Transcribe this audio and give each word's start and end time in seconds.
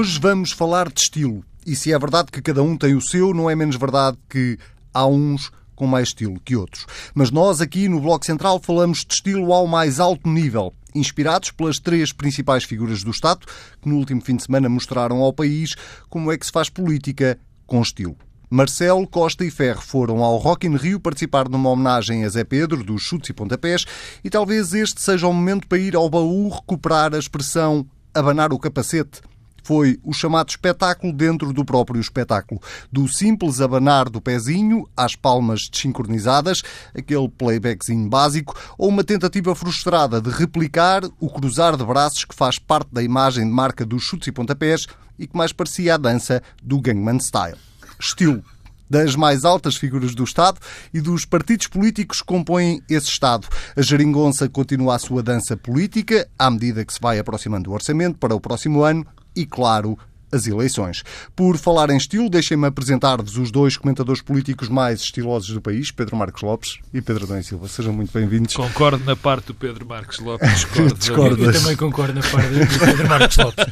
Hoje 0.00 0.18
vamos 0.18 0.50
falar 0.50 0.90
de 0.90 0.98
estilo. 0.98 1.44
E 1.66 1.76
se 1.76 1.92
é 1.92 1.98
verdade 1.98 2.32
que 2.32 2.40
cada 2.40 2.62
um 2.62 2.74
tem 2.74 2.94
o 2.94 3.02
seu, 3.02 3.34
não 3.34 3.50
é 3.50 3.54
menos 3.54 3.76
verdade 3.76 4.16
que 4.30 4.58
há 4.94 5.04
uns 5.04 5.52
com 5.76 5.86
mais 5.86 6.08
estilo 6.08 6.40
que 6.42 6.56
outros. 6.56 6.86
Mas 7.14 7.30
nós 7.30 7.60
aqui 7.60 7.86
no 7.86 8.00
Bloco 8.00 8.24
Central 8.24 8.58
falamos 8.58 9.04
de 9.04 9.12
estilo 9.12 9.52
ao 9.52 9.66
mais 9.66 10.00
alto 10.00 10.26
nível, 10.26 10.72
inspirados 10.94 11.50
pelas 11.50 11.78
três 11.78 12.14
principais 12.14 12.64
figuras 12.64 13.02
do 13.02 13.10
Estado 13.10 13.46
que 13.82 13.90
no 13.90 13.96
último 13.96 14.22
fim 14.22 14.36
de 14.36 14.42
semana 14.42 14.70
mostraram 14.70 15.18
ao 15.18 15.34
país 15.34 15.74
como 16.08 16.32
é 16.32 16.38
que 16.38 16.46
se 16.46 16.52
faz 16.52 16.70
política 16.70 17.38
com 17.66 17.82
estilo. 17.82 18.16
Marcelo, 18.48 19.06
Costa 19.06 19.44
e 19.44 19.50
Ferro 19.50 19.82
foram 19.82 20.24
ao 20.24 20.38
Rock 20.38 20.66
in 20.66 20.76
Rio 20.76 20.98
participar 20.98 21.46
numa 21.46 21.68
homenagem 21.68 22.24
a 22.24 22.28
Zé 22.30 22.42
Pedro, 22.42 22.82
dos 22.82 23.02
chutes 23.02 23.28
e 23.28 23.34
pontapés, 23.34 23.84
e 24.24 24.30
talvez 24.30 24.72
este 24.72 25.02
seja 25.02 25.28
o 25.28 25.32
momento 25.34 25.68
para 25.68 25.76
ir 25.76 25.94
ao 25.94 26.08
baú 26.08 26.48
recuperar 26.48 27.14
a 27.14 27.18
expressão 27.18 27.86
abanar 28.14 28.50
o 28.50 28.58
capacete 28.58 29.20
foi 29.62 29.98
o 30.02 30.12
chamado 30.12 30.48
espetáculo 30.48 31.12
dentro 31.12 31.52
do 31.52 31.64
próprio 31.64 32.00
espetáculo. 32.00 32.60
Do 32.90 33.08
simples 33.08 33.60
abanar 33.60 34.08
do 34.08 34.20
pezinho 34.20 34.88
às 34.96 35.14
palmas 35.14 35.68
desincronizadas, 35.68 36.62
aquele 36.94 37.28
playbackzinho 37.28 38.08
básico, 38.08 38.54
ou 38.78 38.88
uma 38.88 39.04
tentativa 39.04 39.54
frustrada 39.54 40.20
de 40.20 40.30
replicar 40.30 41.02
o 41.18 41.28
cruzar 41.28 41.76
de 41.76 41.84
braços 41.84 42.24
que 42.24 42.34
faz 42.34 42.58
parte 42.58 42.88
da 42.92 43.02
imagem 43.02 43.44
de 43.44 43.50
marca 43.50 43.84
dos 43.84 44.02
chutes 44.02 44.28
e 44.28 44.32
pontapés 44.32 44.86
e 45.18 45.26
que 45.26 45.36
mais 45.36 45.52
parecia 45.52 45.94
a 45.94 45.98
dança 45.98 46.42
do 46.62 46.80
Gangnam 46.80 47.20
Style. 47.20 47.58
Estilo 47.98 48.42
das 48.90 49.14
mais 49.14 49.44
altas 49.44 49.76
figuras 49.76 50.16
do 50.16 50.24
Estado 50.24 50.58
e 50.92 51.00
dos 51.00 51.24
partidos 51.24 51.68
políticos 51.68 52.20
que 52.20 52.26
compõem 52.26 52.82
esse 52.90 53.06
Estado. 53.06 53.46
A 53.76 53.80
geringonça 53.80 54.48
continua 54.48 54.96
a 54.96 54.98
sua 54.98 55.22
dança 55.22 55.56
política 55.56 56.28
à 56.36 56.50
medida 56.50 56.84
que 56.84 56.92
se 56.92 57.00
vai 57.00 57.20
aproximando 57.20 57.64
do 57.64 57.72
orçamento 57.72 58.18
para 58.18 58.34
o 58.34 58.40
próximo 58.40 58.82
ano 58.82 59.06
e, 59.34 59.46
claro, 59.46 59.98
as 60.32 60.46
eleições. 60.46 61.02
Por 61.34 61.56
falar 61.56 61.90
em 61.90 61.96
estilo, 61.96 62.30
deixem-me 62.30 62.66
apresentar-vos 62.66 63.36
os 63.36 63.50
dois 63.50 63.76
comentadores 63.76 64.22
políticos 64.22 64.68
mais 64.68 65.00
estilosos 65.00 65.50
do 65.50 65.60
país, 65.60 65.90
Pedro 65.90 66.16
Marcos 66.16 66.42
Lopes 66.42 66.78
e 66.94 67.00
Pedro 67.00 67.24
Adão 67.24 67.38
e 67.38 67.42
Silva. 67.42 67.68
Sejam 67.68 67.92
muito 67.92 68.12
bem-vindos. 68.12 68.54
Concordo 68.54 69.04
na 69.04 69.16
parte 69.16 69.46
do 69.46 69.54
Pedro 69.54 69.86
Marcos 69.86 70.18
Lopes. 70.18 70.48
Discordo. 70.96 71.44
Eu 71.44 71.52
também 71.52 71.76
concordo 71.76 72.14
na 72.14 72.22
parte 72.22 72.48
do 72.48 72.78
Pedro 72.78 73.08
Marcos 73.08 73.36
Lopes. 73.36 73.64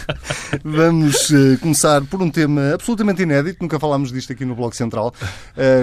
Vamos 0.64 1.30
uh, 1.30 1.58
começar 1.60 2.02
por 2.04 2.22
um 2.22 2.30
tema 2.30 2.72
absolutamente 2.74 3.22
inédito, 3.22 3.58
nunca 3.60 3.78
falámos 3.78 4.10
disto 4.10 4.32
aqui 4.32 4.44
no 4.44 4.54
Bloco 4.54 4.74
Central. 4.74 5.12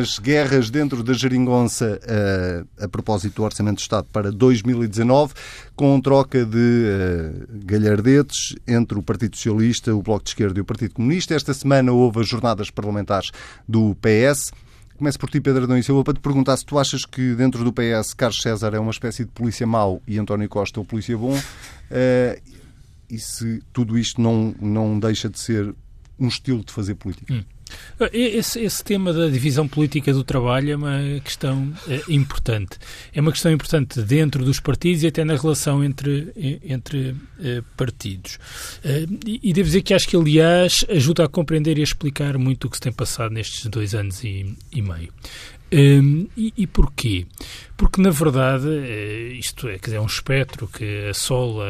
As 0.02 0.18
guerras 0.20 0.70
dentro 0.70 1.04
da 1.04 1.14
geringonça 1.14 2.00
uh, 2.02 2.84
a 2.84 2.88
propósito 2.88 3.36
do 3.36 3.44
Orçamento 3.44 3.76
do 3.76 3.82
Estado 3.82 4.08
para 4.12 4.32
2019, 4.32 5.34
com 5.76 6.00
troca 6.00 6.46
de 6.46 6.58
uh, 6.58 7.48
galhardetes 7.66 8.56
entre 8.68 8.98
o 8.98 9.04
Partido 9.04 9.36
Socialista, 9.36 9.94
o 9.94 10.02
Bloco 10.02 10.24
de 10.24 10.30
Esquerda 10.32 10.60
e 10.60 10.62
o 10.62 10.66
Partido 10.66 10.94
Comunista. 10.94 11.34
Esta 11.34 11.54
semana 11.54 11.92
houve 11.92 12.22
as 12.22 12.28
jornadas 12.28 12.70
parlamentares 12.70 13.32
do 13.68 13.96
PS. 13.96 14.52
Começo 14.98 15.20
por 15.20 15.30
ti, 15.30 15.42
Pedro 15.42 15.64
Adão 15.64 15.78
e 15.78 15.84
Silva, 15.84 16.04
para 16.04 16.14
te 16.14 16.20
perguntar 16.20 16.56
se 16.58 16.66
tu 16.66 16.78
achas 16.78 17.06
que 17.06 17.34
dentro 17.34 17.64
do 17.64 17.74
PS 17.74 18.14
Carlos 18.14 18.42
César 18.42 18.74
é 18.74 18.80
uma 18.80 18.92
espécie 18.92 19.26
de 19.26 19.32
polícia 19.32 19.66
mau 19.66 20.02
e 20.08 20.20
António 20.20 20.48
Costa 20.48 20.80
o 20.80 20.86
polícia 20.86 21.18
bom, 21.18 21.36
uh, 21.36 22.54
e 23.10 23.20
se 23.20 23.62
tudo 23.74 23.98
isto 23.98 24.22
não, 24.22 24.56
não 24.62 25.00
deixa 25.00 25.30
de 25.30 25.40
ser 25.40 25.74
um 26.20 26.28
estilo 26.28 26.64
de 26.64 26.72
fazer 26.72 26.96
política. 26.96 27.34
Hum. 27.34 27.44
Esse, 28.12 28.60
esse, 28.60 28.84
tema 28.84 29.14
da 29.14 29.28
divisão 29.28 29.68
política 29.68 30.12
do 30.12 30.24
trabalho 30.24 30.72
é 30.72 30.76
uma 30.76 31.00
questão 31.24 31.72
é, 31.88 32.02
importante. 32.10 32.78
É 33.14 33.22
uma 33.22 33.32
questão 33.32 33.52
importante 33.52 34.02
dentro 34.02 34.44
dos 34.44 34.60
partidos 34.60 35.04
e 35.04 35.08
até 35.08 35.24
na 35.24 35.36
relação 35.36 35.84
entre, 35.84 36.60
entre 36.64 37.16
é, 37.42 37.62
partidos. 37.78 38.40
É, 38.84 39.06
e, 39.26 39.40
e, 39.44 39.54
devo 39.54 39.68
dizer 39.68 39.82
que 39.82 39.94
acho 39.94 40.08
que, 40.08 40.16
aliás, 40.16 40.86
ajuda 40.90 41.26
a 41.26 41.28
compreender 41.28 41.78
e 41.78 41.82
a 41.82 41.84
explicar 41.84 42.38
muito 42.38 42.66
o 42.66 42.70
que 42.70 42.78
se 42.78 42.82
tem 42.82 42.92
passado 42.92 43.32
nestes 43.32 43.66
dois 43.68 43.94
anos 43.94 44.24
e, 44.24 44.56
e 44.72 44.82
meio. 44.82 45.10
Um, 45.74 46.28
e, 46.38 46.54
e, 46.56 46.68
porquê? 46.68 47.26
Porque, 47.76 48.00
na 48.00 48.12
verdade, 48.12 48.68
eh, 48.70 49.34
isto 49.34 49.68
é, 49.68 49.80
dizer, 49.80 49.96
é 49.96 50.00
um 50.00 50.06
espectro 50.06 50.68
que 50.68 51.08
assola 51.10 51.66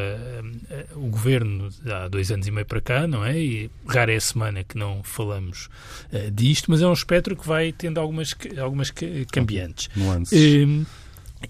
uh, 0.94 0.98
o 0.98 1.08
governo 1.08 1.70
há 1.86 2.06
dois 2.08 2.30
anos 2.30 2.46
e 2.46 2.50
meio 2.50 2.66
para 2.66 2.82
cá, 2.82 3.06
não 3.06 3.24
é? 3.24 3.38
E 3.38 3.70
rara 3.86 4.12
é 4.12 4.16
a 4.16 4.20
semana 4.20 4.62
que 4.62 4.76
não 4.76 5.02
falamos 5.02 5.70
uh, 6.12 6.30
disto, 6.30 6.70
mas 6.70 6.82
é 6.82 6.86
um 6.86 6.92
espectro 6.92 7.34
que 7.34 7.48
vai 7.48 7.72
tendo 7.72 7.98
algumas, 7.98 8.36
algumas 8.60 8.92
cambiantes. 9.32 9.88
Um, 10.32 10.84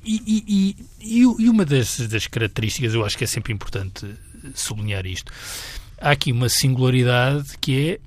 e, 0.05 0.77
e, 1.01 1.25
e, 1.41 1.49
uma 1.49 1.65
das, 1.65 1.99
das 2.09 2.29
características, 2.29 2.95
eu 2.95 3.05
acho 3.05 3.19
que 3.19 3.25
é 3.25 3.27
sempre 3.27 3.53
importante 3.53 4.07
sublinhar 4.55 5.07
isto, 5.07 5.33
há 6.01 6.13
aqui 6.13 6.31
uma 6.31 6.49
singularidade 6.49 7.59
que 7.61 7.91
é 7.91 8.01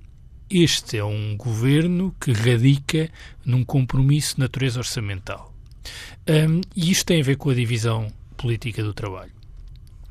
este 0.50 0.98
é 0.98 1.04
um 1.04 1.36
governo 1.36 2.16
que 2.20 2.32
radica 2.32 3.10
num 3.46 3.64
compromisso 3.64 4.36
de 4.36 4.42
natureza 4.42 4.80
orçamental. 4.80 5.54
Um, 6.28 6.62
e 6.76 6.92
isto 6.92 7.06
tem 7.06 7.22
a 7.22 7.24
ver 7.24 7.38
com 7.38 7.50
a 7.50 7.54
divisão 7.54 8.12
política 8.36 8.84
do 8.84 8.94
trabalho. 8.94 9.32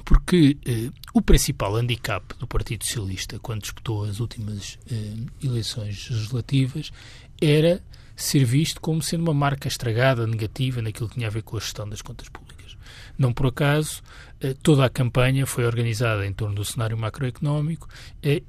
Porque 0.05 0.57
uh, 0.67 0.93
o 1.13 1.21
principal 1.21 1.77
handicap 1.77 2.35
do 2.39 2.47
Partido 2.47 2.85
Socialista, 2.85 3.39
quando 3.39 3.63
disputou 3.63 4.05
as 4.05 4.21
últimas 4.21 4.79
uh, 4.91 5.27
eleições 5.43 6.09
legislativas, 6.09 6.93
era 7.41 7.83
ser 8.15 8.45
visto 8.45 8.81
como 8.81 9.03
sendo 9.03 9.23
uma 9.23 9.35
marca 9.35 9.69
estragada, 9.69 10.27
negativa, 10.27 10.81
naquilo 10.81 11.09
que 11.09 11.17
tinha 11.17 11.27
a 11.27 11.31
ver 11.31 11.43
com 11.43 11.57
a 11.57 11.61
gestão 11.61 11.89
das 11.89 12.03
contas 12.03 12.29
públicas. 12.29 12.77
Não 13.19 13.33
por 13.33 13.47
acaso, 13.47 14.03
uh, 14.43 14.55
toda 14.63 14.85
a 14.85 14.91
campanha 14.91 15.45
foi 15.45 15.65
organizada 15.65 16.27
em 16.27 16.33
torno 16.33 16.55
do 16.55 16.65
cenário 16.65 16.97
macroeconómico 16.97 17.89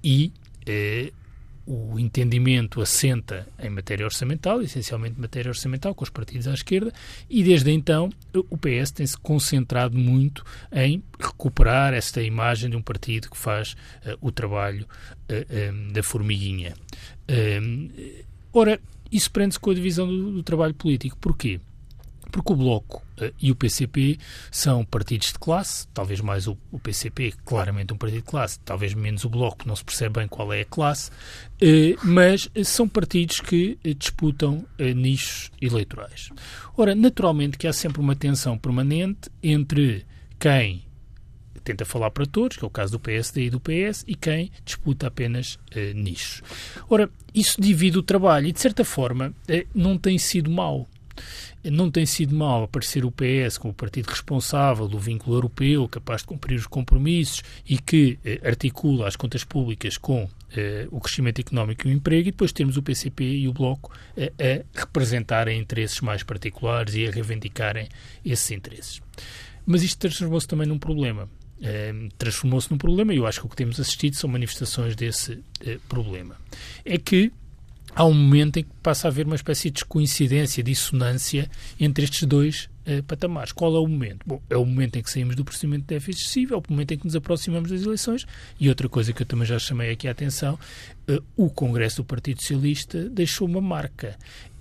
e 0.04 0.32
o 1.68 2.00
entendimento 2.00 2.80
assenta 2.80 3.46
em 3.60 3.70
matéria 3.70 4.06
orçamental, 4.06 4.62
essencialmente 4.62 5.20
matéria 5.20 5.50
orçamental, 5.50 5.94
com 5.94 6.02
os 6.02 6.10
partidos 6.10 6.48
à 6.48 6.54
esquerda, 6.54 6.94
e 7.30 7.44
desde 7.44 7.70
então 7.72 8.10
o 8.34 8.58
PS 8.58 8.92
tem-se 8.92 9.18
concentrado 9.18 9.98
muito 9.98 10.46
em 10.72 11.04
recuperar 11.20 11.94
esta 11.94 12.24
imagem 12.24 12.70
de 12.70 12.78
um 12.78 12.82
partido 12.82 13.30
que 13.30 13.38
faz 13.38 13.74
uh, 14.06 14.18
o 14.22 14.32
trabalho 14.32 14.84
uh, 14.84 14.88
eh, 15.28 15.72
um, 15.74 15.90
eh, 15.90 15.92
da 15.92 16.02
formiguinha. 16.02 16.74
Ora, 18.54 18.80
isso 19.12 19.30
prende-se 19.30 19.60
com 19.60 19.72
a 19.72 19.74
divisão 19.74 20.08
do, 20.08 20.32
do 20.32 20.44
trabalho 20.44 20.74
político. 20.74 21.18
Porquê? 21.18 21.60
Porque 22.32 22.54
o 22.54 22.56
Bloco 22.56 23.04
e 23.42 23.52
o 23.52 23.56
PCP 23.56 24.18
são 24.52 24.86
partidos 24.86 25.30
de 25.30 25.40
classe, 25.40 25.88
talvez 25.94 26.22
mais 26.22 26.48
o, 26.48 26.58
o, 26.72 26.80
PCP, 26.80 27.34
claramente 27.44 27.94
um 27.94 27.98
partido 27.98 28.22
de 28.22 28.28
classe, 28.28 28.60
talvez 28.60 28.94
menos 28.94 29.24
o 29.24 29.30
Bloco, 29.30 29.68
não 29.68 29.76
se 29.76 29.84
percebe 29.84 30.20
bem 30.20 30.28
qual 30.28 30.54
é 30.54 30.62
a 30.62 30.66
classe, 30.66 31.10
uh, 31.10 32.00
mas 32.04 32.50
são 32.64 32.88
partidos 32.88 33.40
que 33.40 33.78
disputam 33.98 34.66
nichos 34.96 35.52
eleitorais. 35.62 36.30
Ora, 36.76 36.94
naturalmente 36.94 37.58
que 37.58 37.68
há 37.68 37.74
sempre 37.74 38.02
uma 38.02 38.16
tensão 38.16 38.58
permanente 38.58 39.30
entre 39.42 40.06
quem 40.40 40.86
tenta 41.64 41.84
falar 41.84 42.12
para 42.12 42.26
todos, 42.26 42.56
que 42.56 42.64
é 42.64 42.68
o 42.68 42.72
caso 42.72 42.94
do 42.94 43.00
PSD 43.00 43.46
e 43.46 43.50
do 43.50 43.60
PS, 43.60 44.06
e 44.08 44.16
quem 44.16 44.52
disputa 44.64 45.08
apenas 45.08 45.60
nichos. 45.94 46.42
Ora, 46.90 47.10
isso 47.36 47.60
divide 47.60 47.98
o 47.98 48.04
trabalho 48.04 48.48
e, 48.48 48.54
de 48.54 48.60
certa 48.62 48.86
forma, 48.86 49.34
não 49.76 49.98
tem 49.98 50.18
sido 50.18 50.50
mau 50.50 50.88
não 51.72 51.92
tem 51.92 52.06
sido 52.06 52.36
mal 52.36 52.64
aparecer 52.64 53.06
o 53.06 53.12
PS 53.12 53.58
como 53.58 53.72
o 53.72 53.76
partido 53.76 54.08
responsável 54.08 54.88
do 54.88 55.00
vínculo 55.00 55.36
europeu, 55.36 55.88
capaz 55.88 56.22
de 56.22 56.28
cumprir 56.28 56.58
os 56.58 56.68
compromissos 56.68 57.44
e 57.68 57.78
que 57.78 58.18
eh, 58.24 58.42
articula 58.44 59.08
as 59.08 59.16
contas 59.16 59.44
públicas 59.44 59.98
com 59.98 60.30
eh, 60.56 60.88
o 60.92 61.00
crescimento 61.00 61.40
económico 61.40 61.88
e 61.88 61.92
o 61.92 61.94
emprego, 61.94 62.30
e 62.30 62.32
depois 62.32 62.52
temos 62.52 62.78
o 62.78 62.84
PCP 62.84 63.24
e 63.24 63.48
o 63.48 63.54
Bloco 63.54 63.92
eh, 64.16 64.64
a 64.76 64.80
representarem 64.80 65.60
interesses 65.60 66.02
mais 66.02 66.24
particulares 66.24 66.96
e 66.96 67.08
a 67.08 67.12
reivindicarem 67.12 67.88
esses 68.26 68.52
interesses. 68.52 69.02
Mas 69.66 69.84
isto 69.84 70.00
transformou-se 70.00 70.48
também 70.48 70.68
num 70.68 70.80
problema. 70.80 71.30
Eh, 71.62 72.10
transformou-se 72.18 72.70
num 72.70 72.78
problema 72.78 73.14
e 73.14 73.18
eu 73.18 73.26
acho 73.26 73.40
que 73.42 73.46
o 73.48 73.50
que 73.50 73.56
temos 73.56 73.80
assistido 73.80 74.16
são 74.16 74.30
manifestações 74.30 74.96
desse 74.96 75.40
eh, 75.66 75.80
problema. 75.90 76.38
É 76.86 76.98
que 76.98 77.32
há 77.98 78.06
um 78.06 78.14
momento 78.14 78.58
em 78.58 78.64
que 78.64 78.70
passa 78.84 79.08
a 79.08 79.10
haver 79.10 79.26
uma 79.26 79.36
espécie 79.36 79.72
de 79.72 79.84
coincidência, 79.84 80.62
dissonância 80.62 81.50
entre 81.80 82.04
estes 82.04 82.28
dois 82.28 82.70
uh, 82.86 83.02
patamares. 83.04 83.52
Qual 83.52 83.76
é 83.76 83.80
o 83.80 83.88
momento? 83.88 84.20
Bom, 84.24 84.40
é 84.52 84.56
o 84.56 84.64
momento 84.64 85.00
em 85.00 85.02
que 85.02 85.10
saímos 85.10 85.36
do 85.36 85.44
procedimento 85.44 85.82
de 85.82 85.96
déficit 85.96 86.24
excessivo, 86.24 86.54
é 86.54 86.58
o 86.58 86.64
momento 86.70 86.92
em 86.92 86.98
que 87.00 87.06
nos 87.06 87.16
aproximamos 87.16 87.72
das 87.72 87.82
eleições 87.82 88.28
e 88.60 88.70
outra 88.70 88.88
coisa 88.88 89.12
que 89.12 89.24
eu 89.24 89.26
também 89.26 89.48
já 89.48 89.58
chamei 89.58 89.90
aqui 89.90 90.08
a 90.08 90.12
atenção, 90.12 90.60
uh, 91.10 91.24
o 91.36 91.50
Congresso 91.50 91.98
do 91.98 92.06
Partido 92.06 92.40
Socialista 92.40 93.10
deixou 93.10 93.48
uma 93.48 93.62
marca. 93.62 94.16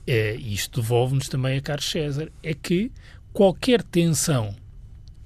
Uh, 0.08 0.40
isto 0.40 0.80
devolve-nos 0.80 1.28
também 1.28 1.58
a 1.58 1.60
Carlos 1.60 1.90
César, 1.90 2.32
é 2.42 2.54
que 2.54 2.90
qualquer 3.34 3.82
tensão 3.82 4.56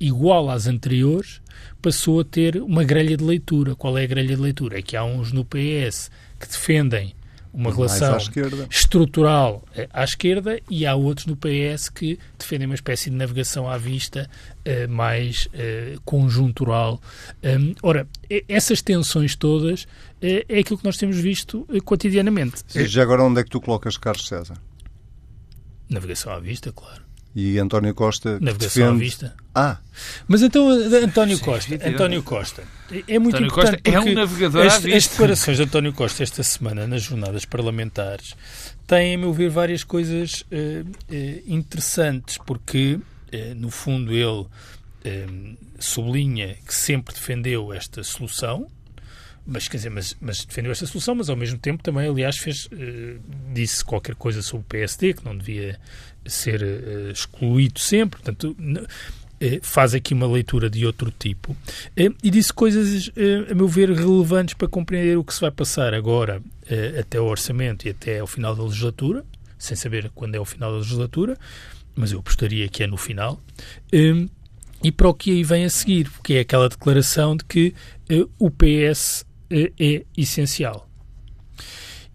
igual 0.00 0.50
às 0.50 0.66
anteriores 0.66 1.40
passou 1.80 2.18
a 2.18 2.24
ter 2.24 2.56
uma 2.56 2.82
grelha 2.82 3.16
de 3.16 3.22
leitura. 3.22 3.76
Qual 3.76 3.96
é 3.96 4.02
a 4.02 4.06
grelha 4.06 4.34
de 4.34 4.42
leitura? 4.42 4.80
É 4.80 4.82
que 4.82 4.96
há 4.96 5.04
uns 5.04 5.30
no 5.30 5.44
PS 5.44 6.10
que 6.40 6.48
defendem 6.48 7.14
uma 7.52 7.72
relação 7.72 8.16
estrutural 8.70 9.64
eh, 9.74 9.88
à 9.92 10.04
esquerda 10.04 10.60
e 10.70 10.86
há 10.86 10.94
outros 10.94 11.26
no 11.26 11.36
PS 11.36 11.88
que 11.88 12.18
defendem 12.38 12.66
uma 12.66 12.74
espécie 12.74 13.10
de 13.10 13.16
navegação 13.16 13.68
à 13.68 13.76
vista 13.76 14.30
uh, 14.66 14.88
mais 14.88 15.46
uh, 15.46 16.00
conjuntural. 16.04 17.00
Um, 17.42 17.74
ora, 17.82 18.06
essas 18.48 18.80
tensões 18.80 19.34
todas 19.34 19.82
uh, 19.82 19.88
é 20.20 20.60
aquilo 20.60 20.78
que 20.78 20.84
nós 20.84 20.96
temos 20.96 21.16
visto 21.18 21.66
cotidianamente. 21.84 22.62
E 22.74 22.86
já 22.86 23.02
agora 23.02 23.24
onde 23.24 23.40
é 23.40 23.44
que 23.44 23.50
tu 23.50 23.60
colocas 23.60 23.96
Carlos 23.96 24.26
César? 24.26 24.56
Navegação 25.88 26.32
à 26.32 26.38
vista, 26.38 26.72
claro. 26.72 27.09
E 27.34 27.58
António 27.58 27.94
Costa 27.94 28.40
Navegação 28.40 28.82
defende... 28.82 28.88
à 28.88 28.92
vista. 28.92 29.36
Ah. 29.54 29.78
Mas 30.26 30.42
então 30.42 30.68
António 30.68 31.38
Costa, 31.38 31.78
Sim, 31.78 31.88
António 31.88 32.22
Costa, 32.22 32.64
é 32.90 33.18
muito 33.18 33.36
António 33.36 33.46
importante 33.48 33.82
Costa 33.82 33.90
é 33.90 34.00
um 34.00 34.14
navegador 34.14 34.66
as, 34.66 34.84
as 34.84 35.06
declarações 35.06 35.56
de 35.56 35.62
António 35.62 35.92
Costa 35.92 36.22
esta 36.22 36.42
semana 36.42 36.86
nas 36.86 37.02
jornadas 37.02 37.44
parlamentares 37.44 38.34
têm, 38.86 39.14
a 39.14 39.18
meu 39.18 39.32
ver, 39.32 39.48
várias 39.48 39.84
coisas 39.84 40.42
uh, 40.42 40.84
uh, 40.84 41.42
interessantes, 41.46 42.38
porque 42.38 42.94
uh, 42.94 43.54
no 43.54 43.70
fundo 43.70 44.12
ele 44.12 44.46
sublinha 45.78 46.56
que 46.66 46.74
sempre 46.74 47.14
defendeu 47.14 47.72
esta 47.72 48.04
solução, 48.04 48.70
mas 49.46 49.66
quer 49.66 49.78
dizer, 49.78 49.88
mas, 49.88 50.14
mas, 50.20 50.44
defendeu 50.44 50.70
esta 50.70 50.84
solução, 50.84 51.14
mas 51.14 51.30
ao 51.30 51.36
mesmo 51.36 51.58
tempo 51.58 51.82
também, 51.82 52.06
aliás, 52.06 52.36
fez, 52.36 52.68
disse 53.50 53.82
qualquer 53.82 54.14
coisa 54.14 54.42
sobre 54.42 54.66
o 54.66 54.68
PSD 54.68 55.14
que 55.14 55.24
não 55.24 55.34
devia 55.34 55.80
ser 56.26 56.62
uh, 56.62 57.10
excluído 57.10 57.80
sempre, 57.80 58.20
portanto, 58.20 58.56
uh, 58.58 58.86
faz 59.62 59.94
aqui 59.94 60.12
uma 60.12 60.26
leitura 60.26 60.68
de 60.68 60.84
outro 60.84 61.10
tipo 61.10 61.52
uh, 61.52 62.14
e 62.22 62.30
disse 62.30 62.52
coisas, 62.52 63.10
a 63.50 63.54
meu 63.54 63.66
ver, 63.66 63.90
relevantes 63.90 64.54
para 64.54 64.68
compreender 64.68 65.16
o 65.16 65.24
que 65.24 65.32
se 65.32 65.40
vai 65.40 65.50
passar 65.50 65.94
agora 65.94 66.42
até 66.98 67.20
o 67.20 67.24
orçamento 67.24 67.86
e 67.86 67.90
até 67.90 68.20
ao 68.20 68.26
final 68.26 68.54
da 68.54 68.62
legislatura, 68.62 69.24
sem 69.58 69.76
saber 69.76 70.10
quando 70.14 70.34
é 70.34 70.40
o 70.40 70.44
final 70.44 70.70
da 70.70 70.78
legislatura, 70.78 71.36
mas 71.96 72.12
eu 72.12 72.20
apostaria 72.20 72.68
que 72.68 72.82
é 72.82 72.86
no 72.86 72.96
final. 72.96 73.42
e 74.84 74.92
para 74.92 75.08
o 75.08 75.14
que 75.14 75.30
aí 75.32 75.42
vem 75.42 75.64
a 75.64 75.70
seguir, 75.70 76.08
que 76.22 76.34
é 76.34 76.40
aquela 76.40 76.68
declaração 76.68 77.36
de 77.36 77.44
que 77.44 77.74
o 78.38 78.50
PS 78.50 79.24
é 79.50 80.04
essencial. 80.16 80.89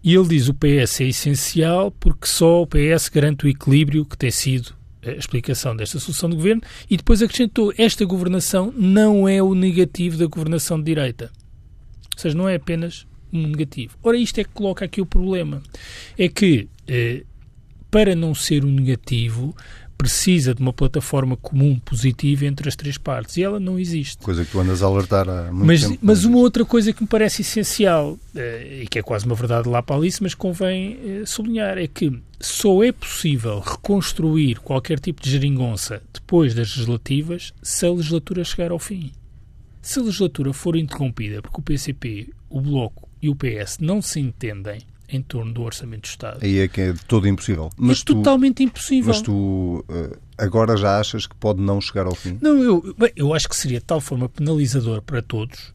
E 0.06 0.14
ele 0.14 0.28
diz 0.28 0.48
o 0.48 0.54
PS 0.54 1.00
é 1.00 1.08
essencial 1.08 1.90
porque 1.90 2.28
só 2.28 2.62
o 2.62 2.66
PS 2.66 3.08
garante 3.08 3.44
o 3.44 3.48
equilíbrio 3.48 4.04
que 4.04 4.16
tem 4.16 4.30
sido 4.30 4.72
a 5.04 5.10
explicação 5.10 5.74
desta 5.74 5.98
solução 5.98 6.30
de 6.30 6.36
governo 6.36 6.62
e 6.88 6.96
depois 6.96 7.20
acrescentou 7.20 7.74
esta 7.76 8.04
governação 8.04 8.72
não 8.76 9.28
é 9.28 9.42
o 9.42 9.52
negativo 9.52 10.16
da 10.16 10.26
governação 10.26 10.78
de 10.78 10.84
direita. 10.84 11.32
Ou 12.14 12.20
seja, 12.20 12.36
não 12.36 12.48
é 12.48 12.54
apenas 12.54 13.04
um 13.32 13.48
negativo. 13.48 13.98
Ora, 14.00 14.16
isto 14.16 14.38
é 14.38 14.44
que 14.44 14.50
coloca 14.50 14.84
aqui 14.84 15.00
o 15.00 15.06
problema. 15.06 15.60
É 16.16 16.28
que, 16.28 16.68
eh, 16.86 17.24
para 17.90 18.14
não 18.14 18.32
ser 18.32 18.64
um 18.64 18.70
negativo, 18.70 19.56
precisa 19.96 20.54
de 20.54 20.60
uma 20.60 20.72
plataforma 20.72 21.36
comum 21.36 21.78
positiva 21.78 22.44
entre 22.44 22.68
as 22.68 22.76
três 22.76 22.98
partes 22.98 23.36
e 23.36 23.42
ela 23.42 23.58
não 23.58 23.78
existe. 23.78 24.18
Coisa 24.18 24.44
que 24.44 24.50
tu 24.50 24.60
andas 24.60 24.82
a 24.82 24.86
alertar 24.86 25.28
há 25.28 25.44
muito 25.44 25.66
mas, 25.66 25.80
tempo. 25.82 25.98
Mas 26.02 26.24
uma 26.24 26.38
outra 26.38 26.64
coisa 26.64 26.92
que 26.92 27.02
me 27.02 27.08
parece 27.08 27.42
essencial, 27.42 28.18
eh, 28.34 28.82
e 28.82 28.86
que 28.86 28.98
é 28.98 29.02
quase 29.02 29.26
uma 29.26 29.34
verdade 29.34 29.68
lá 29.68 29.82
para 29.82 29.96
Alice, 29.96 30.22
mas 30.22 30.34
convém 30.34 30.98
eh, 31.04 31.22
sublinhar, 31.26 31.78
é 31.78 31.86
que 31.86 32.12
só 32.38 32.82
é 32.84 32.92
possível 32.92 33.60
reconstruir 33.60 34.60
qualquer 34.60 35.00
tipo 35.00 35.22
de 35.22 35.30
geringonça 35.30 36.02
depois 36.12 36.54
das 36.54 36.68
legislativas 36.68 37.52
se 37.62 37.86
a 37.86 37.90
legislatura 37.90 38.44
chegar 38.44 38.70
ao 38.70 38.78
fim. 38.78 39.12
Se 39.80 39.98
a 39.98 40.02
legislatura 40.02 40.52
for 40.52 40.76
interrompida 40.76 41.40
porque 41.40 41.60
o 41.60 41.62
PCP, 41.62 42.28
o 42.50 42.60
Bloco 42.60 43.08
e 43.22 43.28
o 43.28 43.34
PS 43.34 43.78
não 43.80 44.02
se 44.02 44.20
entendem, 44.20 44.80
em 45.08 45.22
torno 45.22 45.52
do 45.52 45.62
Orçamento 45.62 46.02
do 46.02 46.06
Estado. 46.06 46.38
Aí 46.42 46.58
é 46.58 46.68
que 46.68 46.80
é 46.80 46.92
de 46.92 47.04
todo 47.04 47.28
impossível. 47.28 47.70
Mas 47.76 48.00
é 48.00 48.04
tu, 48.04 48.14
totalmente 48.16 48.62
impossível. 48.62 49.08
Mas 49.08 49.22
tu 49.22 49.84
uh, 49.88 50.16
agora 50.36 50.76
já 50.76 50.98
achas 50.98 51.26
que 51.26 51.34
pode 51.36 51.60
não 51.60 51.80
chegar 51.80 52.06
ao 52.06 52.14
fim? 52.14 52.38
Não, 52.40 52.56
eu, 52.62 52.94
bem, 52.98 53.12
eu 53.16 53.34
acho 53.34 53.48
que 53.48 53.56
seria 53.56 53.78
de 53.78 53.84
tal 53.84 54.00
forma 54.00 54.28
penalizador 54.28 55.02
para 55.02 55.22
todos 55.22 55.74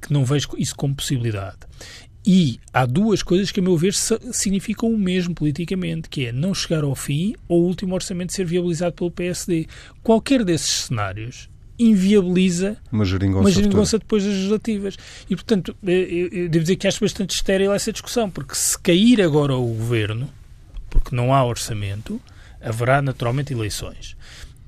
que 0.00 0.12
não 0.12 0.24
vejo 0.24 0.48
isso 0.56 0.76
como 0.76 0.94
possibilidade. 0.94 1.58
E 2.26 2.60
há 2.72 2.84
duas 2.84 3.22
coisas 3.22 3.50
que, 3.50 3.60
a 3.60 3.62
meu 3.62 3.76
ver, 3.76 3.94
significam 3.94 4.92
o 4.92 4.98
mesmo 4.98 5.34
politicamente, 5.34 6.08
que 6.08 6.26
é 6.26 6.32
não 6.32 6.52
chegar 6.52 6.84
ao 6.84 6.94
fim 6.94 7.34
ou 7.48 7.62
o 7.62 7.66
último 7.66 7.94
orçamento 7.94 8.34
ser 8.34 8.44
viabilizado 8.44 8.92
pelo 8.94 9.10
PSD. 9.10 9.66
Qualquer 10.02 10.44
desses 10.44 10.84
cenários 10.84 11.48
inviabiliza 11.78 12.76
uma 12.90 13.04
geringonça, 13.04 13.40
uma 13.40 13.50
geringonça 13.50 13.98
depois 13.98 14.24
das 14.24 14.34
legislativas. 14.34 14.96
E, 15.28 15.36
portanto, 15.36 15.76
eu, 15.82 16.28
eu 16.28 16.48
devo 16.48 16.64
dizer 16.64 16.76
que 16.76 16.88
acho 16.88 17.00
bastante 17.00 17.34
estéril 17.34 17.72
essa 17.72 17.92
discussão, 17.92 18.28
porque 18.28 18.54
se 18.54 18.78
cair 18.78 19.22
agora 19.22 19.54
o 19.54 19.66
governo, 19.66 20.28
porque 20.90 21.14
não 21.14 21.32
há 21.32 21.44
orçamento, 21.44 22.20
haverá 22.60 23.00
naturalmente 23.00 23.52
eleições. 23.52 24.16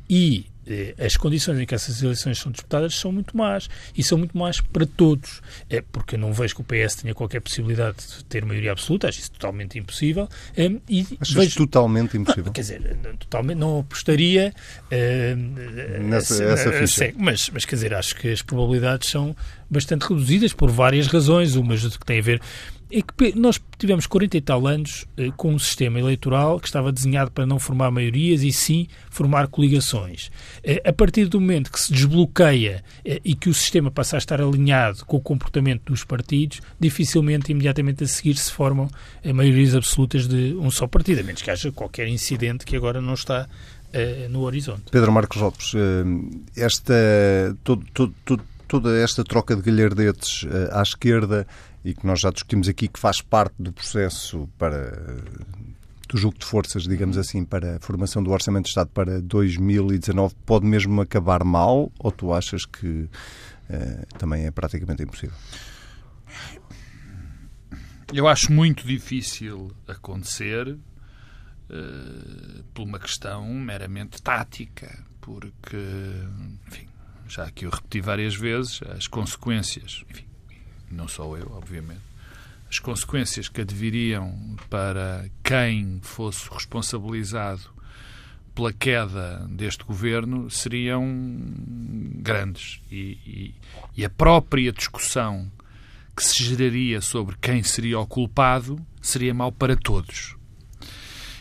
E 0.08 0.46
eh, 0.59 0.59
as 0.98 1.16
condições 1.16 1.58
em 1.58 1.66
que 1.66 1.74
essas 1.74 2.02
eleições 2.02 2.38
são 2.38 2.50
disputadas 2.50 2.94
são 2.94 3.12
muito 3.12 3.36
más. 3.36 3.68
E 3.96 4.02
são 4.02 4.18
muito 4.18 4.36
más 4.36 4.60
para 4.60 4.86
todos. 4.86 5.40
É 5.68 5.80
porque 5.80 6.14
eu 6.14 6.18
não 6.18 6.32
vejo 6.32 6.54
que 6.56 6.60
o 6.60 6.64
PS 6.64 6.96
tenha 6.96 7.14
qualquer 7.14 7.40
possibilidade 7.40 7.96
de 7.98 8.24
ter 8.24 8.44
maioria 8.44 8.72
absoluta, 8.72 9.08
acho 9.08 9.20
isso 9.20 9.32
totalmente 9.32 9.78
impossível. 9.78 10.28
É, 10.56 10.70
e 10.88 11.06
Achas 11.20 11.34
vejo... 11.34 11.56
totalmente 11.56 12.16
impossível? 12.16 12.46
Não, 12.46 12.52
quer 12.52 12.60
dizer, 12.60 12.96
totalmente, 13.18 13.58
não 13.58 13.80
apostaria 13.80 14.54
uh, 14.86 16.00
nessa 16.02 16.42
essa 16.44 16.72
ficha. 16.72 17.12
mas, 17.16 17.50
mas, 17.50 17.64
quer 17.64 17.76
dizer, 17.76 17.94
acho 17.94 18.14
que 18.16 18.28
as 18.30 18.42
probabilidades 18.42 19.08
são 19.08 19.34
bastante 19.68 20.02
reduzidas 20.02 20.52
por 20.52 20.70
várias 20.70 21.06
razões. 21.06 21.56
Umas 21.56 21.80
que 21.96 22.06
têm 22.06 22.18
a 22.18 22.22
ver 22.22 22.40
é 22.92 23.02
que 23.02 23.38
nós 23.38 23.60
tivemos 23.78 24.06
40 24.06 24.36
e 24.36 24.40
tal 24.40 24.66
anos 24.66 25.06
eh, 25.16 25.30
com 25.36 25.54
um 25.54 25.58
sistema 25.58 25.98
eleitoral 25.98 26.58
que 26.58 26.66
estava 26.66 26.92
desenhado 26.92 27.30
para 27.30 27.46
não 27.46 27.58
formar 27.58 27.90
maiorias 27.90 28.42
e 28.42 28.52
sim 28.52 28.86
formar 29.10 29.48
coligações. 29.48 30.30
Eh, 30.62 30.82
a 30.84 30.92
partir 30.92 31.26
do 31.26 31.40
momento 31.40 31.70
que 31.70 31.80
se 31.80 31.92
desbloqueia 31.92 32.84
eh, 33.04 33.20
e 33.24 33.34
que 33.34 33.48
o 33.48 33.54
sistema 33.54 33.90
passa 33.90 34.16
a 34.16 34.18
estar 34.18 34.40
alinhado 34.40 35.04
com 35.06 35.16
o 35.16 35.20
comportamento 35.20 35.84
dos 35.86 36.04
partidos, 36.04 36.60
dificilmente, 36.78 37.52
imediatamente 37.52 38.04
a 38.04 38.06
seguir, 38.06 38.36
se 38.36 38.52
formam 38.52 38.88
eh, 39.22 39.32
maiorias 39.32 39.74
absolutas 39.74 40.26
de 40.26 40.54
um 40.54 40.70
só 40.70 40.86
partido, 40.86 41.20
a 41.20 41.22
menos 41.22 41.42
que 41.42 41.50
haja 41.50 41.70
qualquer 41.72 42.08
incidente 42.08 42.64
que 42.64 42.76
agora 42.76 43.00
não 43.00 43.14
está 43.14 43.48
eh, 43.92 44.28
no 44.30 44.42
horizonte. 44.42 44.84
Pedro 44.90 45.12
Marcos 45.12 45.40
Lopes, 45.40 45.72
eh, 45.74 46.04
esta, 46.56 46.94
todo, 47.64 47.84
todo, 47.92 48.14
todo, 48.24 48.42
toda 48.66 48.98
esta 48.98 49.24
troca 49.24 49.56
de 49.56 49.62
galhardetes 49.62 50.46
à 50.70 50.82
esquerda 50.82 51.46
e 51.84 51.94
que 51.94 52.06
nós 52.06 52.20
já 52.20 52.30
discutimos 52.30 52.68
aqui, 52.68 52.88
que 52.88 52.98
faz 52.98 53.20
parte 53.20 53.54
do 53.58 53.72
processo 53.72 54.48
para 54.58 55.22
do 56.10 56.18
jogo 56.18 56.36
de 56.38 56.44
forças, 56.44 56.82
digamos 56.82 57.16
assim, 57.16 57.44
para 57.44 57.76
a 57.76 57.80
formação 57.80 58.22
do 58.22 58.30
Orçamento 58.32 58.64
de 58.64 58.70
Estado 58.70 58.90
para 58.92 59.20
2019, 59.20 60.34
pode 60.44 60.66
mesmo 60.66 61.00
acabar 61.00 61.44
mal? 61.44 61.92
Ou 61.98 62.10
tu 62.10 62.32
achas 62.32 62.66
que 62.66 62.86
uh, 62.86 64.18
também 64.18 64.44
é 64.44 64.50
praticamente 64.50 65.04
impossível? 65.04 65.36
Eu 68.12 68.26
acho 68.26 68.52
muito 68.52 68.84
difícil 68.84 69.70
acontecer 69.86 70.66
uh, 70.68 72.64
por 72.74 72.82
uma 72.82 72.98
questão 72.98 73.46
meramente 73.54 74.20
tática, 74.20 75.04
porque, 75.20 75.76
enfim, 76.66 76.88
já 77.28 77.44
aqui 77.44 77.66
eu 77.66 77.70
repeti 77.70 78.00
várias 78.00 78.34
vezes, 78.34 78.80
as 78.96 79.06
consequências, 79.06 80.02
enfim, 80.10 80.24
não 80.90 81.08
só 81.08 81.36
eu, 81.36 81.50
obviamente, 81.52 82.00
as 82.68 82.78
consequências 82.78 83.48
que 83.48 83.60
adviriam 83.60 84.56
para 84.68 85.28
quem 85.42 85.98
fosse 86.02 86.48
responsabilizado 86.50 87.62
pela 88.54 88.72
queda 88.72 89.46
deste 89.50 89.84
governo 89.84 90.50
seriam 90.50 91.04
grandes. 92.16 92.80
E, 92.90 93.18
e, 93.26 93.54
e, 93.96 94.04
a 94.04 94.10
própria 94.10 94.72
discussão 94.72 95.50
que 96.16 96.22
se 96.22 96.44
geraria 96.44 97.00
sobre 97.00 97.36
quem 97.40 97.62
seria 97.62 97.98
o 97.98 98.06
culpado 98.06 98.78
seria 99.00 99.32
mau 99.32 99.50
para 99.50 99.76
todos. 99.76 100.36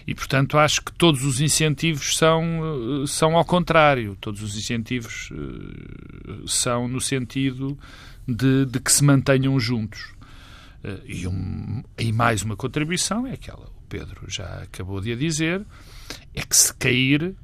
E, 0.07 0.15
portanto, 0.15 0.57
acho 0.57 0.81
que 0.81 0.91
todos 0.93 1.23
os 1.23 1.39
incentivos 1.39 2.17
são, 2.17 3.05
são 3.05 3.37
ao 3.37 3.45
contrário. 3.45 4.17
Todos 4.19 4.41
os 4.41 4.57
incentivos 4.57 5.29
eh, 5.31 6.41
são 6.47 6.87
no 6.87 6.99
sentido 6.99 7.77
de, 8.33 8.65
de 8.65 8.79
que 8.79 8.91
se 8.91 9.03
mantenham 9.03 9.59
juntos. 9.59 10.13
Uh, 10.83 11.01
e, 11.05 11.27
um, 11.27 11.83
e 11.97 12.11
mais 12.11 12.41
uma 12.41 12.55
contribuição 12.55 13.27
é 13.27 13.33
aquela, 13.33 13.65
o 13.65 13.81
Pedro 13.89 14.21
já 14.27 14.45
acabou 14.63 15.01
de 15.01 15.11
a 15.11 15.15
dizer, 15.15 15.65
é 16.33 16.41
que 16.41 16.55
se 16.55 16.73
cair 16.73 17.35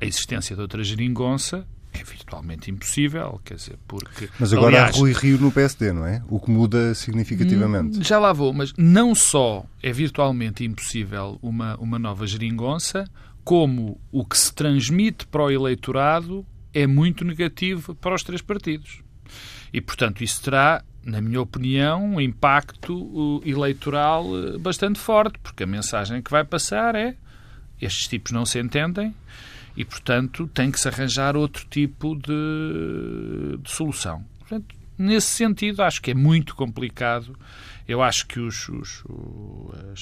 a 0.00 0.04
existência 0.04 0.54
de 0.54 0.62
outra 0.62 0.82
geringonça 0.84 1.66
é 1.92 2.02
virtualmente 2.02 2.70
impossível, 2.70 3.40
quer 3.44 3.54
dizer, 3.54 3.78
porque... 3.86 4.28
Mas 4.38 4.52
agora 4.52 4.78
aliás, 4.78 4.96
há 4.96 4.98
Rui 4.98 5.12
Rio 5.12 5.38
no 5.38 5.52
PSD, 5.52 5.92
não 5.92 6.04
é? 6.04 6.22
O 6.28 6.40
que 6.40 6.50
muda 6.50 6.92
significativamente. 6.94 8.02
Já 8.02 8.18
lá 8.18 8.32
vou, 8.32 8.52
mas 8.52 8.72
não 8.76 9.14
só 9.14 9.64
é 9.80 9.92
virtualmente 9.92 10.64
impossível 10.64 11.38
uma, 11.40 11.76
uma 11.76 11.98
nova 11.98 12.26
geringonça, 12.26 13.08
como 13.44 14.00
o 14.10 14.24
que 14.24 14.36
se 14.36 14.52
transmite 14.52 15.24
para 15.26 15.44
o 15.44 15.50
eleitorado 15.50 16.44
é 16.72 16.86
muito 16.86 17.24
negativo 17.24 17.94
para 17.94 18.14
os 18.14 18.24
três 18.24 18.42
partidos. 18.42 19.03
E, 19.74 19.80
portanto, 19.80 20.22
isso 20.22 20.40
terá, 20.40 20.84
na 21.04 21.20
minha 21.20 21.40
opinião, 21.40 22.04
um 22.04 22.20
impacto 22.20 23.42
eleitoral 23.44 24.24
eh, 24.38 24.56
bastante 24.56 25.00
forte, 25.00 25.36
porque 25.40 25.64
a 25.64 25.66
mensagem 25.66 26.22
que 26.22 26.30
vai 26.30 26.44
passar 26.44 26.94
é 26.94 27.16
estes 27.82 28.06
tipos 28.06 28.30
não 28.30 28.46
se 28.46 28.60
entendem 28.60 29.12
e, 29.76 29.84
portanto, 29.84 30.48
tem 30.54 30.70
que 30.70 30.78
se 30.78 30.86
arranjar 30.86 31.36
outro 31.36 31.66
tipo 31.68 32.14
de, 32.14 33.58
de 33.60 33.68
solução. 33.68 34.24
Portanto, 34.38 34.76
nesse 34.96 35.26
sentido, 35.26 35.82
acho 35.82 36.00
que 36.00 36.12
é 36.12 36.14
muito 36.14 36.54
complicado. 36.54 37.36
Eu 37.88 38.00
acho 38.00 38.28
que 38.28 38.38
os, 38.38 38.68
os, 38.68 39.02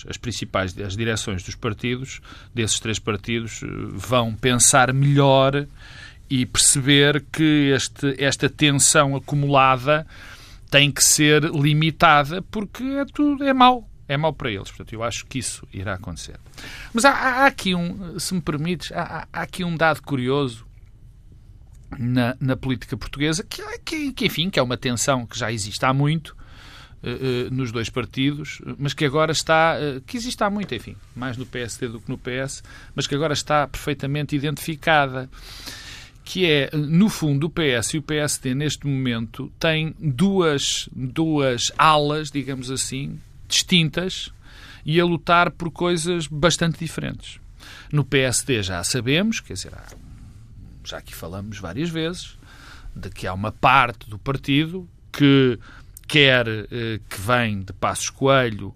as, 0.07 0.19
principais 0.19 0.79
as 0.79 0.95
direções 0.95 1.43
dos 1.43 1.55
partidos, 1.55 2.21
desses 2.55 2.79
três 2.79 2.99
partidos, 2.99 3.62
eh, 3.62 3.67
vão 3.88 4.35
pensar 4.35 4.93
melhor 4.93 5.67
e 6.33 6.47
perceber 6.47 7.27
que 7.31 7.71
este, 7.75 8.17
esta 8.19 8.49
tensão 8.49 9.15
acumulada 9.15 10.07
tem 10.71 10.91
que 10.91 11.05
ser 11.05 11.45
limitada 11.45 12.41
porque 12.41 12.83
é 12.83 13.05
tudo 13.05 13.45
é 13.45 13.53
mau. 13.53 13.87
É 14.09 14.17
mau 14.17 14.33
para 14.33 14.51
eles. 14.51 14.71
Portanto, 14.71 14.95
eu 14.95 15.03
acho 15.03 15.27
que 15.27 15.39
isso 15.39 15.69
irá 15.71 15.93
acontecer. 15.93 16.41
Mas 16.95 17.05
há, 17.05 17.11
há 17.11 17.47
aqui 17.47 17.75
um, 17.75 18.19
se 18.19 18.33
me 18.33 18.41
permites, 18.41 18.91
há, 18.93 19.29
há 19.31 19.43
aqui 19.43 19.62
um 19.62 19.77
dado 19.77 20.01
curioso 20.01 20.67
na, 21.99 22.35
na 22.41 22.57
política 22.57 22.97
portuguesa, 22.97 23.45
que, 23.45 23.62
que, 23.81 24.12
que, 24.15 24.25
enfim, 24.25 24.49
que 24.49 24.59
é 24.59 24.62
uma 24.62 24.79
tensão 24.79 25.27
que 25.27 25.39
já 25.39 25.53
existe 25.53 25.85
há 25.85 25.93
muito 25.93 26.35
uh, 27.03 27.49
uh, 27.49 27.55
nos 27.55 27.71
dois 27.71 27.91
partidos, 27.91 28.62
mas 28.79 28.95
que 28.95 29.05
agora 29.05 29.33
está, 29.33 29.77
uh, 29.77 30.01
que 30.01 30.17
existe 30.17 30.43
há 30.43 30.49
muito, 30.49 30.75
enfim, 30.75 30.97
mais 31.15 31.37
no 31.37 31.45
PSD 31.45 31.89
do 31.89 32.01
que 32.01 32.09
no 32.09 32.17
PS, 32.17 32.62
mas 32.95 33.07
que 33.07 33.15
agora 33.15 33.35
está 33.35 33.69
perfeitamente 33.69 34.35
identificada 34.35 35.29
que 36.25 36.47
é, 36.47 36.71
no 36.73 37.09
fundo, 37.09 37.47
o 37.47 37.50
PS 37.50 37.95
e 37.95 37.99
o 37.99 38.02
PSD 38.02 38.55
neste 38.55 38.87
momento 38.87 39.52
têm 39.59 39.95
duas, 39.99 40.88
duas 40.93 41.73
alas, 41.76 42.31
digamos 42.31 42.71
assim, 42.71 43.19
distintas 43.49 44.33
e 44.85 45.00
a 45.00 45.05
lutar 45.05 45.50
por 45.50 45.71
coisas 45.71 46.26
bastante 46.26 46.79
diferentes. 46.79 47.41
No 47.93 48.05
PSD 48.05 48.62
já 48.62 48.83
sabemos, 48.83 49.41
quer 49.41 49.55
dizer, 49.55 49.73
já 50.85 50.99
aqui 50.99 51.14
falamos 51.14 51.59
várias 51.59 51.91
vezes, 51.91 52.37
de 52.95 53.11
que 53.11 53.26
há 53.26 53.35
uma 53.35 53.52
parte 53.52 54.09
do 54.09 54.19
partido 54.19 54.88
que 55.12 55.59
quer 56.07 56.47
eh, 56.49 57.00
que 57.09 57.21
vem 57.21 57.61
de 57.61 57.73
Passos 57.73 58.11
Coelho 58.11 58.75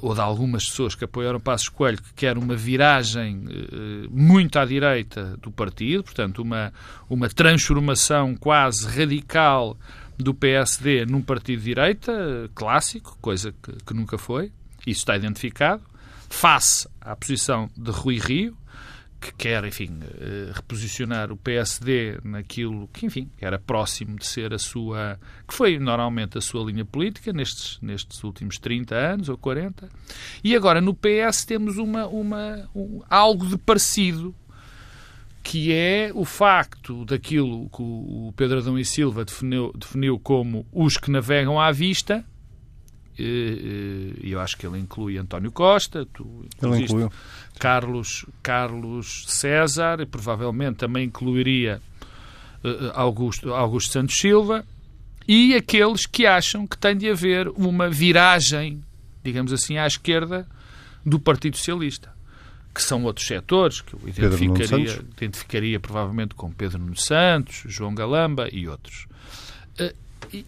ou 0.00 0.14
de 0.14 0.20
algumas 0.20 0.66
pessoas 0.66 0.94
que 0.94 1.04
apoiaram 1.04 1.40
Passos 1.40 1.68
Coelho, 1.68 1.98
que 2.02 2.12
quer 2.14 2.36
uma 2.36 2.54
viragem 2.56 3.44
eh, 3.48 4.08
muito 4.10 4.58
à 4.58 4.64
direita 4.64 5.36
do 5.42 5.50
partido, 5.50 6.04
portanto, 6.04 6.42
uma, 6.42 6.72
uma 7.08 7.28
transformação 7.28 8.34
quase 8.36 8.86
radical 8.86 9.76
do 10.18 10.34
PSD 10.34 11.06
num 11.06 11.22
partido 11.22 11.60
de 11.60 11.64
direita, 11.64 12.50
clássico, 12.54 13.16
coisa 13.20 13.54
que, 13.62 13.72
que 13.86 13.94
nunca 13.94 14.18
foi, 14.18 14.52
isso 14.86 15.00
está 15.00 15.16
identificado, 15.16 15.82
face 16.28 16.88
à 17.00 17.14
posição 17.14 17.70
de 17.76 17.90
Rui 17.90 18.18
Rio, 18.18 18.56
que 19.20 19.32
quer, 19.34 19.64
enfim, 19.64 19.98
eh, 20.02 20.52
reposicionar 20.54 21.32
o 21.32 21.36
PSD 21.36 22.18
naquilo 22.22 22.88
que, 22.92 23.06
enfim, 23.06 23.28
era 23.40 23.58
próximo 23.58 24.16
de 24.16 24.24
ser 24.24 24.54
a 24.54 24.58
sua, 24.58 25.18
que 25.46 25.52
foi 25.52 25.78
normalmente 25.78 26.38
a 26.38 26.40
sua 26.40 26.64
linha 26.64 26.84
política 26.84 27.32
nestes, 27.32 27.78
nestes 27.82 28.22
últimos 28.22 28.58
30 28.58 28.94
anos 28.94 29.28
ou 29.28 29.36
40. 29.36 29.88
E 30.42 30.54
agora 30.54 30.80
no 30.80 30.94
PS 30.94 31.44
temos 31.44 31.78
uma, 31.78 32.06
uma, 32.06 32.68
um, 32.74 33.02
algo 33.10 33.46
de 33.46 33.58
parecido, 33.58 34.34
que 35.42 35.72
é 35.72 36.10
o 36.14 36.24
facto 36.24 37.04
daquilo 37.04 37.68
que 37.70 37.82
o 37.82 38.32
Pedro 38.36 38.58
Adão 38.58 38.78
e 38.78 38.84
Silva 38.84 39.24
definiu, 39.24 39.72
definiu 39.76 40.18
como 40.18 40.66
os 40.72 40.96
que 40.96 41.10
navegam 41.10 41.60
à 41.60 41.72
vista, 41.72 42.24
e 43.18 44.30
eu 44.30 44.40
acho 44.40 44.56
que 44.56 44.66
ele 44.66 44.78
inclui 44.78 45.18
António 45.18 45.50
Costa, 45.50 46.06
tu 46.06 46.46
ele 46.62 46.84
incluiu. 46.84 47.12
Carlos, 47.58 48.24
Carlos 48.42 49.24
César, 49.26 50.00
e 50.00 50.06
provavelmente 50.06 50.76
também 50.76 51.06
incluiria 51.06 51.80
uh, 52.62 52.92
Augusto, 52.94 53.52
Augusto 53.52 53.92
Santos 53.92 54.16
Silva, 54.16 54.64
e 55.26 55.54
aqueles 55.54 56.06
que 56.06 56.26
acham 56.26 56.66
que 56.66 56.78
tem 56.78 56.96
de 56.96 57.10
haver 57.10 57.48
uma 57.48 57.90
viragem, 57.90 58.82
digamos 59.22 59.52
assim, 59.52 59.76
à 59.76 59.86
esquerda 59.86 60.46
do 61.04 61.18
Partido 61.18 61.56
Socialista, 61.56 62.12
que 62.74 62.82
são 62.82 63.02
outros 63.04 63.26
setores, 63.26 63.80
que 63.80 63.94
eu 63.94 64.00
identificaria, 64.06 65.04
identificaria 65.16 65.80
provavelmente 65.80 66.34
com 66.34 66.50
Pedro 66.52 66.78
Nuno 66.78 66.96
Santos, 66.96 67.64
João 67.66 67.94
Galamba 67.94 68.48
e 68.52 68.68
outros. 68.68 69.06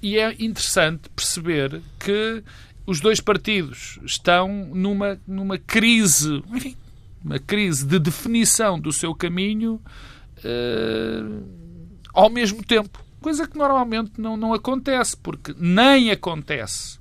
E 0.03 0.19
é 0.19 0.33
interessante 0.39 1.09
perceber 1.15 1.81
que 1.99 2.43
os 2.87 3.01
dois 3.01 3.21
partidos 3.21 3.99
estão 4.05 4.49
numa, 4.73 5.19
numa 5.27 5.59
crise, 5.59 6.43
enfim, 6.53 6.77
uma 7.25 7.39
crise 7.39 7.87
de 7.87 7.99
definição 7.99 8.79
do 8.79 8.93
seu 8.93 9.15
caminho 9.15 9.81
uh, 10.39 11.45
ao 12.13 12.31
mesmo 12.31 12.65
tempo. 12.65 13.03
Coisa 13.21 13.47
que 13.47 13.57
normalmente 13.57 14.13
não, 14.19 14.37
não 14.37 14.55
acontece, 14.55 15.17
porque 15.17 15.55
nem 15.59 16.11
acontece 16.11 17.01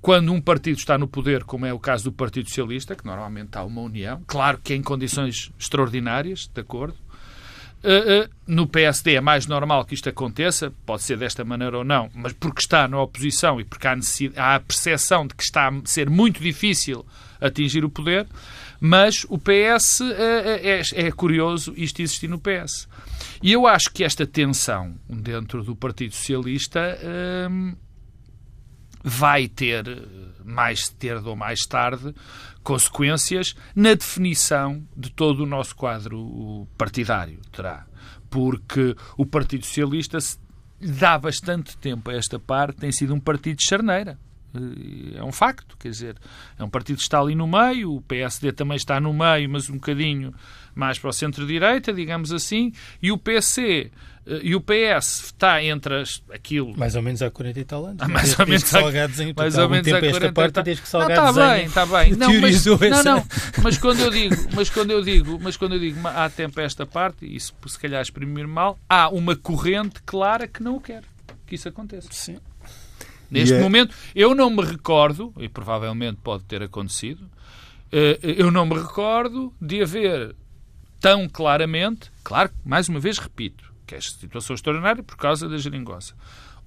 quando 0.00 0.32
um 0.32 0.40
partido 0.40 0.78
está 0.78 0.96
no 0.96 1.08
poder, 1.08 1.44
como 1.44 1.66
é 1.66 1.72
o 1.72 1.78
caso 1.78 2.04
do 2.04 2.12
Partido 2.12 2.48
Socialista, 2.48 2.94
que 2.94 3.04
normalmente 3.04 3.58
há 3.58 3.64
uma 3.64 3.82
união, 3.82 4.22
claro 4.26 4.58
que 4.62 4.74
em 4.74 4.82
condições 4.82 5.50
extraordinárias, 5.58 6.48
de 6.52 6.60
acordo, 6.60 6.96
no 8.46 8.66
PSD 8.66 9.14
é 9.14 9.20
mais 9.20 9.46
normal 9.46 9.84
que 9.84 9.94
isto 9.94 10.08
aconteça, 10.08 10.72
pode 10.84 11.02
ser 11.02 11.16
desta 11.16 11.44
maneira 11.44 11.78
ou 11.78 11.84
não, 11.84 12.10
mas 12.14 12.32
porque 12.32 12.60
está 12.60 12.88
na 12.88 13.00
oposição 13.00 13.60
e 13.60 13.64
porque 13.64 13.86
há, 13.86 13.96
há 14.36 14.54
a 14.56 14.60
percepção 14.60 15.26
de 15.26 15.34
que 15.34 15.42
está 15.42 15.68
a 15.68 15.72
ser 15.84 16.10
muito 16.10 16.40
difícil 16.40 17.06
atingir 17.40 17.84
o 17.84 17.90
poder, 17.90 18.26
mas 18.80 19.24
o 19.28 19.38
PS 19.38 20.00
uh, 20.00 20.04
é, 20.12 20.82
é, 20.94 21.10
curioso 21.12 21.72
isto 21.76 22.02
existir 22.02 22.28
no 22.28 22.38
PS. 22.38 22.88
E 23.42 23.52
eu 23.52 23.66
acho 23.66 23.90
que 23.92 24.02
esta 24.02 24.26
tensão 24.26 24.94
dentro 25.08 25.62
do 25.62 25.76
Partido 25.76 26.14
Socialista 26.14 26.98
vai 29.02 29.48
ter, 29.48 29.84
mais 30.44 30.92
cedo 31.00 31.30
ou 31.30 31.36
mais 31.36 31.60
tarde, 31.60 32.14
consequências 32.68 33.54
na 33.74 33.94
definição 33.94 34.86
de 34.94 35.10
todo 35.10 35.42
o 35.42 35.46
nosso 35.46 35.74
quadro 35.74 36.68
partidário. 36.76 37.40
Terá. 37.50 37.86
Porque 38.28 38.94
o 39.16 39.24
Partido 39.24 39.64
Socialista 39.64 40.18
dá 40.78 41.18
bastante 41.18 41.78
tempo 41.78 42.10
a 42.10 42.14
esta 42.14 42.38
parte, 42.38 42.76
tem 42.76 42.92
sido 42.92 43.14
um 43.14 43.20
partido 43.20 43.56
de 43.56 43.64
charneira. 43.64 44.18
É 45.14 45.24
um 45.24 45.32
facto, 45.32 45.78
quer 45.78 45.88
dizer, 45.88 46.16
é 46.58 46.64
um 46.64 46.68
partido 46.68 46.96
que 46.96 47.02
está 47.02 47.18
ali 47.18 47.34
no 47.34 47.46
meio, 47.46 47.94
o 47.94 48.02
PSD 48.02 48.52
também 48.52 48.76
está 48.76 49.00
no 49.00 49.14
meio, 49.14 49.48
mas 49.48 49.70
um 49.70 49.74
bocadinho 49.74 50.34
mais 50.74 50.98
para 50.98 51.08
o 51.08 51.12
centro-direita, 51.12 51.90
digamos 51.90 52.32
assim, 52.32 52.72
e 53.02 53.10
o 53.10 53.16
PC 53.16 53.90
eh, 53.90 53.90
e 54.42 54.54
o 54.54 54.60
PS 54.60 55.24
está 55.26 55.62
entre 55.62 56.02
as, 56.02 56.22
aquilo. 56.30 56.76
Mais 56.76 56.94
ou 56.94 57.02
menos 57.02 57.22
há 57.22 57.30
40 57.30 57.60
e 57.60 57.64
tal 57.64 57.86
anos. 57.86 58.02
Ah, 58.02 58.08
mais 58.08 58.38
ou 58.38 58.46
menos 58.46 58.64
há, 58.64 58.66
salgados 58.66 59.20
em 59.20 59.32
mais 59.34 59.56
ou 59.56 59.68
menos 59.68 59.88
há 59.88 60.00
40 60.00 60.06
esta 60.06 60.32
parte, 60.32 60.62
tens 60.62 60.80
que 60.80 60.88
salgar 60.88 61.10
Está 61.10 61.32
bem, 61.32 61.64
está 61.66 61.86
bem. 61.86 62.10
Não, 62.16 62.40
mas, 62.40 62.64
não, 62.64 63.02
não, 63.04 63.26
mas 63.62 63.78
quando 63.78 64.00
eu 64.00 64.10
digo, 64.10 64.36
mas 64.54 64.70
quando 64.70 64.90
eu 64.90 65.02
digo, 65.02 65.38
mas 65.40 65.56
quando 65.56 65.74
eu 65.74 65.80
digo 65.80 65.98
há 66.06 66.28
tempo 66.28 66.60
a 66.60 66.62
esta 66.62 66.84
parte, 66.84 67.24
e 67.24 67.36
isso 67.36 67.54
se 67.66 67.78
calhar 67.78 68.02
exprimir 68.02 68.46
mal, 68.46 68.78
há 68.88 69.08
uma 69.08 69.34
corrente 69.34 70.02
clara 70.04 70.46
que 70.46 70.62
não 70.62 70.76
o 70.76 70.80
quer 70.80 71.02
que 71.48 71.54
isso 71.54 71.68
aconteça. 71.68 72.08
Sim. 72.12 72.38
Neste 73.30 73.52
yeah. 73.52 73.62
momento, 73.62 73.94
eu 74.14 74.34
não 74.34 74.50
me 74.50 74.62
recordo, 74.62 75.32
e 75.38 75.48
provavelmente 75.48 76.18
pode 76.22 76.44
ter 76.44 76.62
acontecido, 76.62 77.28
eh, 77.90 78.18
eu 78.22 78.50
não 78.50 78.64
me 78.64 78.74
recordo 78.74 79.52
de 79.60 79.82
haver 79.82 80.34
tão 81.00 81.28
claramente, 81.28 82.10
claro, 82.22 82.50
mais 82.64 82.88
uma 82.88 83.00
vez 83.00 83.18
repito, 83.18 83.72
que 83.88 83.94
é 83.94 83.98
esta 83.98 84.18
situação 84.18 84.54
extraordinária 84.54 85.02
por 85.02 85.16
causa 85.16 85.48
da 85.48 85.56
geringonça. 85.56 86.14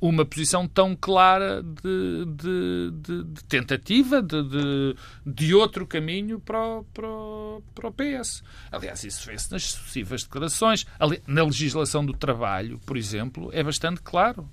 Uma 0.01 0.25
posição 0.25 0.67
tão 0.67 0.95
clara 0.95 1.61
de, 1.61 2.25
de, 2.25 2.91
de, 2.91 3.23
de 3.23 3.43
tentativa 3.43 4.19
de, 4.19 4.95
de, 5.23 5.53
outro 5.53 5.85
caminho 5.85 6.39
para 6.39 6.59
o, 6.59 6.83
para, 6.85 7.07
o, 7.07 7.63
para 7.75 7.87
o 7.87 7.93
PS. 7.93 8.43
Aliás, 8.71 9.03
isso 9.03 9.23
fez-se 9.23 9.51
nas 9.51 9.63
sucessivas 9.63 10.23
declarações. 10.23 10.87
Na 11.27 11.43
legislação 11.43 12.03
do 12.03 12.13
trabalho, 12.13 12.79
por 12.83 12.97
exemplo, 12.97 13.51
é 13.53 13.63
bastante 13.63 14.01
claro. 14.01 14.49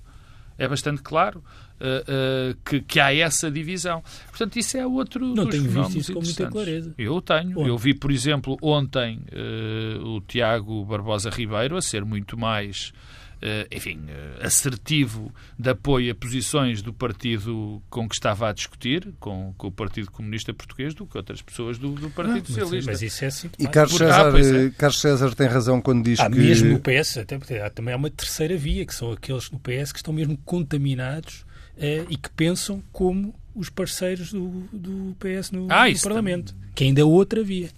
É 0.59 0.67
bastante 0.67 1.01
claro 1.01 1.43
uh, 1.79 2.51
uh, 2.51 2.57
que, 2.65 2.81
que, 2.81 2.99
há 2.99 3.13
essa 3.15 3.49
divisão. 3.49 4.03
Portanto, 4.27 4.57
isso 4.57 4.77
é 4.77 4.85
outro 4.85 5.33
Não 5.33 5.47
tenho 5.47 5.63
visto 5.63 5.97
isso 5.97 6.13
com 6.13 6.21
muita 6.21 6.47
clareza. 6.47 6.93
Eu 6.97 7.21
tenho. 7.21 7.65
Eu 7.65 7.77
vi, 7.77 7.93
por 7.93 8.11
exemplo, 8.11 8.57
ontem 8.61 9.21
uh, 9.31 10.07
o 10.07 10.21
Tiago 10.21 10.83
Barbosa 10.85 11.29
Ribeiro 11.29 11.77
a 11.77 11.81
ser 11.81 12.03
muito 12.05 12.37
mais 12.37 12.91
eh, 12.91 13.28
enfim, 13.71 14.01
eh, 14.09 14.45
assertivo 14.45 15.33
de 15.57 15.69
apoio 15.69 16.11
a 16.11 16.15
posições 16.15 16.81
do 16.81 16.93
partido 16.93 17.81
com 17.89 18.07
que 18.07 18.15
estava 18.15 18.49
a 18.49 18.53
discutir, 18.53 19.13
com, 19.19 19.53
com 19.57 19.67
o 19.67 19.71
Partido 19.71 20.11
Comunista 20.11 20.53
Português, 20.53 20.93
do 20.93 21.05
que 21.05 21.17
outras 21.17 21.41
pessoas 21.41 21.77
do, 21.77 21.91
do 21.91 22.09
Partido 22.09 22.43
ah, 22.43 22.47
Socialista. 22.47 22.91
Mas, 22.91 23.01
isso 23.01 23.23
é 23.23 23.27
assim. 23.27 23.49
E 23.57 23.67
Carlos 23.67 23.97
César, 23.97 24.35
ah, 24.35 24.39
é. 24.39 24.69
Carlos 24.71 24.99
César 24.99 25.35
tem 25.35 25.47
razão 25.47 25.81
quando 25.81 26.03
diz 26.03 26.19
há 26.19 26.29
que... 26.29 26.37
mesmo 26.37 26.73
no 26.73 26.79
PS, 26.79 27.17
até 27.17 27.35
há, 27.63 27.69
também 27.69 27.93
há 27.93 27.97
uma 27.97 28.09
terceira 28.09 28.57
via, 28.57 28.85
que 28.85 28.93
são 28.93 29.11
aqueles 29.11 29.49
no 29.51 29.59
PS 29.59 29.91
que 29.93 29.99
estão 29.99 30.13
mesmo 30.13 30.37
contaminados 30.43 31.45
eh, 31.77 32.05
e 32.09 32.17
que 32.17 32.29
pensam 32.31 32.83
como 32.91 33.33
os 33.55 33.69
parceiros 33.69 34.31
do, 34.31 34.67
do 34.71 35.15
PS 35.17 35.51
no, 35.51 35.67
ah, 35.69 35.89
no 35.89 35.99
Parlamento, 36.01 36.53
também. 36.53 36.69
que 36.75 36.83
ainda 36.83 37.01
é 37.01 37.05
outra 37.05 37.43
via. 37.43 37.69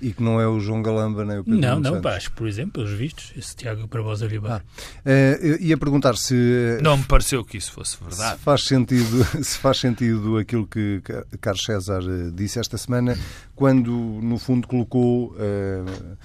E 0.00 0.12
que 0.12 0.22
não 0.22 0.40
é 0.40 0.46
o 0.46 0.58
João 0.58 0.82
Galamba 0.82 1.24
nem 1.24 1.38
o 1.38 1.44
Pedro 1.44 1.60
Não, 1.60 1.78
não, 1.78 2.00
pá, 2.00 2.16
acho, 2.16 2.32
por 2.32 2.46
exemplo, 2.48 2.72
pelos 2.72 2.92
vistos, 2.92 3.32
esse 3.36 3.54
Tiago 3.54 3.86
Barbosa 3.86 4.26
Ribeiro. 4.26 4.56
Ah, 4.56 4.62
uh, 5.04 5.62
ia 5.62 5.76
perguntar 5.76 6.16
se... 6.16 6.78
Não 6.82 6.96
me 6.96 7.04
pareceu 7.04 7.44
que 7.44 7.58
isso 7.58 7.72
fosse 7.72 7.96
verdade. 8.02 8.38
Se 8.38 8.44
faz 8.44 8.64
sentido, 8.64 9.24
se 9.44 9.58
faz 9.58 9.78
sentido 9.78 10.38
aquilo 10.38 10.66
que 10.66 11.02
Carlos 11.40 11.64
César 11.64 12.02
eh, 12.02 12.30
disse 12.32 12.58
esta 12.58 12.78
semana, 12.78 13.18
quando, 13.54 13.90
no 13.90 14.38
fundo, 14.38 14.66
colocou 14.66 15.34
uh, 15.34 16.16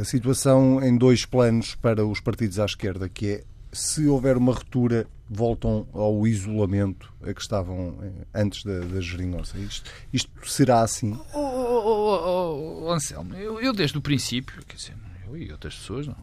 a 0.00 0.04
situação 0.04 0.82
em 0.82 0.96
dois 0.96 1.26
planos 1.26 1.74
para 1.74 2.04
os 2.06 2.20
partidos 2.20 2.58
à 2.58 2.64
esquerda, 2.64 3.08
que 3.08 3.26
é 3.26 3.44
se 3.72 4.06
houver 4.06 4.36
uma 4.36 4.52
ruptura, 4.52 5.06
voltam 5.28 5.86
ao 5.92 6.26
isolamento 6.26 7.12
a 7.22 7.32
que 7.32 7.40
estavam 7.40 7.98
antes 8.34 8.64
da, 8.64 8.80
da 8.80 9.00
geringonça. 9.00 9.58
Isto, 9.58 9.90
isto 10.12 10.30
será 10.50 10.82
assim? 10.82 11.18
Oh, 11.34 11.38
oh, 11.38 12.20
oh, 12.24 12.84
oh 12.84 12.92
Anselmo, 12.92 13.34
eu, 13.34 13.60
eu, 13.60 13.72
desde 13.72 13.96
o 13.96 14.00
princípio, 14.00 14.64
quer 14.66 14.76
dizer, 14.76 14.96
eu 15.26 15.36
e 15.36 15.52
outras 15.52 15.76
pessoas, 15.76 16.06
não, 16.06 16.16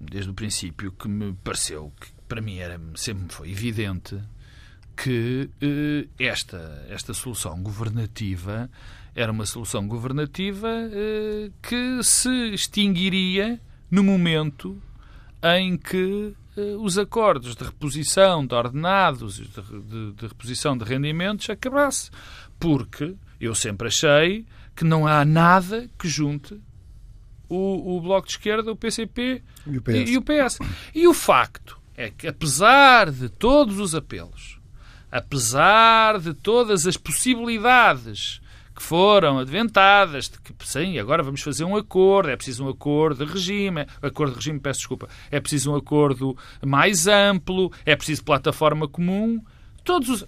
desde 0.00 0.30
o 0.30 0.34
princípio 0.34 0.92
que 0.92 1.08
me 1.08 1.32
pareceu 1.44 1.92
que 2.00 2.10
para 2.28 2.40
mim 2.40 2.58
era, 2.58 2.80
sempre 2.94 3.34
foi 3.34 3.50
evidente 3.50 4.18
que 4.96 5.50
eh, 5.60 6.08
esta, 6.18 6.86
esta 6.88 7.14
solução 7.14 7.62
governativa 7.62 8.70
era 9.14 9.30
uma 9.30 9.46
solução 9.46 9.86
governativa 9.86 10.68
eh, 10.68 11.50
que 11.62 12.02
se 12.02 12.30
extinguiria 12.54 13.60
no 13.90 14.02
momento 14.02 14.80
em 15.42 15.76
que 15.76 16.34
eh, 16.34 16.41
os 16.80 16.98
acordos 16.98 17.56
de 17.56 17.64
reposição 17.64 18.46
de 18.46 18.54
ordenados, 18.54 19.36
de, 19.36 19.48
de, 19.48 20.12
de 20.12 20.26
reposição 20.26 20.76
de 20.76 20.84
rendimentos, 20.84 21.48
acabasse. 21.48 22.10
Porque 22.60 23.14
eu 23.40 23.54
sempre 23.54 23.88
achei 23.88 24.46
que 24.76 24.84
não 24.84 25.06
há 25.06 25.24
nada 25.24 25.88
que 25.98 26.08
junte 26.08 26.60
o, 27.48 27.96
o 27.96 28.00
Bloco 28.00 28.26
de 28.26 28.34
Esquerda, 28.34 28.70
o 28.70 28.76
PCP 28.76 29.42
e 29.66 29.78
o. 29.78 29.82
E, 29.88 30.10
e 30.12 30.16
o 30.16 30.22
PS. 30.22 30.58
E 30.94 31.08
o 31.08 31.14
facto 31.14 31.80
é 31.96 32.10
que, 32.10 32.26
apesar 32.26 33.10
de 33.10 33.28
todos 33.28 33.78
os 33.78 33.94
apelos, 33.94 34.58
apesar 35.10 36.18
de 36.18 36.34
todas 36.34 36.86
as 36.86 36.96
possibilidades 36.96 38.41
que 38.82 38.88
foram 38.88 39.38
adventadas, 39.38 40.28
de 40.28 40.40
que 40.40 40.52
sim, 40.66 40.98
agora 40.98 41.22
vamos 41.22 41.40
fazer 41.40 41.64
um 41.64 41.76
acordo, 41.76 42.30
é 42.30 42.36
preciso 42.36 42.64
um 42.64 42.68
acordo 42.68 43.24
de 43.24 43.32
regime, 43.32 43.86
acordo 44.02 44.32
de 44.32 44.38
regime, 44.38 44.58
peço 44.58 44.80
desculpa, 44.80 45.08
é 45.30 45.38
preciso 45.38 45.70
um 45.70 45.76
acordo 45.76 46.36
mais 46.66 47.06
amplo, 47.06 47.72
é 47.86 47.94
preciso 47.94 48.24
plataforma 48.24 48.88
comum, 48.88 49.40
todos 49.84 50.08
os 50.08 50.26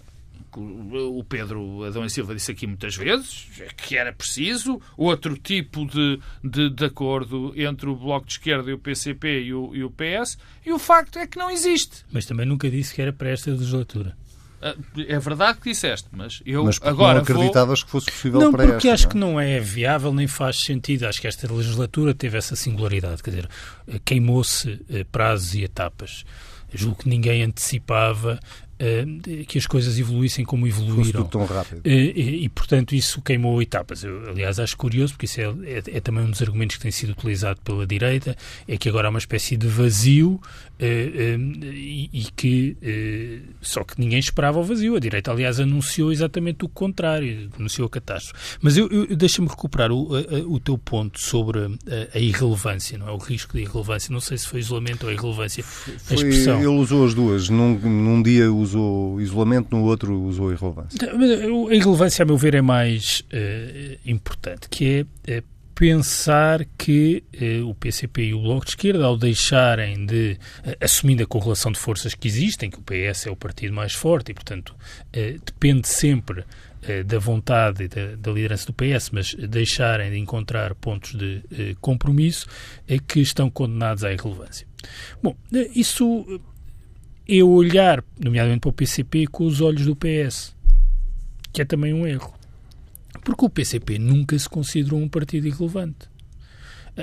o 0.56 1.25
Pedro 1.25 1.82
Adão 1.82 2.04
e 2.04 2.11
Silva 2.11 2.32
disse 2.32 2.52
aqui 2.52 2.64
muitas 2.64 2.94
vezes 2.94 3.49
que 3.76 3.96
era 3.96 4.12
preciso 4.12 4.80
outro 4.96 5.37
tipo 5.37 5.84
de, 5.84 6.20
de, 6.44 6.70
de, 6.70 6.84
acordo 6.84 7.52
entre 7.56 7.88
o 7.88 7.96
Bloco 7.96 8.25
de 8.25 8.34
Esquerda 8.34 8.70
e 8.70 8.73
o 8.73 8.78
PCP 8.78 9.46
e 9.46 9.52
o, 9.52 9.75
e 9.75 9.82
o 9.82 9.90
PS, 9.90 10.38
e 10.64 10.70
o 10.73 10.78
facto 10.78 11.18
é 11.18 11.26
que 11.26 11.37
não 11.37 11.50
existe. 11.50 12.04
Mas 12.12 12.25
também 12.25 12.46
nunca 12.46 12.70
disse 12.70 12.94
que 12.94 13.02
era 13.02 13.12
para 13.12 13.30
esta 13.30 13.50
legislatura. 13.50 14.16
Ah, 14.64 14.75
é 14.97 15.18
verdade 15.18 15.59
que 15.59 15.71
disseste, 15.71 16.09
mas 16.11 16.40
eu 16.47 16.64
mas 16.64 16.80
agora 16.83 17.16
não 17.16 17.21
acreditavas 17.21 17.80
vou... 17.80 17.85
que 17.85 17.92
fosse 17.92 18.11
possível 18.11 18.40
não, 18.40 18.50
para 18.50 18.62
esta? 18.62 18.73
Não, 18.73 18.80
porque 18.80 18.88
acho 18.88 19.09
que 19.09 19.16
não 19.18 19.38
é 19.38 19.61
viável 19.61 20.11
nem 20.11 20.26
faz 20.26 20.61
sentido. 20.61 21.06
Acho 21.06 21.21
que 21.21 21.26
esta 21.26 21.52
legislatura 21.52 22.14
teve 22.14 22.38
essa 22.38 22.56
singularidade, 22.56 23.23
quer 23.23 23.30
dizer, 23.30 23.49
queimou-se 24.06 24.80
eh, 24.88 25.04
prazos 25.04 25.54
e 25.54 25.64
etapas. 25.64 26.25
Julgo 26.73 27.02
que 27.02 27.09
ninguém 27.11 27.42
antecipava 27.42 28.40
uh, 28.85 29.45
que 29.47 29.59
as 29.59 29.67
coisas 29.67 29.99
evoluíssem 29.99 30.45
como 30.45 30.67
evoluíram. 30.67 31.25
tão 31.25 31.45
rápido. 31.47 31.79
Uh, 31.79 31.88
e, 31.88 32.45
e, 32.45 32.49
portanto, 32.49 32.95
isso 32.95 33.23
queimou 33.23 33.61
etapas. 33.63 34.04
Eu, 34.04 34.28
aliás, 34.28 34.61
acho 34.61 34.76
curioso, 34.76 35.15
porque 35.15 35.26
isso 35.26 35.41
é, 35.41 35.45
é, 35.45 35.82
é, 35.97 36.00
também 36.00 36.25
um 36.25 36.30
dos 36.30 36.43
argumentos 36.43 36.76
que 36.76 36.82
tem 36.82 36.91
sido 36.91 37.11
utilizado 37.11 37.61
pela 37.63 37.87
direita, 37.87 38.37
é 38.69 38.76
que 38.76 38.89
agora 38.89 39.08
há 39.08 39.11
uma 39.11 39.19
espécie 39.19 39.56
de 39.56 39.67
vazio 39.67 40.32
uh, 40.32 40.41
e, 40.80 42.11
e, 42.13 42.25
que 42.37 42.76
só 43.61 43.82
que 43.85 43.99
ninguém 43.99 44.19
esperava 44.19 44.58
o 44.58 44.65
vazio. 44.65 44.97
A 44.97 45.00
direita, 45.00 45.30
aliás, 45.30 45.58
anunciou 45.58 46.13
exatamente 46.13 46.65
o 46.65 46.69
contrário, 46.69 47.49
anunciou 47.58 47.87
a 47.87 47.91
catástrofe. 47.91 48.58
Mas 48.61 48.76
eu, 48.76 48.89
eu 48.89 49.17
deixa-me 49.17 49.49
recuperar 49.49 49.91
o, 49.91 50.11
o 50.49 50.61
teu 50.61 50.76
ponto 50.76 51.21
sobre 51.21 51.61
a, 51.61 51.69
a, 52.15 52.19
irrelevância, 52.19 52.99
não 52.99 53.08
é? 53.08 53.13
O 53.13 53.17
risco 53.17 53.56
de 53.56 53.63
irrelevância. 53.63 54.13
Não 54.13 54.21
sei 54.21 54.39
se 54.39 54.47
foi 54.47 54.61
isolamento 54.61 55.06
ou 55.06 55.13
irrelevância. 55.13 55.63
Foi, 55.63 55.95
a 56.11 56.15
expressão. 56.15 56.58
Ele 56.58 56.67
usou 56.69 57.06
as 57.06 57.15
duas. 57.15 57.49
Num, 57.49 57.78
num 57.78 58.23
dia 58.23 58.52
usou 58.52 58.74
isolamento, 59.21 59.76
no 59.76 59.84
outro 59.84 60.21
usou 60.23 60.52
irrelevância. 60.52 60.97
Então, 60.97 61.69
a 61.69 61.75
irrelevância, 61.75 62.23
a 62.23 62.26
meu 62.26 62.37
ver, 62.37 62.54
é 62.54 62.63
mais 62.63 63.21
uh, 63.21 63.99
importante, 64.04 64.69
que 64.69 65.06
é 65.26 65.39
uh, 65.39 65.45
pensar 65.75 66.65
que 66.78 67.25
uh, 67.34 67.69
o 67.69 67.75
PCP 67.75 68.26
e 68.26 68.34
o 68.34 68.43
Bloco 68.43 68.65
de 68.65 68.73
Esquerda, 68.73 69.04
ao 69.04 69.17
deixarem 69.17 70.06
de, 70.06 70.39
assumindo 70.80 71.23
a 71.23 71.26
correlação 71.26 71.73
de 71.73 71.78
forças 71.78 72.15
que 72.15 72.28
existem, 72.28 72.71
que 72.71 72.78
o 72.78 72.82
PS 72.82 73.26
é 73.26 73.30
o 73.30 73.37
partido 73.37 73.75
mais 73.75 73.95
forte 73.95 74.30
e, 74.30 74.34
portanto, 74.34 74.75
depende 75.13 75.89
sempre 75.89 76.45
da 77.06 77.19
vontade 77.19 77.89
da, 77.89 78.15
da, 78.15 78.30
liderança 78.30 78.67
do 78.67 78.75
PS, 78.75 79.08
mas 79.10 79.34
deixarem 79.34 80.10
de 80.10 80.19
encontrar 80.19 80.75
pontos 80.75 81.15
de 81.15 81.75
compromisso, 81.80 82.47
é 82.87 82.99
que 82.99 83.21
estão 83.21 83.49
condenados 83.49 84.04
à 84.04 84.13
irrelevância. 84.13 84.67
Bom, 85.23 85.34
isso 85.75 86.43
é 87.28 87.43
olhar, 87.43 88.04
nomeadamente 88.19 88.60
para 88.60 88.71
o 88.71 88.73
PCP, 88.73 89.26
com 89.26 89.45
os 89.45 89.60
olhos 89.60 89.87
do 89.87 89.97
PS, 89.97 90.54
que 91.52 91.63
é 91.63 91.65
também 91.65 91.93
um 91.95 92.06
erro. 92.06 92.34
Porque 93.23 93.45
o 93.45 93.50
PCP 93.50 93.99
nunca 93.99 94.39
se 94.39 94.49
considerou 94.49 95.00
um 95.00 95.08
partido 95.08 95.47
irrelevante. 95.47 96.08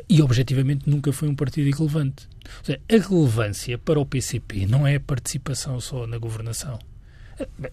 E, 0.08 0.22
objetivamente, 0.22 0.90
nunca 0.90 1.12
foi 1.12 1.28
um 1.28 1.36
partido 1.36 1.68
irrelevante. 1.68 2.28
Seja, 2.64 2.80
a 2.90 3.10
relevância 3.10 3.78
para 3.78 4.00
o 4.00 4.06
PCP 4.06 4.66
não 4.66 4.88
é 4.88 4.96
a 4.96 5.00
participação 5.00 5.80
só 5.82 6.08
na 6.08 6.18
governação. 6.18 6.80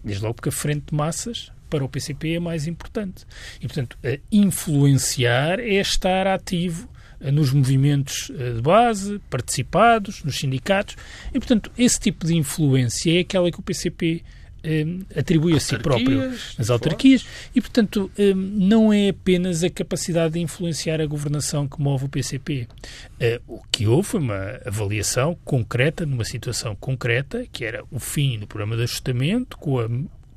Desde 0.03 0.23
logo 0.23 0.35
porque 0.35 0.49
a 0.49 0.51
frente 0.53 0.87
de 0.87 0.95
massas 0.95 1.51
para 1.69 1.85
o 1.85 1.89
PCP 1.89 2.35
é 2.35 2.39
mais 2.39 2.67
importante. 2.67 3.25
E, 3.61 3.67
portanto, 3.67 3.97
influenciar 4.31 5.59
é 5.59 5.75
estar 5.75 6.27
ativo 6.27 6.89
nos 7.21 7.51
movimentos 7.51 8.31
eh, 8.37 8.53
de 8.53 8.61
base, 8.61 9.19
participados, 9.29 10.23
nos 10.23 10.37
sindicatos. 10.37 10.95
E, 11.33 11.39
portanto, 11.39 11.71
esse 11.77 11.99
tipo 11.99 12.25
de 12.25 12.35
influência 12.35 13.17
é 13.17 13.19
aquela 13.19 13.51
que 13.51 13.59
o 13.59 13.63
PCP 13.63 14.23
eh, 14.63 14.85
atribui 15.15 15.53
a 15.55 15.59
si 15.59 15.77
próprio 15.77 16.31
nas 16.57 16.69
autarquias 16.69 17.25
e, 17.55 17.61
portanto, 17.61 18.11
não 18.35 18.91
é 18.91 19.09
apenas 19.09 19.63
a 19.63 19.69
capacidade 19.69 20.33
de 20.33 20.39
influenciar 20.39 20.99
a 21.01 21.05
governação 21.05 21.67
que 21.67 21.81
move 21.81 22.05
o 22.05 22.09
PCP. 22.09 22.67
o 23.47 23.61
que 23.71 23.87
houve 23.87 24.09
foi 24.09 24.19
uma 24.19 24.59
avaliação 24.65 25.37
concreta, 25.45 26.05
numa 26.05 26.25
situação 26.25 26.75
concreta, 26.75 27.45
que 27.51 27.63
era 27.63 27.83
o 27.91 27.99
fim 27.99 28.37
do 28.37 28.47
programa 28.47 28.75
de 28.75 28.83
ajustamento, 28.83 29.57
com 29.57 29.79
a 29.79 29.87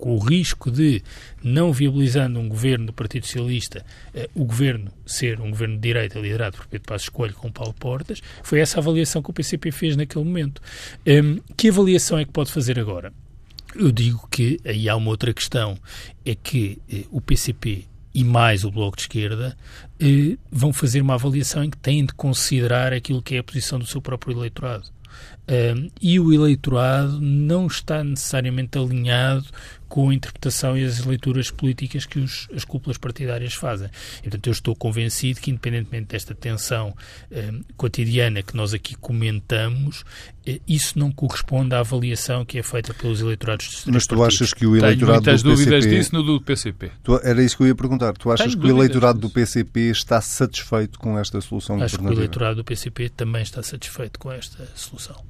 com 0.02 0.16
o 0.16 0.18
risco 0.18 0.68
de, 0.68 1.00
não 1.44 1.72
viabilizando 1.72 2.40
um 2.40 2.48
governo 2.48 2.86
do 2.86 2.92
Partido 2.92 3.24
Socialista, 3.24 3.86
eh, 4.12 4.28
o 4.34 4.44
governo 4.44 4.90
ser 5.06 5.40
um 5.40 5.48
governo 5.50 5.76
de 5.76 5.80
direita 5.82 6.18
liderado 6.18 6.56
por 6.56 6.66
Pedro 6.66 6.88
Passos 6.88 7.08
Coelho 7.08 7.34
com 7.34 7.52
Paulo 7.52 7.72
Portas, 7.72 8.20
foi 8.42 8.58
essa 8.58 8.80
avaliação 8.80 9.22
que 9.22 9.30
o 9.30 9.32
PCP 9.32 9.70
fez 9.70 9.94
naquele 9.94 10.24
momento. 10.24 10.60
Um, 11.06 11.38
que 11.56 11.68
avaliação 11.68 12.18
é 12.18 12.24
que 12.24 12.32
pode 12.32 12.50
fazer 12.50 12.80
agora? 12.80 13.12
Eu 13.76 13.92
digo 13.92 14.26
que 14.28 14.58
aí 14.64 14.88
há 14.88 14.96
uma 14.96 15.08
outra 15.08 15.32
questão, 15.32 15.78
é 16.26 16.34
que 16.34 16.82
eh, 16.92 17.04
o 17.12 17.20
PCP 17.20 17.84
e 18.12 18.24
mais 18.24 18.64
o 18.64 18.72
Bloco 18.72 18.96
de 18.96 19.02
Esquerda 19.02 19.56
eh, 20.00 20.36
vão 20.50 20.72
fazer 20.72 21.00
uma 21.00 21.14
avaliação 21.14 21.62
em 21.62 21.70
que 21.70 21.78
têm 21.78 22.04
de 22.04 22.12
considerar 22.12 22.92
aquilo 22.92 23.22
que 23.22 23.36
é 23.36 23.38
a 23.38 23.44
posição 23.44 23.78
do 23.78 23.86
seu 23.86 24.02
próprio 24.02 24.36
eleitorado. 24.36 24.90
e 26.00 26.18
o 26.18 26.32
eleitorado 26.32 27.20
não 27.20 27.66
está 27.66 28.02
necessariamente 28.02 28.78
alinhado 28.78 29.46
com 29.92 30.08
a 30.08 30.14
interpretação 30.14 30.74
e 30.74 30.82
as 30.86 31.04
leituras 31.04 31.50
políticas 31.50 32.06
que 32.06 32.18
os, 32.18 32.48
as 32.56 32.64
cúpulas 32.64 32.96
partidárias 32.96 33.52
fazem. 33.52 33.90
E, 34.20 34.22
portanto, 34.22 34.46
eu 34.46 34.50
estou 34.52 34.74
convencido 34.74 35.38
que, 35.38 35.50
independentemente 35.50 36.06
desta 36.06 36.34
tensão 36.34 36.96
eh, 37.30 37.52
cotidiana 37.76 38.42
que 38.42 38.56
nós 38.56 38.72
aqui 38.72 38.94
comentamos, 38.94 40.02
eh, 40.46 40.60
isso 40.66 40.98
não 40.98 41.12
corresponde 41.12 41.74
à 41.74 41.80
avaliação 41.80 42.42
que 42.42 42.58
é 42.58 42.62
feita 42.62 42.94
pelos 42.94 43.20
eleitorados 43.20 43.66
dos 43.66 43.84
Mas 43.84 44.06
tu 44.06 44.16
partidos. 44.16 44.34
achas 44.42 44.54
que 44.54 44.64
o 44.64 44.74
eleitorado 44.74 45.24
Tenho 45.24 45.36
do 45.36 45.42
dúvidas 45.50 45.84
PCP... 45.84 45.98
disso 45.98 46.14
no 46.14 46.22
do 46.22 46.40
PCP. 46.40 46.90
Tu- 47.02 47.20
era 47.22 47.42
isso 47.44 47.54
que 47.58 47.62
eu 47.62 47.66
ia 47.66 47.74
perguntar. 47.74 48.14
Tu 48.14 48.30
achas 48.32 48.46
Tenho 48.52 48.62
que 48.62 48.66
o 48.72 48.74
eleitorado 48.78 49.18
do 49.18 49.28
dúvidas 49.28 49.50
PCP 49.52 49.80
está 49.90 50.22
satisfeito 50.22 50.98
com 50.98 51.18
esta 51.18 51.38
solução 51.42 51.82
Acho 51.82 51.98
que 51.98 52.04
o 52.06 52.12
eleitorado 52.12 52.56
do 52.56 52.64
PCP 52.64 53.10
também 53.10 53.42
está 53.42 53.62
satisfeito 53.62 54.18
com 54.18 54.32
esta 54.32 54.66
solução. 54.74 55.22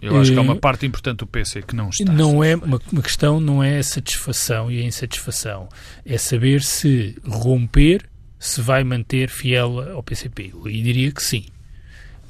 Eu 0.00 0.16
acho 0.18 0.32
que 0.32 0.38
há 0.38 0.40
uma 0.40 0.54
Eh, 0.54 0.58
parte 0.58 0.86
importante 0.86 1.18
do 1.18 1.26
PC 1.26 1.60
que 1.62 1.76
não 1.76 1.90
está. 1.90 2.10
Não 2.10 2.42
é 2.42 2.56
uma, 2.56 2.80
uma 2.90 3.02
questão 3.02 3.38
não 3.38 3.62
é 3.62 3.78
a 3.78 3.82
satisfação 4.08 4.70
e 4.70 4.80
a 4.80 4.84
insatisfação, 4.84 5.68
é 6.04 6.16
saber 6.16 6.62
se 6.62 7.16
romper 7.26 8.04
se 8.38 8.60
vai 8.62 8.84
manter 8.84 9.28
fiel 9.28 9.80
ao 9.92 10.02
PCP. 10.02 10.52
Eu 10.54 10.62
diria 10.70 11.10
que 11.12 11.22
sim. 11.22 11.44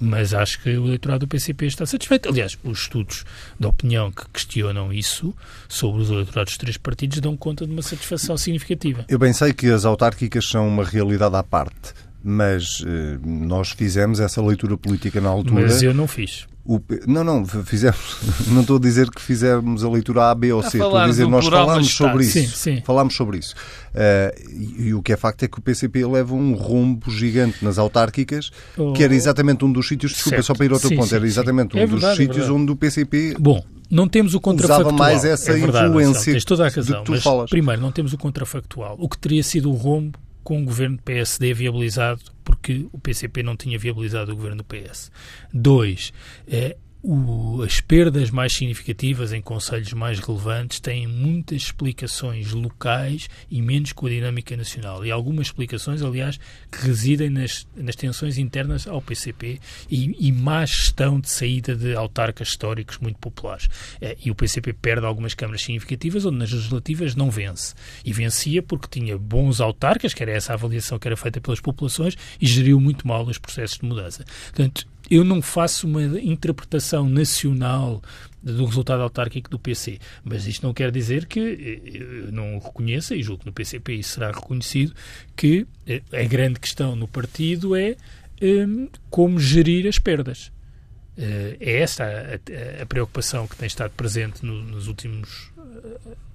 Mas 0.00 0.32
acho 0.32 0.62
que 0.62 0.70
o 0.70 0.86
eleitorado 0.86 1.26
do 1.26 1.28
PCP 1.28 1.66
está 1.66 1.84
satisfeito. 1.84 2.28
Aliás, 2.28 2.56
os 2.62 2.82
estudos 2.82 3.24
de 3.58 3.66
opinião 3.66 4.12
que 4.12 4.28
questionam 4.28 4.92
isso 4.92 5.34
sobre 5.68 6.02
os 6.02 6.10
eleitorados 6.10 6.52
dos 6.52 6.58
três 6.58 6.76
partidos 6.76 7.20
dão 7.20 7.36
conta 7.36 7.66
de 7.66 7.72
uma 7.72 7.82
satisfação 7.82 8.36
significativa. 8.38 9.04
Eu 9.08 9.18
bem 9.18 9.32
sei 9.32 9.52
que 9.52 9.66
as 9.66 9.84
autárquicas 9.84 10.48
são 10.48 10.68
uma 10.68 10.84
realidade 10.84 11.34
à 11.34 11.42
parte, 11.42 11.92
mas 12.22 12.84
eh, 12.86 13.18
nós 13.24 13.72
fizemos 13.72 14.20
essa 14.20 14.40
leitura 14.40 14.76
política 14.78 15.20
na 15.20 15.30
altura. 15.30 15.62
Mas 15.62 15.82
eu 15.82 15.92
não 15.92 16.06
fiz. 16.06 16.46
O 16.70 16.78
não, 17.06 17.24
não, 17.24 17.46
fizemos. 17.46 18.18
Não 18.52 18.60
estou 18.60 18.76
a 18.76 18.80
dizer 18.80 19.08
que 19.10 19.22
fizemos 19.22 19.82
a 19.82 19.88
leitura 19.88 20.30
A, 20.30 20.34
B 20.34 20.52
ou 20.52 20.60
A 20.60 20.64
C. 20.70 20.76
Estou 20.76 20.94
a 20.98 21.06
dizer 21.06 21.26
nós 21.26 21.46
falámos 21.46 21.88
sobre 21.94 22.24
isso. 22.24 22.32
Sim, 22.40 22.46
sim. 22.46 22.82
Falámos 22.84 23.16
sobre 23.16 23.38
isso. 23.38 23.54
Eh, 23.94 24.34
e, 24.52 24.82
e 24.88 24.94
o 24.94 25.00
que 25.02 25.14
é 25.14 25.16
facto 25.16 25.42
é 25.44 25.48
que 25.48 25.58
o 25.58 25.62
PCP 25.62 26.04
leva 26.04 26.34
um 26.34 26.52
rombo 26.52 27.10
gigante 27.10 27.64
nas 27.64 27.78
autárquicas, 27.78 28.50
que 28.94 29.02
era 29.02 29.14
exatamente 29.14 29.64
um 29.64 29.72
dos 29.72 29.88
sítios. 29.88 30.12
Desculpa, 30.12 30.36
Certo. 30.36 30.46
só 30.46 30.54
para 30.54 30.66
ir 30.66 30.72
ao 30.72 30.78
teu 30.78 30.90
Sim, 30.90 30.96
ponto. 30.96 31.08
sim, 31.08 31.14
Era 31.14 31.24
sim. 31.24 31.28
exatamente 31.28 31.74
um 31.74 31.80
É 31.80 31.86
dos 31.86 31.90
verdade, 31.92 32.12
é 32.12 32.16
sítios 32.16 32.36
verdade. 32.36 32.60
onde 32.62 32.72
o 32.72 32.76
PCP. 32.76 33.36
Bom, 33.40 33.64
não 33.90 34.06
temos 34.06 34.34
o 34.34 34.40
contrafactual. 34.40 34.92
mais 34.92 35.24
essa 35.24 35.52
é 35.52 35.54
verdade, 35.56 35.88
influência 35.88 36.32
tens 36.34 36.44
toda 36.44 36.64
a 36.66 36.68
de 36.68 36.74
que 36.74 36.80
razão. 36.80 37.02
tu 37.02 37.12
mas, 37.12 37.22
falas. 37.22 37.48
primeiro, 37.48 37.80
não 37.80 37.90
temos 37.90 38.12
o 38.12 38.18
contrafactual. 38.18 38.94
O 39.00 39.08
que 39.08 39.16
teria 39.16 39.42
sido 39.42 39.70
o 39.70 39.74
rombo 39.74 40.18
com 40.44 40.60
o 40.62 40.64
governo 40.66 40.98
PSD 41.04 41.52
viabilizado, 41.54 42.20
porque 42.68 42.86
o 42.92 42.98
PCP 42.98 43.42
não 43.42 43.56
tinha 43.56 43.78
viabilizado 43.78 44.32
o 44.32 44.36
governo 44.36 44.58
do 44.58 44.64
PS. 44.64 45.10
Dois, 45.52 46.12
eh, 46.46 46.76
o- 47.02 47.62
as 47.62 47.80
perdas 47.80 48.30
mais 48.30 48.52
significativas 48.52 49.32
em 49.32 49.40
conselhos 49.40 49.92
mais 49.92 50.18
relevantes 50.18 50.80
têm 50.80 51.06
muitas 51.06 51.62
explicações 51.62 52.52
locais 52.52 53.28
e 53.50 53.62
menos 53.62 53.92
com 53.92 54.06
a 54.06 54.10
dinâmica 54.10 54.56
nacional. 54.56 55.04
E 55.06 55.10
algumas 55.10 55.46
explicações, 55.48 56.02
aliás, 56.02 56.38
que 56.70 56.78
residem 56.86 57.30
nas, 57.30 57.66
nas 57.76 57.94
tensões 57.96 58.36
internas 58.38 58.86
ao 58.86 59.00
PCP 59.00 59.60
e, 59.90 60.16
e 60.28 60.32
má 60.32 60.64
gestão 60.66 61.20
de 61.20 61.28
saída 61.30 61.74
de 61.76 61.94
autarcas 61.94 62.48
históricos 62.48 62.98
muito 62.98 63.18
populares. 63.18 63.68
Eh, 64.00 64.16
E 64.24 64.30
o 64.30 64.34
PCP 64.34 64.72
perde 64.72 65.06
algumas 65.06 65.34
câmaras 65.34 65.62
significativas 65.62 66.24
onde 66.26 66.38
nas 66.38 66.50
legislativas 66.52 67.14
não 67.14 67.30
vence. 67.30 67.74
E 68.04 68.12
vencia 68.12 68.62
porque 68.62 68.88
tinha 69.00 69.16
bons 69.16 69.60
autarcas, 69.60 70.12
que 70.12 70.22
era 70.22 70.32
essa 70.32 70.52
a 70.52 70.54
avaliação 70.54 70.98
que 70.98 71.06
era 71.08 71.16
feita 71.16 71.40
pelas 71.40 71.60
populações, 71.60 72.16
e 72.40 72.46
geriu 72.46 72.80
muito 72.80 73.06
mal 73.06 73.24
os 73.24 73.38
processos 73.38 73.78
de 73.78 73.86
mudança. 73.86 74.24
Portanto, 74.46 74.86
eu 75.10 75.24
não 75.24 75.40
faço 75.42 75.86
uma 75.86 76.02
interpretação 76.20 77.08
nacional 77.08 78.02
do 78.42 78.64
resultado 78.64 79.02
autárquico 79.02 79.50
do 79.50 79.58
PC, 79.58 79.98
mas 80.24 80.46
isto 80.46 80.64
não 80.66 80.72
quer 80.72 80.90
dizer 80.90 81.26
que 81.26 81.40
eh, 81.40 82.26
eu 82.26 82.32
não 82.32 82.58
reconheça, 82.58 83.14
e 83.14 83.22
julgo 83.22 83.40
que 83.40 83.46
no 83.46 83.52
PCP 83.52 83.94
isso 83.94 84.14
será 84.14 84.30
reconhecido, 84.30 84.94
que 85.36 85.66
eh, 85.86 86.02
a 86.12 86.22
grande 86.24 86.60
questão 86.60 86.94
no 86.94 87.08
partido 87.08 87.74
é 87.74 87.96
hum, 88.40 88.88
como 89.10 89.40
gerir 89.40 89.86
as 89.88 89.98
perdas. 89.98 90.52
Eh, 91.16 91.56
É 91.60 91.80
essa 91.80 92.04
a, 92.04 92.08
a- 92.78 92.82
a 92.82 92.86
preocupação 92.86 93.46
que 93.48 93.56
tem 93.56 93.66
estado 93.66 93.90
presente 93.96 94.44
no- 94.46 94.62
nos 94.62 94.86
últimos 94.86 95.50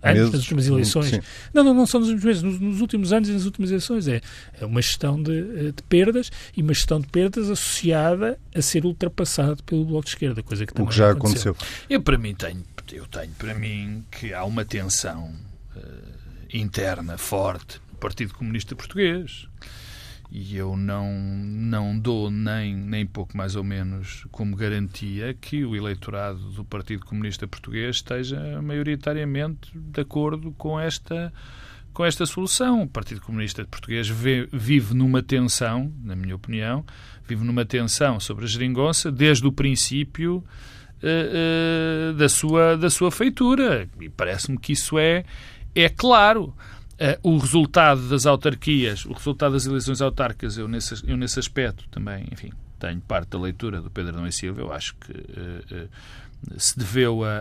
anos, 0.01 0.19
Meses, 0.19 0.31
nas 0.31 0.41
últimas 0.41 0.67
eleições. 0.67 1.05
sim. 1.07 1.19
Não, 1.53 1.63
não, 1.63 1.73
não 1.73 1.85
são 1.85 1.99
nos 1.99 2.09
últimos 2.09 2.25
meses, 2.25 2.43
nos, 2.43 2.59
nos 2.59 2.81
últimos 2.81 3.13
anos 3.13 3.29
e 3.29 3.31
nas 3.33 3.45
últimas 3.45 3.69
eleições. 3.69 4.07
É, 4.07 4.21
é 4.59 4.65
uma 4.65 4.81
gestão 4.81 5.21
de, 5.21 5.31
eh, 5.31 5.71
de 5.75 5.83
perdas 5.87 6.31
e 6.55 6.61
uma 6.61 6.73
gestão 6.73 6.99
de 6.99 7.07
perdas 7.07 7.49
associada 7.49 8.37
a 8.53 8.61
ser 8.61 8.85
ultrapassado 8.85 9.63
pelo 9.63 9.85
Bloco 9.85 10.05
de 10.05 10.09
Esquerda, 10.11 10.43
coisa 10.43 10.65
que 10.65 10.71
O 10.73 10.75
também 10.75 10.89
que 10.89 10.95
já 10.97 11.11
aconteceu. 11.11 11.51
aconteceu. 11.53 11.77
Eu, 11.89 12.01
para 12.01 12.17
mim, 12.17 12.35
tenho, 12.35 12.63
eu 12.91 13.05
tenho 13.07 13.31
para 13.37 13.53
mim 13.53 14.03
que 14.11 14.33
há 14.33 14.43
uma 14.43 14.65
tensão 14.65 15.33
eh, 15.75 15.79
interna 16.53 17.17
forte 17.17 17.79
no 17.91 17.97
Partido 17.97 18.33
Comunista 18.33 18.75
Português. 18.75 19.47
E 20.35 20.57
eu 20.57 20.75
não, 20.75 21.13
não 21.13 21.95
dou 21.99 22.31
nem, 22.31 22.75
nem 22.75 23.05
pouco 23.05 23.37
mais 23.37 23.55
ou 23.55 23.63
menos 23.63 24.25
como 24.31 24.55
garantia 24.55 25.31
que 25.39 25.63
o 25.63 25.75
eleitorado 25.75 26.39
do 26.49 26.65
Partido 26.65 27.05
Comunista 27.05 27.47
Português 27.47 27.97
esteja 27.97 28.59
maioritariamente 28.59 29.69
de 29.75 30.01
acordo 30.01 30.51
com 30.53 30.79
esta, 30.79 31.31
com 31.93 32.03
esta 32.03 32.25
solução. 32.25 32.81
O 32.81 32.87
Partido 32.87 33.21
Comunista 33.21 33.63
Português 33.65 34.09
vê- 34.09 34.49
vive 34.51 34.95
numa 34.95 35.21
tensão, 35.21 35.93
na 36.03 36.15
minha 36.15 36.35
opinião, 36.35 36.83
vive 37.27 37.43
numa 37.45 37.63
tensão 37.63 38.19
sobre 38.19 38.45
a 38.45 38.47
geringonça 38.47 39.11
desde 39.11 39.45
o 39.45 39.51
princípio 39.51 40.43
eh, 41.03 42.09
eh, 42.09 42.13
da, 42.17 42.27
sua, 42.27 42.75
da 42.75 42.89
sua 42.89 43.11
feitura. 43.11 43.87
E 44.01 44.09
parece-me 44.09 44.57
que 44.57 44.73
isso 44.73 44.97
é, 44.97 45.25
é 45.75 45.89
claro. 45.89 46.55
Eh, 46.99 47.17
o 47.23 47.37
resultado 47.37 48.07
das 48.07 48.25
autarquias, 48.25 49.03
o 49.05 49.13
resultado 49.13 49.53
das 49.53 49.65
eleições 49.65 50.01
autárquicas, 50.01 50.57
eu 50.57 50.67
nesse, 50.67 51.03
eu 51.09 51.17
nesse 51.17 51.39
aspecto 51.39 51.85
também, 51.89 52.27
enfim, 52.31 52.51
tenho 52.79 53.01
parte 53.01 53.29
da 53.29 53.39
leitura 53.39 53.81
do 53.81 53.89
Pedro 53.89 54.11
Adão 54.13 54.27
e 54.27 54.31
Silva, 54.31 54.61
eu 54.61 54.71
acho 54.71 54.95
que 54.95 55.11
eh, 55.11 55.61
eh, 55.71 55.87
se 56.57 56.77
deveu 56.77 57.23
a, 57.23 57.39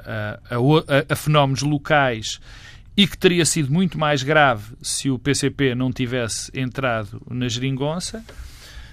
a, 0.50 0.56
a 0.56 1.12
a- 1.12 1.16
fenómenos 1.16 1.62
locais 1.62 2.40
e 2.96 3.06
que 3.06 3.16
teria 3.18 3.44
sido 3.44 3.70
muito 3.72 3.98
mais 3.98 4.22
grave 4.22 4.74
se 4.80 5.10
o 5.10 5.18
PCP 5.18 5.74
não 5.74 5.92
tivesse 5.92 6.50
entrado 6.54 7.20
na 7.30 7.48
geringonça. 7.48 8.24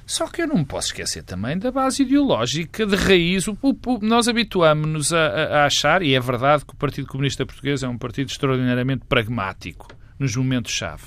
Só 0.05 0.27
que 0.27 0.41
eu 0.41 0.47
não 0.47 0.65
posso 0.65 0.87
esquecer 0.87 1.21
também 1.23 1.57
da 1.59 1.71
base 1.71 2.01
ideológica 2.01 2.83
de 2.85 2.95
raiz. 2.95 3.47
O, 3.47 3.55
o- 3.61 3.99
nós 4.01 4.27
habituamos-nos 4.27 5.13
a- 5.13 5.61
a 5.61 5.65
achar, 5.65 6.01
e 6.01 6.15
é 6.15 6.19
verdade 6.19 6.65
que 6.65 6.73
o 6.73 6.75
Partido 6.77 7.07
Comunista 7.07 7.45
Português 7.45 7.83
é 7.83 7.87
um 7.87 7.97
partido 7.97 8.29
extraordinariamente 8.29 9.05
pragmático 9.07 9.87
nos 10.19 10.35
momentos-chave. 10.35 11.03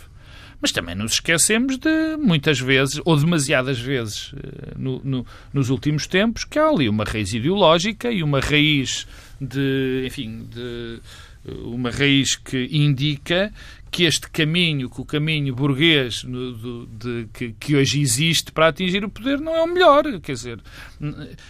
Mas 0.61 0.71
também 0.73 0.95
nos 0.95 1.15
esquecemos 1.15 1.77
de 1.77 2.17
muitas 2.19 2.59
vezes, 2.61 3.01
ou 3.05 3.17
demasiadas 3.17 3.79
vezes, 3.81 4.33
eh, 4.37 4.73
no- 4.77 5.01
no- 5.05 5.27
nos 5.53 5.71
últimos 5.71 6.07
tempos, 6.07 6.45
que 6.45 6.59
há 6.59 6.69
ali 6.69 6.89
uma 6.89 7.05
raiz 7.05 7.33
ideológica 7.33 8.11
e 8.13 8.23
uma 8.23 8.39
raiz 8.41 9.07
de, 9.41 10.05
enfim, 10.07 10.47
de 10.49 11.01
uma 11.45 11.91
raiz 11.91 12.37
que 12.37 12.69
indica 12.71 13.53
que 13.91 14.05
este 14.05 14.31
caminho, 14.31 14.89
que 14.89 15.01
o 15.03 15.05
caminho 15.05 15.55
burguês 15.55 16.25
do- 16.25 16.87
de- 16.87 17.29
que, 17.35 17.53
que 17.61 17.77
hoje 17.77 18.01
existe 18.01 18.51
para 18.51 18.69
atingir 18.69 19.05
o 19.05 19.11
poder 19.11 19.39
não 19.39 19.55
é 19.55 19.63
o 19.63 19.67
melhor. 19.67 20.05
Quer 20.21 20.33
dizer, 20.33 20.61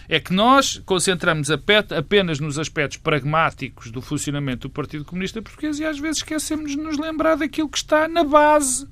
é 0.09 0.19
que 0.19 0.33
nós 0.33 0.81
concentramos 0.85 1.49
apenas 1.49 2.41
nos 2.41 2.59
aspectos 2.59 2.97
pragmáticos 2.97 3.91
do 3.91 4.01
funcionamento 4.01 4.67
do 4.67 4.71
Partido 4.73 5.05
Comunista 5.05 5.41
Português 5.41 5.79
e 5.79 5.85
às 5.85 5.97
vezes 5.97 6.17
esquecemos 6.17 6.71
de 6.71 6.77
nos 6.77 6.97
lembrar 6.97 7.35
daquilo 7.35 7.69
que 7.69 7.77
está 7.77 8.09
na 8.09 8.25
base 8.25 8.85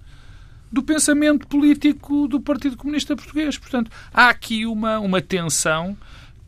do 0.72 0.82
pensamento 0.82 1.46
político 1.48 2.30
do 2.30 2.40
Partido 2.40 2.78
Comunista 2.78 3.14
Português. 3.18 3.58
Portanto, 3.58 3.92
há 4.14 4.30
aqui 4.30 4.66
uma, 4.66 4.98
uma 5.00 5.22
tensão 5.22 5.98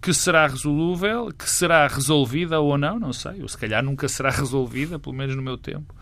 que 0.03 0.13
será 0.13 0.45
resolúvel, 0.47 1.31
que 1.31 1.49
será 1.49 1.87
resolvida 1.87 2.59
ou 2.59 2.77
não, 2.77 2.99
não 2.99 3.13
sei, 3.13 3.41
ou 3.41 3.47
se 3.47 3.57
calhar 3.57 3.81
nunca 3.81 4.09
será 4.09 4.29
resolvida, 4.29 4.99
pelo 4.99 5.15
menos 5.15 5.33
no 5.33 5.41
meu 5.41 5.57
tempo. 5.57 5.95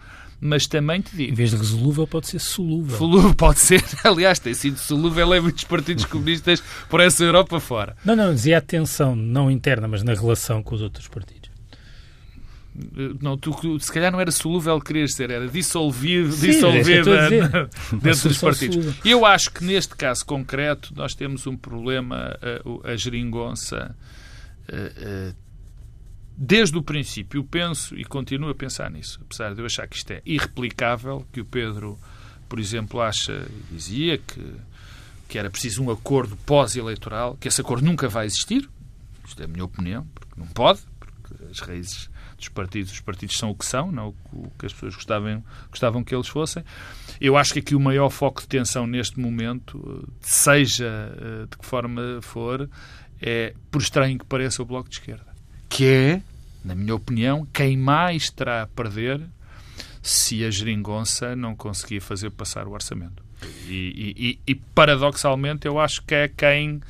Mas 0.43 0.65
também 0.65 1.01
te 1.01 1.13
Em 1.13 1.17
digo, 1.17 1.35
vez 1.35 1.51
de 1.51 1.57
resolúvel, 1.57 2.07
pode 2.07 2.27
ser 2.27 2.39
solúvel. 2.39 2.97
solúvel 2.97 3.35
pode 3.35 3.59
ser, 3.59 3.83
aliás, 4.03 4.39
tem 4.39 4.55
sido 4.55 4.79
solúvel 4.79 5.35
em 5.35 5.39
muitos 5.39 5.65
partidos 5.65 6.03
comunistas 6.05 6.63
por 6.89 6.99
essa 6.99 7.23
Europa 7.23 7.59
fora. 7.59 7.95
Não, 8.03 8.15
não, 8.15 8.33
dizia 8.33 8.57
a 8.57 8.61
tensão, 8.61 9.15
não 9.15 9.51
interna, 9.51 9.87
mas 9.87 10.01
na 10.01 10.15
relação 10.15 10.63
com 10.63 10.73
os 10.73 10.81
outros 10.81 11.07
partidos. 11.07 11.40
Não, 13.21 13.38
tu, 13.38 13.79
se 13.79 13.91
calhar 13.91 14.12
não 14.12 14.19
era 14.19 14.31
solúvel 14.31 14.79
que 14.79 14.88
querias 14.88 15.12
dizer, 15.12 15.29
era 15.29 15.47
dissolvido, 15.47 16.31
Sim, 16.31 16.47
é 16.47 16.51
dissolvida 16.51 17.69
dentro 18.01 18.29
dos 18.29 18.38
partidos. 18.38 18.75
solúvel. 18.75 18.93
E 19.03 19.12
eu 19.12 19.25
acho 19.25 19.51
que 19.51 19.63
neste 19.63 19.95
caso 19.95 20.25
concreto 20.25 20.93
nós 20.95 21.13
temos 21.13 21.45
um 21.45 21.57
problema, 21.57 22.38
a, 22.86 22.91
a 22.91 22.95
geringonça, 22.95 23.93
eh, 24.69 24.93
eh, 24.97 25.34
desde 26.38 26.77
o 26.77 26.81
princípio, 26.81 27.39
eu 27.39 27.43
penso 27.43 27.95
e 27.95 28.05
continuo 28.05 28.49
a 28.49 28.55
pensar 28.55 28.89
nisso, 28.89 29.19
apesar 29.21 29.53
de 29.53 29.60
eu 29.62 29.65
achar 29.65 29.88
que 29.88 29.97
isto 29.97 30.12
é 30.12 30.21
irreplicável, 30.25 31.25
que 31.31 31.41
o 31.41 31.45
Pedro, 31.45 31.99
por 32.47 32.57
exemplo, 32.57 33.01
acha, 33.01 33.45
dizia 33.69 34.17
que, 34.17 34.41
que 35.27 35.38
era 35.38 35.49
preciso 35.49 35.84
um 35.84 35.91
acordo 35.91 36.38
pós-eleitoral, 36.45 37.38
que 37.38 37.47
esse 37.47 37.60
acordo 37.60 37.86
nunca 37.86 38.07
vai 38.07 38.25
existir, 38.25 38.67
isto 39.27 39.41
é 39.41 39.45
a 39.45 39.47
minha 39.47 39.65
opinião, 39.65 40.07
porque 40.15 40.39
não 40.39 40.47
pode, 40.47 40.79
as 41.51 41.59
raízes 41.59 42.09
dos 42.37 42.49
partidos. 42.49 42.91
Os 42.91 42.99
partidos 42.99 43.37
são 43.37 43.51
o 43.51 43.55
que 43.55 43.65
são, 43.65 43.91
não 43.91 44.15
o 44.31 44.49
que 44.57 44.65
as 44.65 44.73
pessoas 44.73 44.95
gostavam, 44.95 45.43
gostavam 45.69 46.03
que 46.03 46.15
eles 46.15 46.27
fossem. 46.27 46.63
Eu 47.19 47.37
acho 47.37 47.53
que 47.53 47.59
aqui 47.59 47.75
o 47.75 47.79
maior 47.79 48.09
foco 48.09 48.41
de 48.41 48.47
tensão 48.47 48.87
neste 48.87 49.19
momento, 49.19 50.07
seja 50.21 51.13
eh, 51.17 51.45
de 51.49 51.57
que 51.57 51.65
forma 51.65 52.19
for, 52.21 52.69
é, 53.21 53.53
por 53.69 53.81
estranho 53.81 54.17
que 54.17 54.25
pareça, 54.25 54.61
o 54.61 54.65
Bloco 54.65 54.89
de 54.89 54.95
Esquerda. 54.95 55.27
Que 55.69 55.85
é, 55.85 56.21
na 56.65 56.73
minha 56.73 56.95
opinião, 56.95 57.47
quem 57.53 57.77
mais 57.77 58.29
terá 58.29 58.63
a 58.63 58.67
perder 58.67 59.21
se 60.01 60.43
a 60.43 60.49
geringonça 60.49 61.35
não 61.35 61.55
conseguir 61.55 61.99
fazer 61.99 62.31
passar 62.31 62.67
o 62.67 62.71
orçamento. 62.71 63.23
E, 63.67 64.39
e, 64.47 64.51
e, 64.51 64.55
paradoxalmente 64.55 65.67
eu 65.67 65.79
acho 65.79 66.03
que 66.03 66.13
é 66.13 66.27
quem 66.27 66.81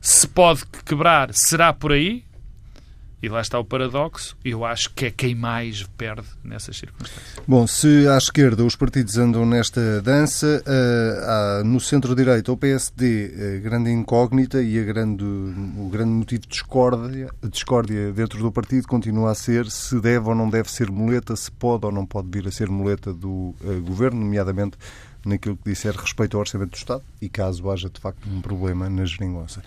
se 0.00 0.26
pode 0.26 0.64
quebrar. 0.84 1.32
Será 1.32 1.72
por 1.72 1.92
aí? 1.92 2.24
E 3.22 3.28
lá 3.28 3.40
está 3.40 3.58
o 3.58 3.64
paradoxo. 3.64 4.36
Eu 4.44 4.64
acho 4.64 4.92
que 4.94 5.06
é 5.06 5.10
quem 5.10 5.32
mais 5.34 5.84
perde 5.96 6.26
nessas 6.42 6.76
circunstâncias. 6.76 7.40
Bom, 7.46 7.66
se 7.68 8.08
à 8.08 8.18
esquerda 8.18 8.64
os 8.64 8.74
partidos 8.74 9.16
andam 9.16 9.46
nesta 9.46 10.02
dança, 10.02 10.62
uh, 10.66 11.64
no 11.64 11.78
centro-direita 11.78 12.50
o 12.50 12.56
PSD, 12.56 13.58
a 13.58 13.60
grande 13.60 13.90
incógnita 13.90 14.60
e 14.60 14.76
a 14.76 14.82
grande, 14.82 15.24
o 15.24 15.88
grande 15.88 16.10
motivo 16.10 16.42
de 16.42 16.48
discórdia, 16.48 17.30
discórdia 17.44 18.12
dentro 18.12 18.40
do 18.40 18.50
partido 18.50 18.88
continua 18.88 19.30
a 19.30 19.34
ser 19.34 19.70
se 19.70 20.00
deve 20.00 20.28
ou 20.28 20.34
não 20.34 20.50
deve 20.50 20.68
ser 20.70 20.90
muleta, 20.90 21.36
se 21.36 21.50
pode 21.50 21.86
ou 21.86 21.92
não 21.92 22.04
pode 22.04 22.28
vir 22.28 22.48
a 22.48 22.50
ser 22.50 22.68
muleta 22.68 23.12
do 23.12 23.54
uh, 23.60 23.80
governo, 23.86 24.20
nomeadamente 24.20 24.76
naquilo 25.24 25.56
que 25.56 25.70
disser 25.70 25.94
respeito 25.94 26.36
ao 26.36 26.40
Orçamento 26.40 26.70
do 26.70 26.76
Estado 26.76 27.02
e 27.20 27.28
caso 27.28 27.70
haja 27.70 27.88
de 27.88 28.00
facto 28.00 28.28
um 28.28 28.40
problema 28.40 28.90
na 28.90 29.04
geringonça. 29.04 29.62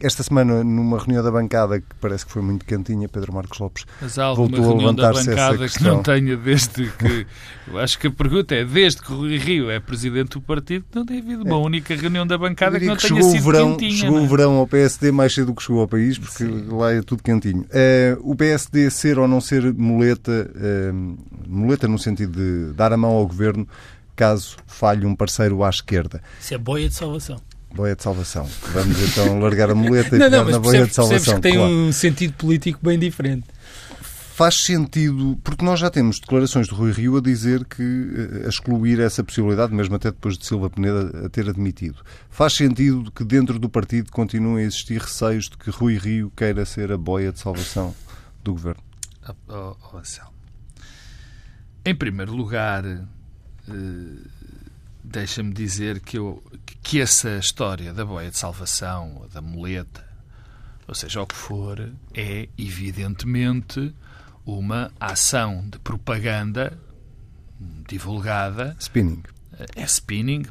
Esta 0.00 0.22
semana, 0.22 0.64
numa 0.64 0.98
reunião 0.98 1.22
da 1.22 1.30
bancada 1.30 1.80
que 1.80 1.94
parece 2.00 2.26
que 2.26 2.32
foi 2.32 2.42
muito 2.42 2.64
quentinha, 2.64 3.08
Pedro 3.08 3.32
Marcos 3.32 3.58
Lopes 3.58 3.84
Mas 4.00 4.18
há 4.18 4.24
alguma 4.24 4.48
voltou 4.48 4.68
reunião 4.68 4.90
a 4.90 4.92
da 4.92 5.12
bancada 5.12 5.68
que 5.68 5.82
não 5.82 6.02
tenha 6.02 6.36
desde 6.36 6.90
que. 6.90 7.26
Eu 7.68 7.78
acho 7.78 7.98
que 7.98 8.08
a 8.08 8.10
pergunta 8.10 8.54
é: 8.54 8.64
desde 8.64 9.00
que 9.00 9.12
o 9.12 9.16
Rui 9.16 9.36
Rio 9.36 9.70
é 9.70 9.78
presidente 9.78 10.30
do 10.30 10.40
partido, 10.40 10.84
não 10.94 11.04
tem 11.04 11.18
havido 11.18 11.44
uma 11.44 11.56
é. 11.56 11.58
única 11.58 11.94
reunião 11.94 12.26
da 12.26 12.36
bancada 12.36 12.80
que 12.80 12.86
não 12.86 12.96
que 12.96 13.06
tenha 13.06 13.22
sido 13.22 13.44
verão, 13.44 13.72
quentinha. 13.72 13.96
Chegou 13.96 14.16
não? 14.16 14.22
o 14.22 14.26
é? 14.26 14.28
verão 14.28 14.52
ao 14.56 14.66
PSD 14.66 15.12
mais 15.12 15.34
cedo 15.34 15.46
do 15.46 15.54
que 15.54 15.62
chegou 15.62 15.80
ao 15.80 15.88
país, 15.88 16.18
porque 16.18 16.44
Sim. 16.44 16.68
lá 16.70 16.92
é 16.92 17.02
tudo 17.02 17.22
quentinho. 17.22 17.62
Uh, 17.62 18.30
o 18.30 18.34
PSD 18.34 18.90
ser 18.90 19.18
ou 19.18 19.28
não 19.28 19.40
ser 19.40 19.72
muleta, 19.74 20.50
uh, 20.54 21.18
muleta 21.46 21.86
no 21.86 21.98
sentido 21.98 22.32
de 22.32 22.72
dar 22.74 22.92
a 22.92 22.96
mão 22.96 23.12
ao 23.12 23.26
governo, 23.26 23.66
caso 24.14 24.56
falhe 24.66 25.06
um 25.06 25.14
parceiro 25.14 25.62
à 25.62 25.70
esquerda. 25.70 26.22
Isso 26.40 26.54
é 26.54 26.58
boia 26.58 26.88
de 26.88 26.94
salvação. 26.94 27.40
Boia 27.74 27.94
de 27.94 28.02
salvação. 28.02 28.48
Vamos 28.72 29.00
então 29.02 29.38
largar 29.40 29.70
a 29.70 29.74
muleta 29.74 30.16
e 30.16 30.18
não, 30.18 30.30
não, 30.30 30.44
na 30.44 30.58
boia 30.58 30.86
de 30.86 30.94
salvação. 30.94 31.36
que 31.36 31.40
tem 31.40 31.54
claro. 31.54 31.70
um 31.70 31.92
sentido 31.92 32.32
político 32.34 32.80
bem 32.82 32.98
diferente. 32.98 33.46
Faz 34.38 34.54
sentido, 34.54 35.36
porque 35.42 35.64
nós 35.64 35.80
já 35.80 35.90
temos 35.90 36.20
declarações 36.20 36.68
de 36.68 36.74
Rui 36.74 36.92
Rio 36.92 37.16
a 37.16 37.20
dizer 37.20 37.64
que 37.64 37.82
eh, 37.82 38.46
a 38.46 38.48
excluir 38.48 39.00
essa 39.00 39.24
possibilidade, 39.24 39.74
mesmo 39.74 39.96
até 39.96 40.12
depois 40.12 40.38
de 40.38 40.46
Silva 40.46 40.70
Peneda 40.70 41.26
a 41.26 41.28
ter 41.28 41.48
admitido. 41.48 42.04
Faz 42.30 42.52
sentido 42.52 43.10
que 43.10 43.24
dentro 43.24 43.58
do 43.58 43.68
partido 43.68 44.12
continuem 44.12 44.62
a 44.62 44.66
existir 44.68 45.00
receios 45.00 45.46
de 45.46 45.58
que 45.58 45.70
Rui 45.70 45.98
Rio 45.98 46.32
queira 46.36 46.64
ser 46.64 46.92
a 46.92 46.96
boia 46.96 47.32
de 47.32 47.40
salvação 47.40 47.92
do 48.44 48.52
governo? 48.52 48.80
Oh, 49.28 49.34
oh, 49.48 49.76
oh 49.94 50.30
Em 51.84 51.94
primeiro 51.96 52.32
lugar, 52.32 52.84
eh, 52.86 53.02
deixa-me 55.08 55.52
dizer 55.52 56.00
que, 56.00 56.18
eu, 56.18 56.42
que 56.82 57.00
essa 57.00 57.38
história 57.38 57.92
da 57.92 58.04
boia 58.04 58.30
de 58.30 58.38
salvação, 58.38 59.26
da 59.32 59.40
muleta, 59.40 60.06
ou 60.86 60.94
seja, 60.94 61.22
o 61.22 61.26
que 61.26 61.34
for, 61.34 61.90
é 62.14 62.48
evidentemente 62.56 63.94
uma 64.44 64.90
ação 65.00 65.64
de 65.68 65.78
propaganda 65.78 66.78
divulgada. 67.86 68.76
Spinning. 68.78 69.22
É 69.74 69.82
spinning. 69.84 70.46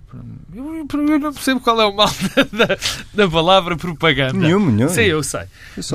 Eu, 0.53 0.85
não 1.19 1.33
percebo 1.33 1.61
qual 1.61 1.79
é 1.79 1.85
o 1.85 1.95
mal 1.95 2.09
da, 2.51 2.77
da 3.13 3.31
palavra 3.31 3.77
propaganda. 3.77 4.37
Nenhum, 4.37 4.69
nenhum. 4.69 4.89
Sei, 4.89 5.11
eu 5.11 5.23
sei. 5.23 5.45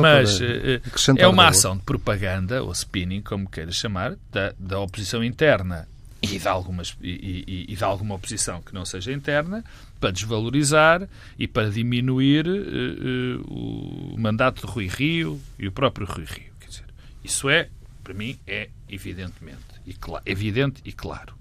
Mas 0.01 0.41
eh, 0.41 0.81
é 1.19 1.29
uma 1.29 1.49
ação 1.49 1.77
de 1.77 1.83
propaganda, 1.83 2.63
ou 2.63 2.73
spinning, 2.73 3.21
como 3.21 3.49
queiras 3.51 3.77
chamar, 3.77 4.17
da, 4.31 4.55
da 4.59 4.81
oposição 4.81 5.23
interna 5.23 5.87
e 6.23 6.39
de, 6.39 6.49
algumas, 6.49 6.97
e, 7.03 7.45
e, 7.47 7.73
e 7.73 7.77
de 7.77 7.85
alguma 7.85 8.15
oposição 8.15 8.63
que 8.63 8.73
não 8.73 8.85
seja 8.85 9.13
interna, 9.13 9.65
para 9.99 10.11
desvalorizar 10.11 11.09
e 11.39 11.49
para 11.49 11.69
diminuir 11.71 12.47
uh, 12.47 13.41
uh, 13.49 14.15
o 14.15 14.19
mandato 14.19 14.65
de 14.65 14.73
Rui 14.73 14.87
Rio 14.87 15.41
e 15.59 15.67
o 15.67 15.73
próprio 15.73 16.07
Rui 16.07 16.25
Rio. 16.25 16.53
Quer 16.61 16.69
dizer, 16.69 16.85
isso 17.25 17.51
é, 17.51 17.69
para 18.05 18.15
mim, 18.15 18.39
é 18.47 18.69
evidentemente 18.89 19.59
e 19.87 19.97
evidente 20.27 20.81
e 20.85 20.93
claro. 20.93 21.35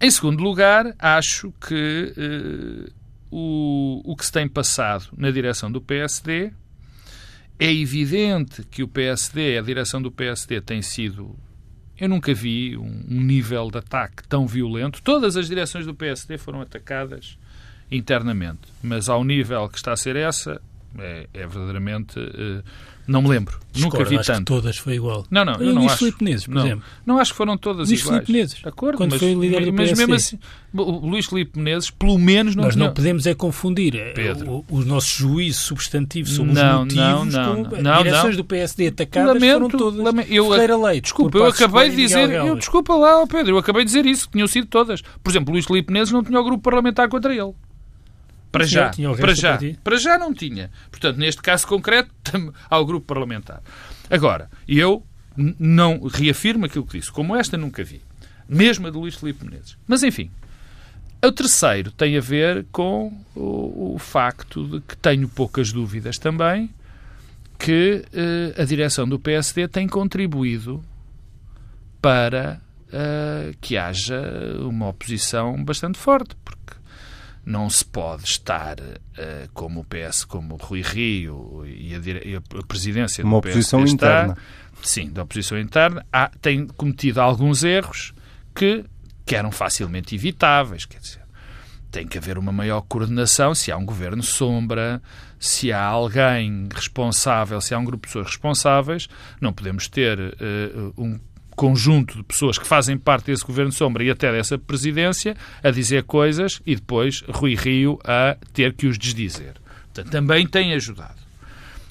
Em 0.00 0.10
segundo 0.10 0.42
lugar, 0.42 0.94
acho 0.98 1.52
que 1.60 2.14
uh, 2.16 2.92
o, 3.30 4.02
o 4.04 4.16
que 4.16 4.24
se 4.24 4.32
tem 4.32 4.48
passado 4.48 5.06
na 5.16 5.30
direção 5.30 5.70
do 5.70 5.80
PSD 5.80 6.52
é 7.58 7.72
evidente 7.72 8.64
que 8.64 8.82
o 8.82 8.88
PSD, 8.88 9.58
a 9.58 9.62
direção 9.62 10.02
do 10.02 10.10
PSD 10.10 10.60
tem 10.60 10.82
sido 10.82 11.36
eu 12.02 12.08
nunca 12.08 12.34
vi 12.34 12.76
um, 12.76 13.04
nível 13.08 13.70
de 13.70 13.78
ataque 13.78 14.26
tão 14.26 14.44
violento. 14.44 15.00
Todas 15.00 15.36
as 15.36 15.46
direções 15.46 15.86
do 15.86 15.94
PSD 15.94 16.36
foram 16.36 16.60
atacadas 16.60 17.38
internamente, 17.88 18.62
mas 18.82 19.08
ao 19.08 19.22
nível 19.22 19.68
que 19.68 19.76
está 19.76 19.92
a 19.92 19.96
ser 19.96 20.16
essa, 20.16 20.60
é, 20.98 21.28
é 21.32 21.46
verdadeiramente. 21.46 22.18
Uh, 22.18 22.64
não 23.06 23.22
me 23.22 23.28
lembro. 23.28 23.58
Discordo, 23.72 23.98
Nunca 23.98 24.10
vi 24.10 24.16
acho 24.18 24.26
tanto. 24.26 24.38
Que 24.40 24.44
todas 24.44 24.76
foi 24.76 24.94
igual. 24.94 25.24
Não, 25.30 25.44
não, 25.44 25.54
eu 25.54 25.72
não 25.72 25.86
acho. 25.86 25.98
Filipe 25.98 26.22
Menezes, 26.22 26.46
por 26.46 26.54
não, 26.54 26.66
exemplo. 26.66 26.84
Não 27.06 27.18
acho 27.18 27.32
que 27.32 27.36
foram 27.36 27.56
todas 27.56 27.88
Luís 27.88 28.00
iguais. 28.00 28.16
Filipe 28.16 28.32
Menezes. 28.32 28.60
Acordo, 28.64 28.98
quando 28.98 29.12
mas, 29.12 29.20
foi 29.20 29.34
líder 29.34 29.64
do 29.64 29.72
mas 29.72 29.88
PSD. 29.88 29.96
mesmo 29.96 30.14
assim, 30.14 30.38
o 30.74 31.08
Luís 31.08 31.26
Filipe 31.26 31.58
Menezes, 31.58 31.90
pelo 31.90 32.18
menos, 32.18 32.54
não 32.54 32.64
Nós 32.64 32.74
tinha... 32.74 32.86
não 32.86 32.94
podemos 32.94 33.26
é 33.26 33.34
confundir 33.34 33.96
eh, 33.96 34.12
Pedro. 34.12 34.64
o, 34.68 34.76
o, 34.76 34.84
nosso 34.84 35.18
juízo 35.18 35.60
substantivo 35.60 36.28
sobre 36.28 36.52
não, 36.52 36.82
os 36.82 36.94
motivos 36.94 37.34
não, 37.34 37.56
não, 37.56 37.64
com 37.64 37.82
não, 37.82 38.02
direções 38.02 38.36
não. 38.36 38.42
do 38.42 38.44
PSD 38.44 38.88
atacadas 38.88 39.34
lamento, 39.34 39.52
foram 39.52 39.68
todas. 39.70 40.04
Lamento, 40.04 40.32
eu, 40.32 40.50
Ferreira 40.50 40.76
Leite. 40.76 41.04
Desculpa, 41.04 41.38
eu 41.38 41.46
acabei 41.46 41.90
de 41.90 41.96
dizer... 41.96 42.30
Eu, 42.30 42.56
desculpa 42.56 42.94
lá, 42.94 43.26
Pedro, 43.26 43.52
eu 43.54 43.58
acabei 43.58 43.84
de 43.84 43.86
dizer 43.86 44.06
isso, 44.06 44.26
que 44.26 44.32
tinham 44.32 44.46
sido 44.46 44.66
todas. 44.66 45.02
Por 45.22 45.30
exemplo, 45.30 45.52
Luís 45.52 45.64
Filipe 45.64 45.90
Menezes 45.92 46.12
não 46.12 46.22
tinha 46.22 46.38
o 46.38 46.44
grupo 46.44 46.62
parlamentar 46.62 47.08
contra 47.08 47.34
ele. 47.34 47.52
Para 48.52 48.64
já, 48.64 48.90
para 49.18 49.34
já, 49.34 49.58
para 49.82 49.96
já 49.96 50.18
não 50.18 50.34
tinha. 50.34 50.70
Portanto, 50.90 51.16
neste 51.16 51.40
caso 51.40 51.66
concreto, 51.66 52.12
ao 52.68 52.84
grupo 52.84 53.06
parlamentar. 53.06 53.62
Agora, 54.10 54.50
eu 54.68 55.04
não 55.36 56.06
reafirmo 56.06 56.66
aquilo 56.66 56.86
que 56.86 56.98
disse. 56.98 57.10
Como 57.10 57.34
esta, 57.34 57.56
nunca 57.56 57.82
vi. 57.82 58.02
Mesmo 58.46 58.86
a 58.86 58.90
de 58.90 58.98
Luís 58.98 59.14
Filipe 59.14 59.44
Menezes. 59.44 59.78
Mas, 59.86 60.02
enfim. 60.02 60.30
O 61.24 61.32
terceiro 61.32 61.90
tem 61.92 62.18
a 62.18 62.20
ver 62.20 62.66
com 62.70 63.12
o, 63.34 63.94
o 63.94 63.98
facto 63.98 64.66
de 64.66 64.80
que 64.80 64.96
tenho 64.96 65.28
poucas 65.28 65.72
dúvidas 65.72 66.18
também 66.18 66.68
que 67.58 68.04
uh, 68.12 68.60
a 68.60 68.64
direção 68.64 69.08
do 69.08 69.20
PSD 69.20 69.68
tem 69.68 69.86
contribuído 69.86 70.82
para 72.00 72.60
uh, 72.88 73.56
que 73.60 73.76
haja 73.76 74.20
uma 74.60 74.88
oposição 74.88 75.62
bastante 75.62 75.96
forte, 75.96 76.34
porque 76.44 76.74
não 77.44 77.68
se 77.68 77.84
pode 77.84 78.24
estar 78.24 78.78
uh, 78.78 79.48
como 79.52 79.80
o 79.80 79.84
PS, 79.84 80.24
como 80.24 80.54
o 80.54 80.56
Rui 80.56 80.82
Rio 80.82 81.64
e 81.66 81.94
a, 81.94 81.98
e 81.98 82.36
a 82.36 82.62
presidência 82.66 83.24
uma 83.24 83.32
do 83.32 83.36
oposição 83.38 83.84
está, 83.84 84.22
interna. 84.22 84.36
Sim, 84.82 85.10
da 85.10 85.22
oposição 85.22 85.58
interna, 85.58 86.04
há, 86.12 86.30
tem 86.40 86.66
cometido 86.66 87.20
alguns 87.20 87.64
erros 87.64 88.12
que, 88.54 88.84
que 89.24 89.34
eram 89.34 89.50
facilmente 89.50 90.14
evitáveis, 90.14 90.84
quer 90.84 90.98
dizer, 90.98 91.22
tem 91.90 92.06
que 92.06 92.16
haver 92.16 92.38
uma 92.38 92.52
maior 92.52 92.80
coordenação 92.82 93.54
se 93.54 93.70
há 93.70 93.76
um 93.76 93.84
governo 93.84 94.22
sombra, 94.22 95.02
se 95.38 95.72
há 95.72 95.84
alguém 95.84 96.68
responsável, 96.74 97.60
se 97.60 97.74
há 97.74 97.78
um 97.78 97.84
grupo 97.84 98.06
de 98.06 98.12
pessoas 98.12 98.28
responsáveis, 98.28 99.08
não 99.40 99.52
podemos 99.52 99.88
ter 99.88 100.18
uh, 100.18 100.94
um 100.96 101.18
conjunto 101.56 102.16
de 102.16 102.22
pessoas 102.22 102.58
que 102.58 102.66
fazem 102.66 102.96
parte 102.96 103.26
desse 103.26 103.44
governo 103.44 103.72
sombra 103.72 104.04
e 104.04 104.10
até 104.10 104.32
dessa 104.32 104.58
presidência 104.58 105.36
a 105.62 105.70
dizer 105.70 106.04
coisas 106.04 106.60
e 106.66 106.74
depois 106.74 107.22
Rui 107.28 107.54
Rio 107.54 107.98
a 108.04 108.36
ter 108.52 108.74
que 108.74 108.86
os 108.86 108.98
desdizer. 108.98 109.54
Portanto, 109.92 110.10
também 110.10 110.46
tem 110.46 110.72
ajudado. 110.74 111.22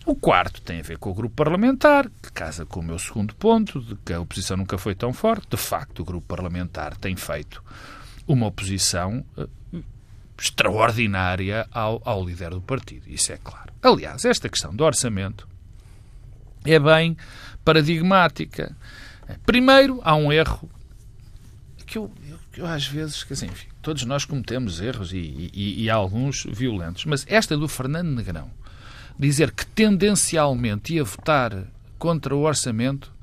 O 0.05 0.15
quarto 0.15 0.61
tem 0.61 0.79
a 0.79 0.83
ver 0.83 0.97
com 0.97 1.11
o 1.11 1.13
grupo 1.13 1.35
parlamentar, 1.35 2.09
que 2.21 2.31
casa 2.31 2.65
com 2.65 2.79
o 2.79 2.83
meu 2.83 2.97
segundo 2.97 3.35
ponto, 3.35 3.79
de 3.79 3.95
que 3.95 4.11
a 4.11 4.19
oposição 4.19 4.57
nunca 4.57 4.77
foi 4.77 4.95
tão 4.95 5.13
forte. 5.13 5.47
De 5.51 5.57
facto, 5.57 5.99
o 5.99 6.05
grupo 6.05 6.25
parlamentar 6.27 6.97
tem 6.97 7.15
feito 7.15 7.63
uma 8.27 8.47
oposição 8.47 9.23
uh, 9.37 9.83
extraordinária 10.37 11.67
ao, 11.71 12.01
ao 12.03 12.25
líder 12.25 12.49
do 12.49 12.61
partido. 12.61 13.07
Isso 13.07 13.31
é 13.31 13.37
claro. 13.37 13.71
Aliás, 13.83 14.25
esta 14.25 14.49
questão 14.49 14.75
do 14.75 14.83
orçamento 14.83 15.47
é 16.65 16.79
bem 16.79 17.15
paradigmática. 17.63 18.75
Primeiro, 19.45 19.99
há 20.03 20.15
um 20.15 20.31
erro 20.31 20.69
que 21.85 21.97
eu, 21.97 22.09
eu, 22.29 22.37
eu 22.57 22.65
às 22.65 22.87
vezes, 22.87 23.23
quer 23.23 23.33
dizer, 23.33 23.47
enfim, 23.47 23.67
todos 23.81 24.05
nós 24.05 24.23
cometemos 24.23 24.79
erros 24.79 25.11
e, 25.11 25.51
e, 25.53 25.83
e 25.83 25.89
alguns 25.89 26.45
violentos, 26.45 27.03
mas 27.05 27.25
esta 27.27 27.57
do 27.57 27.67
Fernando 27.67 28.15
Negrão, 28.15 28.49
dizer 29.19 29.51
que 29.51 29.65
tendencialmente 29.65 30.93
ia 30.93 31.03
votar 31.03 31.65
contra 31.99 32.33
o 32.33 32.43
orçamento, 32.43 33.13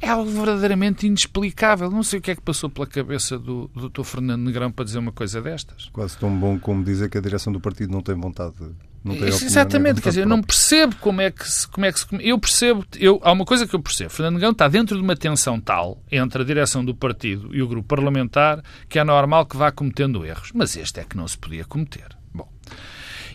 é 0.00 0.08
algo 0.08 0.30
verdadeiramente 0.30 1.06
inexplicável. 1.06 1.90
Não 1.90 2.02
sei 2.02 2.18
o 2.18 2.22
que 2.22 2.30
é 2.30 2.34
que 2.34 2.40
passou 2.40 2.70
pela 2.70 2.86
cabeça 2.86 3.38
do, 3.38 3.68
do 3.74 3.88
Dr. 3.88 4.02
Fernando 4.02 4.42
Negrão 4.42 4.70
para 4.70 4.84
dizer 4.84 4.98
uma 4.98 5.12
coisa 5.12 5.42
destas. 5.42 5.90
Quase 5.92 6.16
tão 6.16 6.34
bom 6.34 6.58
como 6.58 6.82
dizer 6.84 7.10
que 7.10 7.18
a 7.18 7.20
direção 7.20 7.52
do 7.52 7.60
partido 7.60 7.92
não 7.92 8.00
tem 8.00 8.14
vontade 8.14 8.54
de. 8.56 8.70
Não 9.02 9.14
tem 9.14 9.24
opinião, 9.24 9.46
Exatamente, 9.46 10.00
quer 10.02 10.10
dizer, 10.10 10.22
eu 10.22 10.28
não 10.28 10.42
percebo 10.42 10.94
como 10.96 11.22
é 11.22 11.30
que 11.30 11.50
se, 11.50 11.66
como 11.66 11.86
é 11.86 11.92
que 11.92 12.00
se, 12.00 12.06
eu 12.20 12.38
percebo, 12.38 12.84
eu, 12.98 13.18
há 13.24 13.32
uma 13.32 13.46
coisa 13.46 13.66
que 13.66 13.74
eu 13.74 13.80
percebo, 13.80 14.10
Fernando 14.10 14.34
Negrão 14.34 14.50
está 14.50 14.68
dentro 14.68 14.94
de 14.94 15.02
uma 15.02 15.16
tensão 15.16 15.58
tal 15.58 16.02
entre 16.12 16.42
a 16.42 16.44
direção 16.44 16.84
do 16.84 16.94
partido 16.94 17.54
e 17.54 17.62
o 17.62 17.68
grupo 17.68 17.88
parlamentar 17.88 18.62
que 18.90 18.98
é 18.98 19.04
normal 19.04 19.46
que 19.46 19.56
vá 19.56 19.72
cometendo 19.72 20.24
erros, 20.24 20.50
mas 20.54 20.76
este 20.76 21.00
é 21.00 21.04
que 21.04 21.16
não 21.16 21.26
se 21.26 21.38
podia 21.38 21.64
cometer. 21.64 22.08
Bom. 22.34 22.46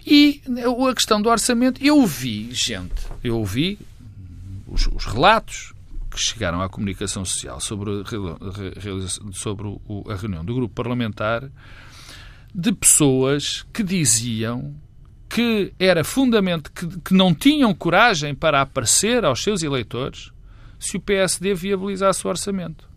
E 0.05 0.41
a 0.89 0.93
questão 0.93 1.19
do 1.19 1.29
orçamento, 1.29 1.83
eu 1.83 1.97
ouvi 1.97 2.51
gente, 2.51 3.07
eu 3.23 3.35
ouvi 3.37 3.79
os, 4.67 4.87
os 4.87 5.05
relatos 5.05 5.73
que 6.11 6.19
chegaram 6.19 6.61
à 6.61 6.69
comunicação 6.69 7.25
social 7.25 7.59
sobre, 7.59 7.89
a, 7.91 9.33
sobre 9.33 9.67
a 10.09 10.15
reunião 10.15 10.45
do 10.45 10.53
grupo 10.53 10.75
parlamentar 10.75 11.49
de 12.53 12.71
pessoas 12.71 13.65
que 13.73 13.83
diziam 13.83 14.73
que 15.29 15.73
era 15.79 16.03
fundamental, 16.03 16.71
que, 16.73 16.99
que 17.01 17.13
não 17.13 17.33
tinham 17.33 17.73
coragem 17.73 18.33
para 18.35 18.61
aparecer 18.61 19.25
aos 19.25 19.41
seus 19.41 19.63
eleitores 19.63 20.31
se 20.79 20.97
o 20.97 21.01
PSD 21.01 21.53
viabilizasse 21.53 22.25
o 22.25 22.29
orçamento. 22.29 22.87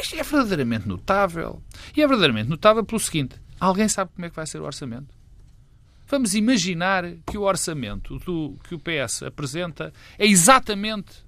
Isto 0.00 0.16
é 0.16 0.22
verdadeiramente 0.22 0.86
notável. 0.86 1.62
E 1.96 2.02
é 2.02 2.06
verdadeiramente 2.06 2.48
notável 2.48 2.84
pelo 2.84 3.00
seguinte: 3.00 3.36
alguém 3.58 3.88
sabe 3.88 4.10
como 4.14 4.26
é 4.26 4.30
que 4.30 4.36
vai 4.36 4.46
ser 4.46 4.60
o 4.60 4.64
orçamento? 4.64 5.14
Vamos 6.06 6.34
imaginar 6.34 7.04
que 7.26 7.38
o 7.38 7.42
orçamento 7.42 8.18
do, 8.20 8.56
que 8.68 8.74
o 8.74 8.78
PS 8.78 9.22
apresenta 9.22 9.92
é 10.18 10.26
exatamente 10.26 11.24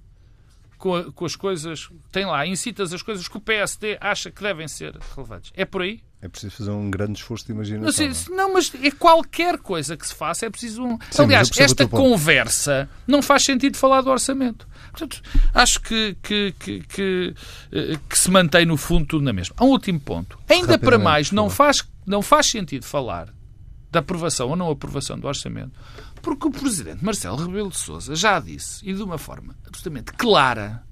com, 0.77 0.95
a, 0.95 1.11
com 1.11 1.25
as 1.25 1.35
coisas, 1.35 1.89
tem 2.11 2.25
lá, 2.25 2.45
incitas 2.45 2.93
as 2.93 3.01
coisas 3.01 3.27
que 3.27 3.37
o 3.37 3.41
PSD 3.41 3.97
acha 3.99 4.31
que 4.31 4.41
devem 4.41 4.67
ser 4.67 4.95
relevantes. 5.15 5.51
É 5.55 5.65
por 5.65 5.81
aí? 5.81 6.01
É 6.19 6.27
preciso 6.27 6.55
fazer 6.55 6.71
um 6.71 6.89
grande 6.89 7.19
esforço 7.19 7.45
de 7.45 7.51
imaginação. 7.51 8.05
Não, 8.05 8.13
sei, 8.13 8.35
não 8.35 8.53
mas 8.53 8.71
é 8.81 8.89
qualquer 8.89 9.59
coisa 9.59 9.95
que 9.95 10.07
se 10.07 10.15
faça, 10.15 10.47
é 10.47 10.49
preciso 10.49 10.83
um. 10.83 10.97
Sim, 11.11 11.23
Aliás, 11.23 11.49
esta 11.57 11.87
conversa 11.87 12.89
não 13.05 13.21
faz 13.21 13.43
sentido 13.43 13.77
falar 13.77 14.01
do 14.01 14.09
orçamento. 14.09 14.67
Portanto, 14.91 15.21
acho 15.53 15.79
que, 15.79 16.17
que, 16.23 16.55
que, 16.59 16.79
que, 16.81 17.35
eh, 17.71 17.99
que 18.09 18.17
se 18.17 18.31
mantém 18.31 18.65
no 18.65 18.77
fundo 18.77 19.05
tudo 19.05 19.23
na 19.23 19.31
mesma. 19.31 19.55
Um 19.61 19.67
último 19.67 19.99
ponto. 19.99 20.39
Ainda 20.49 20.79
para 20.79 20.97
mais, 20.97 21.31
não 21.31 21.51
faz, 21.51 21.87
não 22.05 22.23
faz 22.23 22.47
sentido 22.47 22.83
falar 22.83 23.31
da 23.91 23.99
aprovação 23.99 24.49
ou 24.49 24.55
não 24.55 24.71
aprovação 24.71 25.19
do 25.19 25.27
orçamento, 25.27 25.79
porque 26.21 26.47
o 26.47 26.51
Presidente 26.51 27.05
Marcelo 27.05 27.37
Rebelo 27.37 27.69
de 27.69 27.77
Sousa 27.77 28.15
já 28.15 28.39
disse, 28.39 28.83
e 28.83 28.93
de 28.93 29.01
uma 29.03 29.19
forma 29.19 29.55
absolutamente 29.65 30.11
clara 30.13 30.83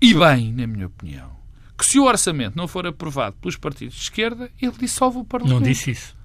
e 0.00 0.14
bem, 0.14 0.52
na 0.52 0.64
minha 0.64 0.86
opinião, 0.86 1.36
que 1.78 1.86
se 1.86 1.98
o 1.98 2.04
orçamento 2.04 2.56
não 2.56 2.66
for 2.66 2.86
aprovado 2.86 3.36
pelos 3.40 3.56
partidos 3.56 3.94
de 3.94 4.02
esquerda, 4.02 4.50
ele 4.60 4.74
dissolve 4.78 5.18
o 5.18 5.24
Parlamento. 5.24 5.60
Não 5.60 5.62
disse 5.62 5.92
isso. 5.92 6.18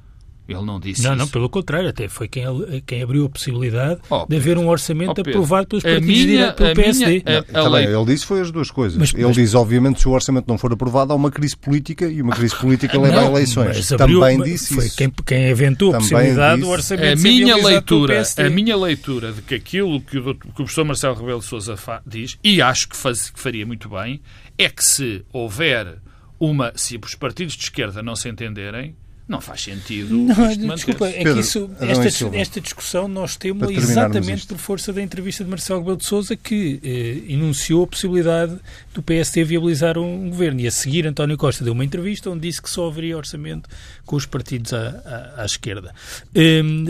Ele 0.47 0.61
não 0.61 0.77
disse 0.77 1.01
não, 1.03 1.11
isso. 1.11 1.19
Não, 1.19 1.27
pelo 1.27 1.49
contrário, 1.49 1.87
até 1.87 2.09
foi 2.09 2.27
quem, 2.27 2.43
quem 2.85 3.01
abriu 3.01 3.25
a 3.25 3.29
possibilidade 3.29 4.01
oh, 4.09 4.25
de 4.27 4.35
haver 4.35 4.57
um 4.57 4.67
orçamento 4.67 5.17
oh, 5.17 5.21
aprovado 5.21 5.67
pelos 5.67 5.83
partidos 5.83 6.05
minha, 6.05 6.49
de 6.49 6.55
pelo 6.55 6.75
PSD. 6.75 7.23
Minha, 7.25 7.37
a, 7.37 7.39
a 7.39 7.63
Também, 7.63 7.85
ele 7.85 8.05
disse 8.05 8.25
foi 8.25 8.41
as 8.41 8.51
duas 8.51 8.69
coisas. 8.69 8.97
Mas, 8.97 9.13
ele 9.13 9.25
mas, 9.25 9.35
diz, 9.35 9.55
obviamente, 9.55 10.01
se 10.01 10.07
o 10.07 10.11
orçamento 10.11 10.45
não 10.47 10.57
for 10.57 10.73
aprovado, 10.73 11.13
há 11.13 11.15
uma 11.15 11.31
crise 11.31 11.55
política 11.55 12.05
e 12.07 12.21
uma 12.21 12.35
crise 12.35 12.55
política 12.57 12.99
leva 12.99 13.21
a 13.21 13.25
eleições. 13.25 13.91
Abriu, 13.93 14.19
Também 14.19 14.41
disse 14.41 14.75
foi 14.75 14.85
isso. 14.85 14.97
Quem, 14.97 15.09
quem 15.25 15.49
aventou 15.49 15.95
a 15.95 15.99
possibilidade 15.99 16.61
do 16.61 16.67
orçamento 16.67 17.19
a 17.19 17.23
minha 17.23 17.55
leitura 17.55 18.23
A 18.37 18.49
minha 18.49 18.75
leitura 18.75 19.31
de 19.31 19.41
que 19.41 19.55
aquilo 19.55 20.01
que 20.01 20.17
o, 20.17 20.35
que 20.35 20.47
o 20.49 20.53
professor 20.53 20.83
Marcelo 20.83 21.15
Rebelo 21.15 21.39
de 21.39 21.45
Sousa 21.45 21.75
diz, 22.05 22.37
e 22.43 22.61
acho 22.61 22.89
que, 22.89 22.97
faz, 22.97 23.29
que 23.29 23.39
faria 23.39 23.65
muito 23.65 23.87
bem, 23.87 24.21
é 24.57 24.69
que 24.69 24.83
se 24.83 25.25
houver 25.31 25.97
uma... 26.39 26.71
Se 26.75 26.99
os 27.03 27.15
partidos 27.15 27.55
de 27.55 27.63
esquerda 27.63 28.01
não 28.03 28.15
se 28.15 28.29
entenderem, 28.29 28.95
não 29.27 29.39
faz 29.39 29.61
sentido. 29.61 30.15
Não, 30.15 30.75
desculpa, 30.75 31.07
é 31.07 31.23
que 31.23 31.39
isso, 31.39 31.69
esta, 31.79 32.37
esta, 32.37 32.61
discussão 32.61 33.07
nós 33.07 33.37
temos 33.37 33.69
exatamente 33.69 34.45
por 34.45 34.57
força 34.57 34.91
da 34.91 35.01
entrevista 35.01 35.45
de 35.45 35.49
Marcelo 35.49 35.79
Rebelo 35.79 35.97
de 35.97 36.05
Sousa 36.05 36.35
que 36.35 36.79
eh, 36.83 37.31
enunciou 37.31 37.85
a 37.85 37.87
possibilidade 37.87 38.57
do 38.93 39.01
PSD 39.01 39.45
viabilizar 39.45 39.97
um, 39.97 40.25
um, 40.25 40.29
governo. 40.29 40.59
E 40.59 40.67
a 40.67 40.71
seguir, 40.71 41.07
António 41.07 41.37
Costa 41.37 41.63
deu 41.63 41.71
uma 41.71 41.85
entrevista 41.85 42.29
onde 42.29 42.41
disse 42.41 42.61
que 42.61 42.69
só 42.69 42.87
haveria 42.87 43.15
orçamento 43.15 43.69
com 44.05 44.17
os 44.17 44.25
partidos 44.25 44.73
à, 44.73 45.33
à, 45.37 45.43
à 45.43 45.45
esquerda. 45.45 45.95
Um, 46.35 46.85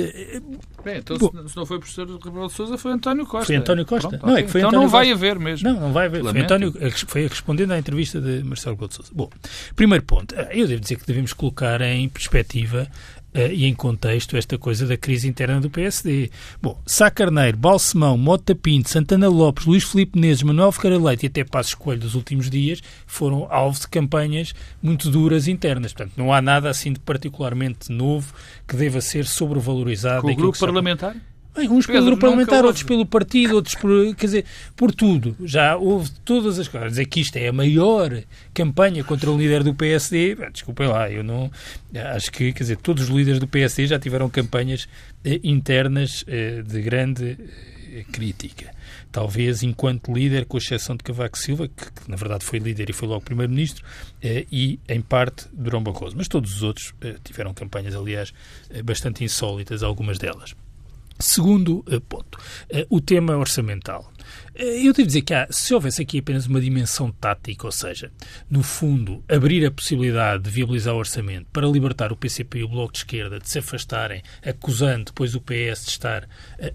Bem, 0.84 0.98
então 0.98 1.18
Bom, 1.18 1.48
se 1.48 1.56
não 1.56 1.66
foi 1.66 1.78
o 1.78 1.80
professor 1.80 2.08
Rebelo 2.08 2.48
de 2.48 2.54
Sousa, 2.54 2.78
foi 2.78 2.92
António 2.92 3.26
Costa. 3.26 3.46
Foi 3.46 3.56
António 3.56 3.86
Costa. 3.86 4.10
Pronto, 4.10 4.26
não, 4.26 4.38
é 4.38 4.44
que 4.44 4.50
foi 4.50 4.62
então 4.62 4.70
António 4.70 4.86
não 4.86 4.92
vai 4.92 5.12
haver 5.12 5.40
mesmo. 5.40 5.70
Não, 5.70 5.80
não 5.80 5.94
vai 5.94 6.08
haver. 6.08 6.24
Foi 6.24 6.42
António, 6.42 6.74
foi 7.08 7.28
respondendo 7.28 7.72
à 7.72 7.80
entrevista 7.80 8.20
de 8.20 8.44
Marcelo 8.44 8.76
Rebelo 8.76 8.90
de 8.90 8.96
Sousa. 8.96 9.12
Bom, 9.14 9.30
primeiro 9.76 10.04
ponto. 10.04 10.36
Eu 10.52 10.68
devo 10.68 10.82
dizer 10.82 10.98
que 10.98 11.06
devemos 11.06 11.34
colocar 11.34 11.82
em 11.82 12.10
perspectiva 12.10 12.88
Uh, 13.36 13.52
e 13.52 13.66
em 13.66 13.74
contexto 13.74 14.38
esta 14.38 14.60
coisa 14.60 14.86
da 14.86 14.96
crise 14.96 15.28
interna 15.28 15.60
do 15.60 15.70
PSD. 15.70 16.30
Bom, 16.62 16.80
Sá 16.86 17.10
Carneiro, 17.10 17.58
Balsemão, 17.58 18.16
Mota 18.16 18.54
Pinto, 18.54 18.90
Santana 18.90 19.28
Lopes, 19.28 19.66
Luís 19.66 19.84
Filipe 19.84 20.20
Menezes, 20.20 20.44
Manuel 20.44 20.72
Ferreira 20.72 21.04
Leite 21.04 21.26
e 21.26 21.28
até 21.28 21.44
Passos 21.44 21.74
Coelho 21.74 22.02
dos 22.02 22.14
últimos 22.14 22.50
dias 22.50 22.82
foram 23.08 23.48
alvo 23.50 23.80
de 23.80 23.88
campanhas 23.88 24.54
muito 24.82 25.10
duras 25.10 25.48
internas. 25.48 25.94
Portanto, 25.94 26.14
não 26.16 26.32
há 26.32 26.42
nada 26.42 26.70
assim 26.70 26.94
de 26.94 27.00
particularmente 27.00 27.92
novo 27.92 28.34
que 28.68 28.76
deva 28.76 29.02
ser 29.02 29.26
sobrevalorizado. 29.26 30.22
Com 30.22 30.32
o 30.32 30.36
grupo 30.36 30.60
parlamentar? 30.60 31.16
Bem, 31.56 31.70
uns 31.70 31.86
Pedro, 31.86 32.02
pelo 32.02 32.06
grupo 32.06 32.22
parlamentar, 32.22 32.66
outros 32.66 32.84
pelo 32.84 33.06
partido, 33.06 33.56
outros 33.56 33.76
por, 33.76 34.16
quer 34.16 34.26
dizer, 34.26 34.46
por 34.76 34.94
tudo. 34.94 35.36
Já 35.44 35.76
houve 35.76 36.10
todas 36.26 36.58
as 36.58 36.68
coisas. 36.68 36.90
Dizer 36.90 37.06
que 37.06 37.22
isto 37.22 37.36
é 37.38 37.48
a 37.48 37.54
maior 37.54 38.24
campanha 38.54 39.04
contra 39.04 39.30
o 39.30 39.38
líder 39.38 39.64
do 39.64 39.74
PSD, 39.74 40.36
desculpem 40.52 40.88
lá, 40.88 41.12
eu 41.12 41.24
não. 41.24 41.52
Acho 42.16 42.32
que, 42.32 42.52
quer 42.54 42.64
dizer, 42.64 42.78
todos 42.78 43.04
os 43.04 43.10
líderes 43.10 43.40
do 43.40 43.48
PSD 43.48 43.86
já 43.86 44.00
tiveram 44.00 44.30
campanhas 44.30 44.88
eh, 45.24 45.40
internas 45.44 46.26
eh, 46.28 46.64
de 46.66 46.82
grande 46.82 47.38
eh, 47.94 48.04
crítica. 48.12 48.72
Talvez 49.12 49.62
enquanto 49.62 50.12
líder, 50.12 50.46
com 50.46 50.58
exceção 50.58 50.96
de 50.96 51.04
Cavaco 51.04 51.38
Silva, 51.38 51.68
que, 51.68 51.92
que 51.92 52.10
na 52.10 52.16
verdade 52.16 52.44
foi 52.44 52.58
líder 52.58 52.90
e 52.90 52.94
foi 52.94 53.08
logo 53.08 53.22
primeiro-ministro, 53.22 53.86
eh, 54.24 54.48
e 54.52 54.80
em 54.90 55.02
parte 55.02 55.46
Durão 55.54 55.84
Barroso. 55.84 56.16
Mas 56.18 56.28
todos 56.28 56.56
os 56.56 56.64
outros 56.64 56.96
eh, 57.00 57.18
tiveram 57.24 57.54
campanhas, 57.54 57.94
aliás, 57.94 58.34
eh, 58.72 58.82
bastante 58.82 59.24
insólitas, 59.24 59.84
algumas 59.84 60.18
delas. 60.18 60.56
Segundo 61.20 61.84
eh, 61.90 62.00
ponto, 62.00 62.38
eh, 62.70 62.86
o 62.90 63.00
tema 63.00 63.38
orçamental. 63.38 64.12
Eh, 64.56 64.88
eu 64.88 64.94
devo 64.94 65.08
dizer 65.08 65.22
que 65.22 65.34
há, 65.34 65.48
se 65.50 65.74
houvesse 65.74 66.02
aqui 66.02 66.20
apenas 66.20 66.46
uma 66.46 66.62
dimensão 66.62 67.12
tática, 67.12 67.66
ou 67.66 67.72
seja, 67.72 68.12
no 68.50 68.62
fundo, 68.62 69.24
abrir 69.28 69.66
a 69.66 69.72
possibilidade 69.72 70.44
de 70.44 70.50
viabilizar 70.50 70.94
o 70.94 70.98
orçamento 70.98 71.48
para 71.52 71.68
libertar 71.68 72.12
o 72.12 72.16
PCP 72.16 72.60
e 72.60 72.64
o 72.64 72.68
Bloco 72.68 72.94
de 72.94 73.00
Esquerda 73.00 73.40
de 73.40 73.50
se 73.50 73.60
afastarem, 73.60 74.22
acusando 74.46 75.06
depois 75.06 75.36
o 75.36 75.42
PS 75.42 75.86
de 75.86 75.92
estar 75.92 76.28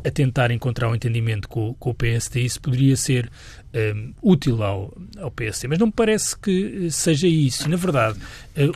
a, 0.05 0.11
tentar 0.11 0.51
encontrar 0.51 0.88
um 0.88 0.94
entendimento 0.94 1.48
com, 1.48 1.74
com, 1.74 1.90
o 1.90 1.94
PSD, 1.94 2.40
isso 2.40 2.61
poderia 2.61 2.96
ser 2.96 3.31
um, 3.74 4.12
útil 4.22 4.62
ao, 4.62 4.96
ao 5.18 5.31
PSD. 5.31 5.68
Mas 5.68 5.78
não 5.78 5.87
me 5.87 5.92
parece 5.92 6.38
que 6.38 6.90
seja 6.90 7.26
isso. 7.26 7.68
Na 7.68 7.76
verdade, 7.76 8.18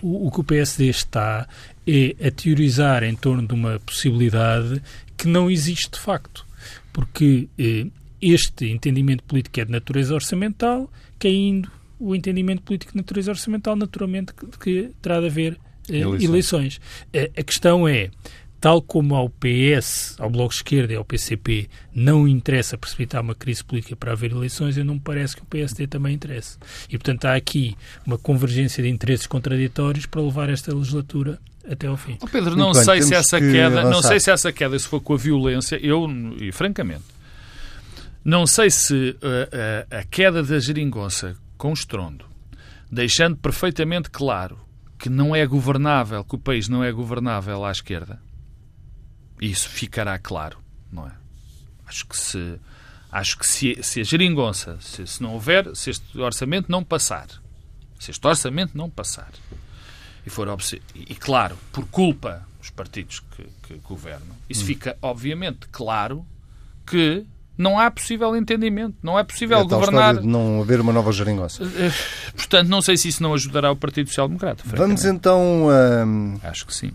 o, 0.03 0.27
o 0.27 0.31
que 0.31 0.41
o 0.41 0.45
PSD 0.45 0.87
está 0.87 1.49
é 1.87 2.29
a 2.29 2.31
teorizar 2.31 3.03
em 3.03 3.15
torno 3.15 3.47
de 3.47 3.55
uma 3.55 3.81
possibilidade 3.81 4.83
que 5.17 5.29
não 5.29 5.51
existe 5.51 5.91
de 5.93 5.99
facto. 5.99 6.47
Porque 6.93 7.49
eh, 7.59 7.87
este 8.21 8.67
entendimento 8.67 9.25
político 9.25 9.61
é 9.61 9.65
de 9.65 9.73
natureza 9.73 10.15
orçamental, 10.15 10.91
caindo 11.19 11.71
o 11.99 12.15
entendimento 12.15 12.63
político 12.63 12.93
de 12.93 12.99
natureza 12.99 13.31
orçamental, 13.31 13.77
naturalmente, 13.77 14.33
que, 14.35 14.47
que 14.59 14.91
terá 15.01 15.21
de 15.21 15.27
haver 15.27 15.59
eh, 15.89 15.99
eleições. 15.99 16.23
eleições. 16.23 16.81
A 17.37 17.43
questão 17.43 17.89
é, 17.89 18.11
tal 18.63 18.81
como 18.81 19.17
ao 19.17 19.29
PS, 19.29 20.15
ao 20.21 20.31
Bloco 20.31 20.51
de 20.51 20.55
Esquerda 20.55 20.93
e 20.93 20.97
ao 20.97 21.05
PCP 21.05 21.69
não 21.93 22.29
interessa 22.29 22.79
precipitar 22.79 23.21
uma 23.21 23.35
crise 23.35 23.65
política 23.65 23.97
para 23.97 24.13
haver 24.13 24.31
eleições, 24.31 24.77
eu 24.79 24.85
não 24.85 24.95
me 24.95 25.01
parece 25.01 25.35
que 25.35 25.43
o 25.43 25.47
PSD 25.47 25.89
também 25.89 26.15
interesse. 26.15 26.59
E, 26.89 26.97
portanto, 26.97 27.25
há 27.25 27.35
aqui 27.35 27.77
uma 28.07 28.17
convergência 28.17 28.81
de 28.81 28.89
interesses 28.89 29.27
contraditórios 29.27 30.07
para 30.07 30.23
levar 30.23 30.49
esta 30.49 30.73
legislatura 30.73 31.41
até 31.69 31.89
ao 31.89 31.97
fim. 31.97 32.17
Oh 32.23 32.29
Pedro, 32.29 32.55
não 32.55 32.73
sei 32.73 33.03
se 33.03 33.13
essa 33.13 33.41
queda, 33.41 33.81
avançar. 33.81 33.91
não 33.91 34.01
sei 34.01 34.21
se 34.21 34.31
essa 34.31 34.53
queda 34.53 34.79
se 34.79 34.87
for 34.87 35.01
com 35.01 35.15
a 35.15 35.17
violência, 35.17 35.77
eu 35.85 36.09
e 36.41 36.53
francamente 36.53 37.03
não 38.25 38.47
sei 38.47 38.71
se 38.71 39.17
a, 39.21 39.27
uh, 39.27 39.97
a, 39.97 39.97
uh, 39.97 40.01
a 40.01 40.05
queda 40.05 40.41
da 40.45 40.61
geringonça 40.61 41.37
com 41.59 41.73
estrondo, 41.73 42.25
deixando 42.91 43.37
perfeitamente 43.37 44.09
claro 44.09 44.57
que 44.97 45.09
não 45.09 45.35
é 45.35 45.45
governável, 45.45 46.23
que 46.23 46.37
o 46.37 46.39
país 46.39 46.69
não 46.69 46.85
é 46.85 46.93
governável 46.93 47.65
à 47.65 47.73
esquerda, 47.73 48.21
isso 49.47 49.69
ficará 49.69 50.19
claro, 50.19 50.59
não 50.91 51.07
é? 51.07 51.13
Acho 51.87 52.07
que 52.07 52.17
se 52.17 52.59
acho 53.11 53.39
que 53.39 53.47
se, 53.47 53.79
se 53.83 54.01
a 54.01 54.05
geringonça, 54.05 54.79
se, 54.81 55.07
se 55.07 55.23
não 55.23 55.35
houver, 55.35 55.77
se 55.77 55.91
este 55.91 56.19
orçamento 56.19 56.71
não 56.71 56.83
passar, 56.83 57.27
se 58.01 58.11
este 58.11 58.27
orçamento 58.27 58.77
não 58.77 58.89
passar, 58.89 59.31
e 60.25 60.31
for 60.31 60.49
e 60.95 61.15
claro, 61.15 61.59
por 61.71 61.87
culpa 61.89 62.47
dos 62.59 62.71
partidos 62.71 63.21
que, 63.21 63.43
que 63.63 63.75
governam, 63.81 64.35
isso 64.49 64.63
hum. 64.63 64.67
fica 64.67 64.97
obviamente 65.03 65.67
claro 65.71 66.25
que 66.87 67.27
Não 67.57 67.79
há 67.79 67.91
possível 67.91 68.35
entendimento. 68.35 68.97
Não 69.03 69.19
é 69.19 69.23
possível 69.23 69.59
é 69.59 69.65
governar. 69.65 70.17
De 70.17 70.27
não 70.27 70.63
haver 70.63 70.81
uma 70.81 70.93
nova 70.93 71.13
geringonça. 71.13 71.63
Portanto, 72.35 72.69
não 72.69 72.81
sei 72.81 72.97
se 72.97 73.09
isso 73.09 73.23
não 73.23 73.35
ajudará 73.35 73.71
o 73.71 73.77
Partido 73.77 74.09
Social 74.09 74.27
Democrata. 74.27 74.63
Vamos 74.67 75.05
então. 75.05 75.69
Um, 75.69 76.39
Acho 76.43 76.67
que 76.67 76.75
sim. 76.75 76.93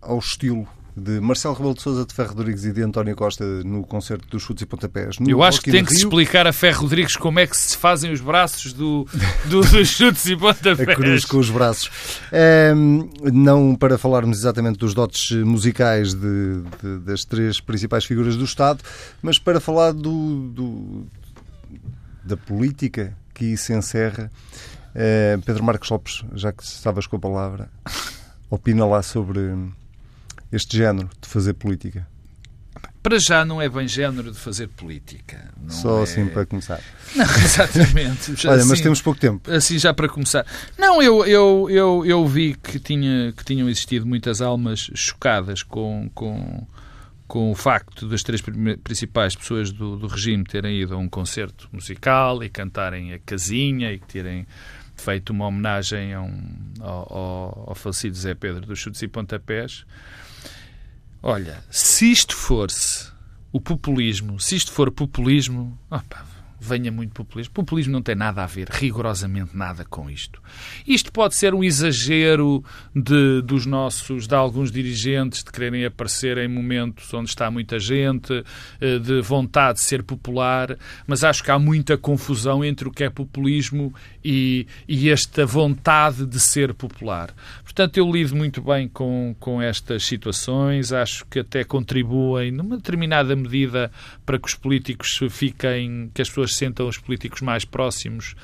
Ao 0.00 0.18
estilo 0.18 0.68
de 0.96 1.20
Marcelo 1.20 1.54
Rebelo 1.54 1.74
de 1.74 1.82
Sousa, 1.82 2.04
de 2.04 2.12
Ferro 2.12 2.34
Rodrigues 2.34 2.64
e 2.64 2.72
de 2.72 2.82
António 2.82 3.16
Costa 3.16 3.44
no 3.64 3.82
concerto 3.84 4.28
dos 4.28 4.42
chutes 4.42 4.62
e 4.62 4.66
pontapés. 4.66 5.16
Eu 5.26 5.42
acho 5.42 5.60
que 5.60 5.70
tem 5.70 5.84
que 5.84 5.92
Rio. 5.92 6.00
explicar 6.00 6.46
a 6.46 6.52
Ferro 6.52 6.82
Rodrigues 6.82 7.16
como 7.16 7.40
é 7.40 7.46
que 7.46 7.56
se 7.56 7.76
fazem 7.76 8.12
os 8.12 8.20
braços 8.20 8.72
do, 8.72 9.06
do 9.46 9.62
dos 9.68 9.88
chutes 9.88 10.26
e 10.26 10.36
pontapés. 10.36 10.88
A 10.88 10.94
cruz 10.94 11.24
com 11.24 11.38
os 11.38 11.48
braços. 11.48 11.90
É, 12.30 12.72
não 13.32 13.74
para 13.74 13.96
falarmos 13.96 14.38
exatamente 14.38 14.78
dos 14.78 14.92
dotes 14.92 15.30
musicais 15.30 16.12
de, 16.12 16.62
de, 16.82 16.98
das 17.04 17.24
três 17.24 17.60
principais 17.60 18.04
figuras 18.04 18.36
do 18.36 18.44
Estado, 18.44 18.82
mas 19.22 19.38
para 19.38 19.60
falar 19.60 19.92
do, 19.92 20.50
do 20.50 21.06
da 22.22 22.36
política 22.36 23.16
que 23.34 23.56
se 23.56 23.72
encerra. 23.72 24.30
É, 24.94 25.38
Pedro 25.46 25.64
Marcos 25.64 25.88
Lopes, 25.88 26.22
já 26.34 26.52
que 26.52 26.62
estavas 26.62 27.06
com 27.06 27.16
a 27.16 27.18
palavra, 27.18 27.70
opina 28.50 28.84
lá 28.84 29.02
sobre 29.02 29.56
este 30.52 30.76
género 30.76 31.08
de 31.20 31.28
fazer 31.28 31.54
política? 31.54 32.06
Para 33.02 33.18
já 33.18 33.44
não 33.44 33.60
é 33.60 33.68
bem 33.68 33.88
género 33.88 34.30
de 34.30 34.38
fazer 34.38 34.68
política. 34.68 35.52
Só 35.68 36.00
é... 36.00 36.02
assim 36.04 36.26
para 36.26 36.46
começar. 36.46 36.80
Não, 37.16 37.24
exatamente. 37.24 38.30
Olha, 38.46 38.60
assim, 38.60 38.68
mas 38.68 38.80
temos 38.80 39.02
pouco 39.02 39.18
tempo. 39.18 39.50
Assim 39.50 39.76
já 39.76 39.92
para 39.92 40.08
começar. 40.08 40.46
Não, 40.78 41.02
eu, 41.02 41.26
eu, 41.26 41.68
eu, 41.68 42.06
eu 42.06 42.26
vi 42.28 42.54
que, 42.54 42.78
tinha, 42.78 43.32
que 43.32 43.44
tinham 43.44 43.68
existido 43.68 44.06
muitas 44.06 44.40
almas 44.40 44.88
chocadas 44.94 45.64
com, 45.64 46.08
com, 46.14 46.64
com 47.26 47.50
o 47.50 47.56
facto 47.56 48.06
das 48.06 48.22
três 48.22 48.40
principais 48.84 49.34
pessoas 49.34 49.72
do, 49.72 49.96
do 49.96 50.06
regime 50.06 50.44
terem 50.44 50.80
ido 50.80 50.94
a 50.94 50.96
um 50.96 51.08
concerto 51.08 51.68
musical 51.72 52.44
e 52.44 52.48
cantarem 52.48 53.12
a 53.14 53.18
casinha 53.18 53.92
e 53.92 53.98
que 53.98 54.06
terem 54.06 54.46
feito 54.94 55.30
uma 55.30 55.46
homenagem 55.48 56.14
a 56.14 56.22
um, 56.22 56.74
ao, 56.80 57.12
ao, 57.12 57.64
ao 57.70 57.74
falecido 57.74 58.16
Zé 58.16 58.34
Pedro 58.34 58.64
dos 58.64 58.78
Chutes 58.78 59.02
e 59.02 59.08
Pontapés. 59.08 59.84
Olha, 61.22 61.62
se 61.70 62.06
isto 62.06 62.34
fosse 62.34 63.12
o 63.52 63.60
populismo, 63.60 64.40
se 64.40 64.56
isto 64.56 64.72
for 64.72 64.90
populismo, 64.90 65.78
opa, 65.88 66.26
venha 66.62 66.92
muito 66.92 67.12
populismo. 67.12 67.52
Populismo 67.52 67.92
não 67.92 68.02
tem 68.02 68.14
nada 68.14 68.42
a 68.44 68.46
ver, 68.46 68.68
rigorosamente 68.70 69.56
nada 69.56 69.84
com 69.84 70.08
isto. 70.08 70.40
Isto 70.86 71.10
pode 71.12 71.34
ser 71.34 71.54
um 71.54 71.64
exagero 71.64 72.64
de, 72.94 73.42
dos 73.42 73.66
nossos, 73.66 74.28
de 74.28 74.34
alguns 74.34 74.70
dirigentes, 74.70 75.42
de 75.42 75.50
quererem 75.50 75.84
aparecer 75.84 76.38
em 76.38 76.46
momentos 76.46 77.12
onde 77.12 77.30
está 77.30 77.50
muita 77.50 77.78
gente, 77.80 78.44
eh, 78.80 78.98
de 78.98 79.20
vontade 79.20 79.78
de 79.78 79.84
ser 79.84 80.04
popular, 80.04 80.78
mas 81.06 81.24
acho 81.24 81.42
que 81.42 81.50
há 81.50 81.58
muita 81.58 81.98
confusão 81.98 82.64
entre 82.64 82.86
o 82.86 82.92
que 82.92 83.02
é 83.02 83.10
populismo 83.10 83.92
e, 84.24 84.66
e 84.86 85.10
esta 85.10 85.44
vontade 85.44 86.24
de 86.24 86.38
ser 86.38 86.72
popular. 86.74 87.34
Portanto, 87.64 87.96
eu 87.96 88.10
lido 88.10 88.36
muito 88.36 88.60
bem 88.60 88.86
com, 88.86 89.34
com 89.40 89.60
estas 89.60 90.04
situações, 90.04 90.92
acho 90.92 91.26
que 91.26 91.40
até 91.40 91.64
contribuem, 91.64 92.52
numa 92.52 92.76
determinada 92.76 93.34
medida, 93.34 93.90
para 94.24 94.38
que 94.38 94.46
os 94.46 94.54
políticos 94.54 95.18
fiquem, 95.30 96.10
que 96.14 96.22
as 96.22 96.28
pessoas 96.28 96.51
sentam 96.54 96.88
os 96.88 96.98
políticos 96.98 97.40
mais 97.40 97.64
próximos, 97.64 98.34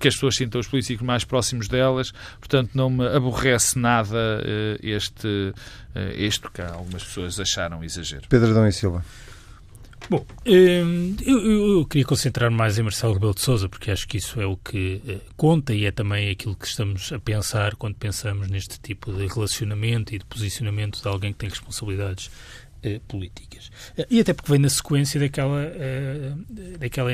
que 0.00 0.08
as 0.08 0.14
pessoas 0.14 0.36
sintam 0.36 0.60
os 0.60 0.66
políticos 0.66 1.04
mais 1.04 1.24
próximos 1.24 1.68
delas. 1.68 2.12
Portanto, 2.38 2.70
não 2.74 2.90
me 2.90 3.06
aborrece 3.06 3.78
nada 3.78 4.42
este, 4.82 5.52
este 6.16 6.50
que 6.50 6.62
algumas 6.62 7.04
pessoas 7.04 7.38
acharam 7.40 7.82
exagero. 7.82 8.22
Pedro 8.28 8.50
Adão 8.50 8.66
e 8.66 8.72
Silva. 8.72 9.04
Bom, 10.10 10.26
eu, 10.44 11.78
eu, 11.78 11.86
queria 11.86 12.04
concentrar 12.04 12.50
mais 12.50 12.76
em 12.76 12.82
Marcelo 12.82 13.12
Rebelo 13.12 13.32
de 13.32 13.42
Sousa, 13.42 13.68
porque 13.68 13.92
acho 13.92 14.08
que 14.08 14.16
isso 14.16 14.40
é 14.40 14.46
o 14.46 14.56
que 14.56 15.00
conta 15.36 15.72
e 15.72 15.84
é 15.84 15.92
também 15.92 16.28
aquilo 16.30 16.56
que 16.56 16.66
estamos 16.66 17.12
a 17.12 17.20
pensar 17.20 17.76
quando 17.76 17.94
pensamos 17.94 18.48
neste 18.48 18.80
tipo 18.80 19.12
de 19.12 19.28
relacionamento 19.28 20.12
e 20.12 20.18
de 20.18 20.24
posicionamento 20.24 21.00
de 21.00 21.06
alguém 21.06 21.32
que 21.32 21.38
tem 21.38 21.48
responsabilidades 21.48 22.28
políticas. 23.06 23.70
E 24.08 24.20
até 24.20 24.32
porque 24.32 24.50
vem 24.50 24.60
na 24.60 24.68
sequência 24.68 25.20
daquela, 25.20 25.72
daquela, 26.78 27.10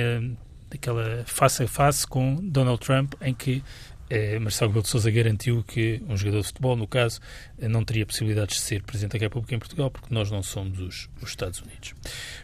daquela 0.71 1.25
face 1.27 1.63
a 1.63 1.69
face 1.69 2.07
com 2.07 2.37
Donald 2.37 2.81
Trump, 2.81 3.15
em 3.21 3.35
que 3.35 3.63
Marcelo 4.41 4.71
Rebelo 4.71 4.83
de 4.85 4.89
Sousa 4.89 5.11
garantiu 5.11 5.65
que 5.65 6.01
um 6.09 6.17
jogador 6.17 6.41
de 6.41 6.47
futebol, 6.47 6.77
no 6.77 6.87
caso, 6.87 7.21
não 7.59 7.85
teria 7.85 8.07
possibilidades 8.07 8.57
de 8.57 8.63
ser 8.63 8.83
Presidente 8.83 9.13
da 9.13 9.19
República 9.19 9.55
em 9.55 9.59
Portugal, 9.59 9.91
porque 9.91 10.15
nós 10.15 10.31
não 10.31 10.43
somos 10.43 10.79
os, 10.79 11.09
os 11.21 11.31
Estados 11.31 11.61
Unidos. 11.61 11.95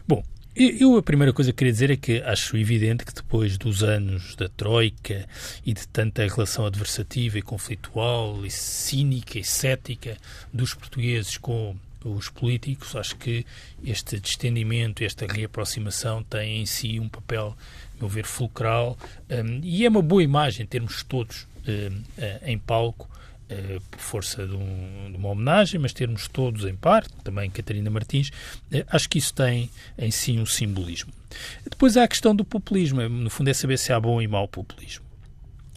Bom, 0.06 0.24
eu 0.54 0.98
a 0.98 1.02
primeira 1.02 1.32
coisa 1.32 1.50
que 1.50 1.56
queria 1.56 1.72
dizer 1.72 1.90
é 1.90 1.96
que 1.96 2.20
acho 2.22 2.58
evidente 2.58 3.06
que 3.06 3.14
depois 3.14 3.56
dos 3.56 3.82
anos 3.82 4.36
da 4.36 4.50
Troika 4.50 5.26
e 5.64 5.72
de 5.72 5.88
tanta 5.88 6.26
relação 6.26 6.66
adversativa 6.66 7.38
e 7.38 7.42
conflitual 7.42 8.44
e 8.44 8.50
cínica 8.50 9.38
e 9.38 9.44
cética 9.44 10.18
dos 10.52 10.74
portugueses 10.74 11.38
com 11.38 11.74
os 12.04 12.28
políticos, 12.28 12.94
acho 12.96 13.16
que 13.16 13.44
este 13.84 14.20
distendimento, 14.20 15.04
esta 15.04 15.26
reaproximação 15.26 16.22
tem 16.22 16.60
em 16.60 16.66
si 16.66 16.98
um 16.98 17.08
papel, 17.08 17.56
meu 17.98 18.08
ver, 18.08 18.24
fulcral 18.24 18.96
um, 19.30 19.60
e 19.62 19.84
é 19.84 19.88
uma 19.88 20.02
boa 20.02 20.22
imagem 20.22 20.66
termos 20.66 21.02
todos 21.02 21.46
um, 21.66 22.02
em 22.42 22.58
palco 22.58 23.10
Uh, 23.50 23.82
por 23.90 24.00
força 24.00 24.46
de, 24.46 24.54
um, 24.54 25.10
de, 25.10 25.16
uma 25.18 25.28
homenagem, 25.28 25.78
mas 25.78 25.92
termos 25.92 26.26
todos 26.26 26.64
em 26.64 26.74
parte, 26.74 27.12
também 27.22 27.50
Catarina 27.50 27.90
Martins, 27.90 28.28
uh, 28.28 28.86
acho 28.88 29.06
que 29.10 29.18
isso 29.18 29.34
tem 29.34 29.68
em 29.98 30.10
si 30.10 30.38
um 30.38 30.46
simbolismo. 30.46 31.12
Depois 31.68 31.98
há 31.98 32.04
a 32.04 32.08
questão 32.08 32.34
do 32.34 32.46
populismo, 32.46 33.06
no 33.06 33.28
fundo 33.28 33.50
é 33.50 33.52
saber 33.52 33.78
se 33.78 33.92
há 33.92 34.00
bom 34.00 34.22
e 34.22 34.26
mau 34.26 34.48
populismo. 34.48 35.04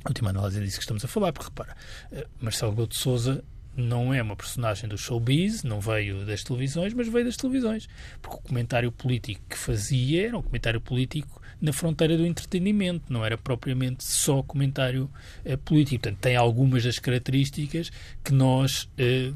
A 0.06 0.10
última 0.10 0.30
análise 0.30 0.58
é 0.58 0.64
disso 0.64 0.78
que 0.78 0.84
estamos 0.84 1.04
a 1.04 1.08
falar, 1.10 1.34
porque 1.34 1.50
repara, 1.50 1.76
uh, 2.14 2.24
Marcelo 2.40 2.72
Rebelo 2.72 2.88
de 2.88 2.96
Sousa 2.96 3.44
não 3.76 4.14
é 4.14 4.22
uma 4.22 4.36
personagem 4.36 4.88
do 4.88 4.98
showbiz, 4.98 5.64
não 5.64 5.80
veio 5.80 6.26
das 6.26 6.44
televisões, 6.44 6.94
mas 6.94 7.08
veio 7.08 7.26
das 7.26 7.38
televisões. 7.38 7.88
Porque 8.22 8.38
o 8.38 8.42
comentário 8.42 8.92
político 8.92 9.42
que 9.50 9.58
fazia 9.58 10.28
era 10.28 10.38
um 10.38 10.42
comentário 10.42 10.80
político 10.80 11.42
na 11.62 11.72
fronteira 11.72 12.18
do 12.18 12.26
entretenimento, 12.26 13.12
não 13.12 13.26
era 13.26 13.38
propriamente 13.38 14.04
só 14.04 14.44
comentário 14.44 15.10
uh, 15.46 15.58
político. 15.60 16.04
Portanto, 16.04 16.20
tem 16.20 16.36
algumas 16.36 16.84
das 16.84 17.00
características 17.00 17.92
que 18.24 18.34
nós 18.34 18.84
uh, 18.84 19.36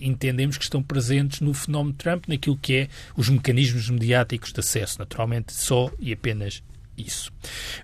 entendemos 0.00 0.56
que 0.56 0.64
estão 0.64 0.82
presentes 0.82 1.40
no 1.40 1.54
fenómeno 1.54 1.94
Trump, 1.94 2.24
naquilo 2.28 2.56
que 2.56 2.74
é 2.74 2.88
os 3.16 3.28
mecanismos 3.28 3.88
mediáticos 3.90 4.52
de 4.52 4.60
acesso, 4.60 4.98
naturalmente 4.98 5.52
só 5.52 5.90
e 5.98 6.12
apenas 6.12 6.62
isso. 6.96 7.32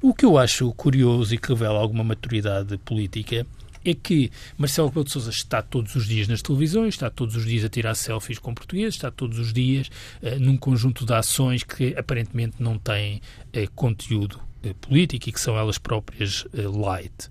O 0.03 0.15
que 0.15 0.25
eu 0.25 0.37
acho 0.37 0.73
curioso 0.75 1.35
e 1.35 1.39
que 1.39 1.49
revela 1.49 1.79
alguma 1.79 2.05
maturidade 2.05 2.77
política 2.79 3.47
é 3.91 3.95
que 3.95 4.31
Marcelo 4.59 4.89
Rebelo 4.89 5.05
de 5.05 5.13
Sousa 5.13 5.31
está 5.31 5.63
todos 5.63 5.95
os 5.95 6.07
dias 6.07 6.27
nas 6.29 6.43
televisões, 6.43 6.95
está 6.95 7.09
todos 7.09 7.37
os 7.37 7.47
dias 7.47 7.65
a 7.65 7.69
tirar 7.69 7.95
selfies 7.95 8.39
com 8.39 8.53
portugueses, 8.53 8.95
está 8.95 9.11
todos 9.11 9.39
os 9.39 9.53
dias 9.53 9.89
uh, 10.23 10.41
num 10.41 10.57
conjunto 10.57 11.07
de 11.07 11.13
ações 11.13 11.63
que 11.63 11.95
aparentemente 11.97 12.57
não 12.59 12.79
têm 12.79 13.17
uh, 13.17 13.71
conteúdo 13.75 14.41
uh, 14.65 14.75
político 14.77 15.29
e 15.29 15.33
que 15.33 15.41
são 15.41 15.57
elas 15.57 15.79
próprias 15.79 16.45
light. 16.53 17.31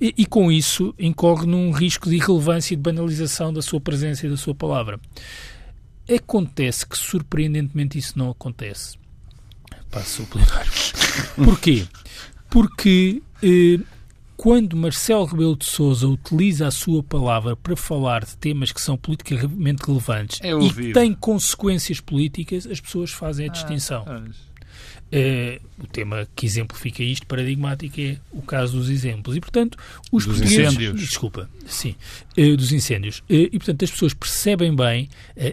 E, 0.00 0.14
e, 0.18 0.26
com 0.26 0.52
isso 0.52 0.94
incorre 0.98 1.46
num 1.46 1.70
risco 1.70 2.08
de 2.08 2.16
irrelevância 2.16 2.74
e 2.74 2.76
de 2.76 2.82
banalização 2.82 3.52
da 3.52 3.62
sua 3.62 3.80
presença 3.80 4.26
e 4.26 4.30
da 4.30 4.36
sua 4.36 4.54
palavra. 4.54 5.00
Acontece 6.14 6.86
que, 6.86 6.98
surpreendentemente, 6.98 7.96
isso 7.96 8.18
não 8.18 8.30
acontece. 8.30 8.98
Passo 9.90 10.22
o 10.22 10.26
plenário. 10.26 10.70
Porquê? 11.42 11.86
Porque 12.50 13.22
quando 14.36 14.76
Marcelo 14.76 15.24
Rebelo 15.24 15.56
de 15.56 15.64
Sousa 15.64 16.06
utiliza 16.06 16.66
a 16.66 16.70
sua 16.70 17.02
palavra 17.02 17.56
para 17.56 17.76
falar 17.76 18.24
de 18.24 18.36
temas 18.36 18.72
que 18.72 18.80
são 18.80 18.96
politicamente 18.96 19.82
relevantes 19.86 20.40
é 20.42 20.52
e 20.52 20.72
que 20.72 20.92
têm 20.92 21.14
consequências 21.14 22.00
políticas, 22.00 22.66
as 22.66 22.80
pessoas 22.80 23.10
fazem 23.10 23.48
a 23.48 23.52
distinção. 23.52 24.04
Ah, 24.06 24.22
Uh, 25.12 25.62
o 25.78 25.86
tema 25.86 26.26
que 26.34 26.44
exemplifica 26.44 27.00
isto, 27.00 27.24
paradigmático, 27.26 28.00
é 28.00 28.18
o 28.32 28.42
caso 28.42 28.76
dos 28.78 28.90
exemplos. 28.90 29.36
E, 29.36 29.40
portanto, 29.40 29.78
os 30.10 30.26
dos 30.26 30.40
incêndios. 30.40 31.00
Desculpa, 31.00 31.48
sim. 31.66 31.94
Uh, 32.36 32.56
dos 32.56 32.72
incêndios. 32.72 33.18
Uh, 33.20 33.46
e, 33.46 33.50
portanto, 33.50 33.84
as 33.84 33.92
pessoas 33.92 34.12
percebem 34.12 34.74
bem 34.74 35.08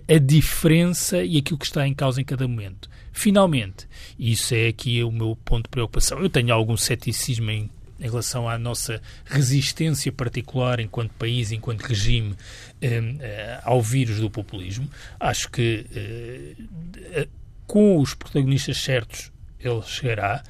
a 0.09 0.17
diferença 0.17 1.23
e 1.23 1.37
aquilo 1.37 1.59
que 1.59 1.65
está 1.65 1.87
em 1.87 1.93
causa 1.93 2.19
em 2.19 2.23
cada 2.23 2.47
momento. 2.47 2.89
Finalmente, 3.11 3.87
isso 4.17 4.55
é 4.55 4.67
aqui 4.67 5.03
o 5.03 5.11
meu 5.11 5.37
ponto 5.45 5.65
de 5.65 5.69
preocupação. 5.69 6.19
Eu 6.19 6.29
tenho 6.29 6.51
algum 6.53 6.75
ceticismo 6.75 7.51
em 7.51 7.69
em 8.01 8.05
relação 8.05 8.49
à 8.49 8.57
nossa 8.57 9.01
resistência 9.25 10.11
particular 10.11 10.79
enquanto 10.79 11.11
país, 11.11 11.51
enquanto 11.51 11.81
regime, 11.81 12.35
ao 13.63 13.81
vírus 13.81 14.19
do 14.19 14.29
populismo. 14.29 14.89
Acho 15.19 15.49
que 15.49 15.85
com 17.67 17.99
os 17.99 18.13
protagonistas 18.15 18.77
certos 18.77 19.31
ele 19.59 19.81
chegará. 19.83 20.43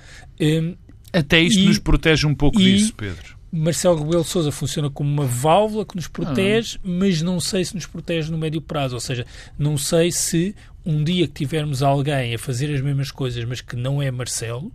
Até 1.14 1.42
isto 1.42 1.60
e, 1.60 1.66
nos 1.66 1.78
protege 1.78 2.26
um 2.26 2.34
pouco 2.34 2.60
e, 2.60 2.78
disso, 2.78 2.94
Pedro. 2.96 3.38
Marcelo 3.52 4.02
Rebelo 4.02 4.24
Sousa 4.24 4.50
funciona 4.50 4.90
como 4.90 5.12
uma 5.12 5.26
válvula 5.26 5.86
que 5.86 5.96
nos 5.96 6.08
protege, 6.08 6.78
ah. 6.78 6.80
mas 6.84 7.22
não 7.22 7.40
sei 7.40 7.66
se 7.66 7.76
nos 7.76 7.86
protege 7.86 8.32
no 8.32 8.38
médio 8.38 8.62
prazo. 8.62 8.96
Ou 8.96 9.02
seja, 9.02 9.26
não 9.60 9.78
sei 9.78 10.12
se 10.12 10.56
um 10.86 11.04
dia 11.04 11.28
que 11.28 11.34
tivermos 11.34 11.84
alguém 11.84 12.34
a 12.34 12.40
fazer 12.40 12.74
as 12.74 12.82
mesmas 12.82 13.12
coisas, 13.12 13.44
mas 13.44 13.60
que 13.60 13.76
não 13.76 14.02
é 14.02 14.10
Marcelo, 14.10 14.72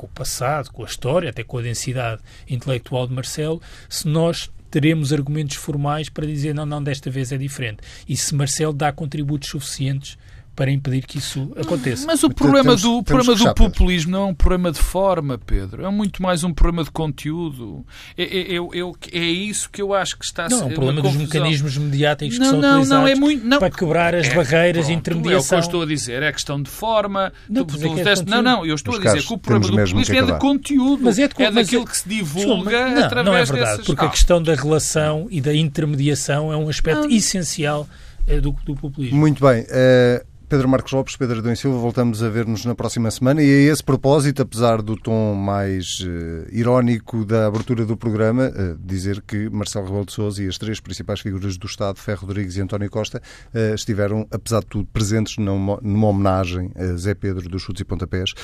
com 0.00 0.06
o 0.06 0.10
passado, 0.10 0.70
com 0.70 0.82
a 0.82 0.86
história, 0.86 1.28
até 1.28 1.44
com 1.44 1.58
a 1.58 1.62
densidade 1.62 2.22
intelectual 2.48 3.06
de 3.06 3.12
Marcelo, 3.12 3.60
se 3.86 4.08
nós 4.08 4.50
teremos 4.70 5.12
argumentos 5.12 5.56
formais 5.56 6.08
para 6.08 6.26
dizer 6.26 6.54
não, 6.54 6.64
não, 6.64 6.82
desta 6.82 7.10
vez 7.10 7.32
é 7.32 7.36
diferente. 7.36 7.82
E 8.08 8.16
se 8.16 8.34
Marcelo 8.34 8.72
dá 8.72 8.90
contributos 8.92 9.50
suficientes 9.50 10.16
para 10.54 10.70
impedir 10.70 11.06
que 11.06 11.18
isso 11.18 11.52
aconteça. 11.56 12.06
Mas 12.06 12.22
o 12.22 12.30
problema, 12.30 12.64
temos, 12.64 12.82
do, 12.82 13.02
temos 13.02 13.26
problema 13.26 13.52
do 13.52 13.54
populismo 13.54 14.12
não 14.12 14.22
é 14.22 14.26
um 14.26 14.34
problema 14.34 14.72
de 14.72 14.78
forma, 14.78 15.38
Pedro. 15.38 15.84
É 15.84 15.90
muito 15.90 16.22
mais 16.22 16.44
um 16.44 16.52
problema 16.52 16.84
de 16.84 16.90
conteúdo. 16.90 17.84
É, 18.16 18.24
é, 18.24 18.56
é, 18.56 19.18
é 19.18 19.24
isso 19.24 19.70
que 19.70 19.80
eu 19.80 19.94
acho 19.94 20.18
que 20.18 20.24
está 20.24 20.46
a 20.46 20.50
ser. 20.50 20.56
Não, 20.56 20.62
é 20.62 20.66
um 20.66 20.74
problema 20.74 21.02
dos 21.02 21.16
mecanismos 21.16 21.76
mediáticos 21.78 22.36
que 22.36 22.44
não, 22.44 22.50
são 22.50 22.60
não, 22.60 22.68
utilizados 22.72 23.04
não, 23.04 23.08
é 23.08 23.14
muito, 23.14 23.46
não. 23.46 23.58
para 23.58 23.70
quebrar 23.70 24.14
as 24.14 24.26
é, 24.26 24.34
barreiras 24.34 24.86
de 24.86 24.92
intermediação. 24.92 25.36
É 25.36 25.40
o 25.40 25.48
que 25.48 25.54
eu 25.54 25.58
estou 25.58 25.82
a 25.82 25.86
dizer, 25.86 26.22
é 26.22 26.32
questão 26.32 26.62
de 26.62 26.70
forma. 26.70 27.32
Não, 27.48 27.64
tu, 27.64 27.78
tu 27.78 27.86
é 27.86 28.14
não, 28.26 28.42
não, 28.42 28.66
eu 28.66 28.74
estou 28.74 28.96
a 28.96 28.98
dizer 28.98 29.22
que 29.22 29.32
o 29.32 29.38
problema 29.38 29.66
do 29.70 29.88
populismo 29.88 30.14
é 30.14 30.22
de 30.22 30.38
conteúdo. 30.38 31.02
Mas 31.04 31.18
é, 31.18 31.28
de, 31.28 31.42
é 31.42 31.50
daquilo 31.50 31.86
que 31.86 31.96
se 31.96 32.08
divulga 32.08 32.90
não, 32.90 33.04
através 33.04 33.26
Não 33.26 33.36
é 33.36 33.44
verdade, 33.44 33.70
desses... 33.78 33.86
porque 33.86 34.04
a 34.04 34.08
questão 34.08 34.42
da 34.42 34.54
relação 34.54 35.26
e 35.30 35.40
da 35.40 35.54
intermediação 35.54 36.52
é 36.52 36.56
um 36.56 36.68
aspecto 36.68 37.10
essencial 37.10 37.88
eh, 38.26 38.40
do, 38.40 38.54
do 38.64 38.74
populismo. 38.74 39.18
Muito 39.18 39.44
bem. 39.44 39.62
Uh, 39.62 40.29
Pedro 40.50 40.68
Marcos 40.68 40.90
Lopes, 40.90 41.14
Pedro 41.14 41.38
Adão 41.38 41.54
Silva, 41.54 41.78
voltamos 41.78 42.24
a 42.24 42.28
ver-nos 42.28 42.64
na 42.64 42.74
próxima 42.74 43.08
semana 43.12 43.40
e 43.40 43.46
a 43.68 43.72
esse 43.72 43.84
propósito, 43.84 44.42
apesar 44.42 44.82
do 44.82 44.96
tom 44.96 45.32
mais 45.32 46.00
uh, 46.00 46.48
irónico 46.50 47.24
da 47.24 47.46
abertura 47.46 47.86
do 47.86 47.96
programa, 47.96 48.48
uh, 48.48 48.76
dizer 48.84 49.22
que 49.22 49.48
Marcelo 49.48 49.84
Rebelo 49.84 50.06
de 50.06 50.12
Sousa 50.12 50.42
e 50.42 50.48
as 50.48 50.58
três 50.58 50.80
principais 50.80 51.20
figuras 51.20 51.56
do 51.56 51.68
Estado, 51.68 52.00
Ferro 52.00 52.26
Rodrigues 52.26 52.56
e 52.56 52.60
António 52.62 52.90
Costa, 52.90 53.22
uh, 53.54 53.74
estiveram, 53.76 54.26
apesar 54.28 54.58
de 54.58 54.66
tudo, 54.66 54.88
presentes 54.92 55.38
numa, 55.38 55.78
numa 55.80 56.08
homenagem 56.08 56.72
a 56.74 56.96
Zé 56.96 57.14
Pedro 57.14 57.48
dos 57.48 57.62
Chutes 57.62 57.82
e 57.82 57.84
Pontapés, 57.84 58.34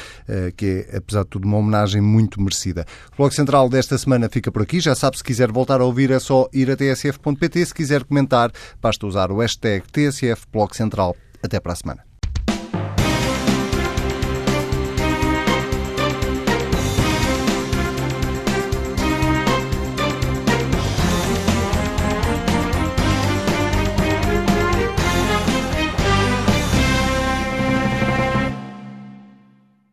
que 0.57 0.87
é, 0.89 0.99
apesar 0.99 1.25
de 1.25 1.31
tudo, 1.31 1.49
uma 1.49 1.57
homenagem 1.57 2.01
muito 2.01 2.41
merecida. 2.41 2.87
O 3.15 3.17
Bloco 3.17 3.35
Central 3.35 3.69
desta 3.69 3.99
semana 3.99 4.29
fica 4.29 4.53
por 4.53 4.63
aqui. 4.63 4.79
Já 4.79 4.95
sabe, 4.95 5.17
se 5.17 5.25
quiser 5.25 5.51
voltar 5.51 5.81
a 5.81 5.85
ouvir 5.85 6.13
é 6.13 6.21
só 6.21 6.49
ir 6.53 6.71
a 6.71 6.77
tsf.pt. 6.77 7.67
Se 7.67 7.75
quiser 7.75 8.05
comentar, 8.05 8.53
basta 8.81 9.05
usar 9.05 9.33
o 9.33 9.39
hashtag 9.39 9.83
TSF 9.91 10.47
até 11.47 11.59
para 11.61 11.73
a 11.73 11.77
semana. 11.77 12.06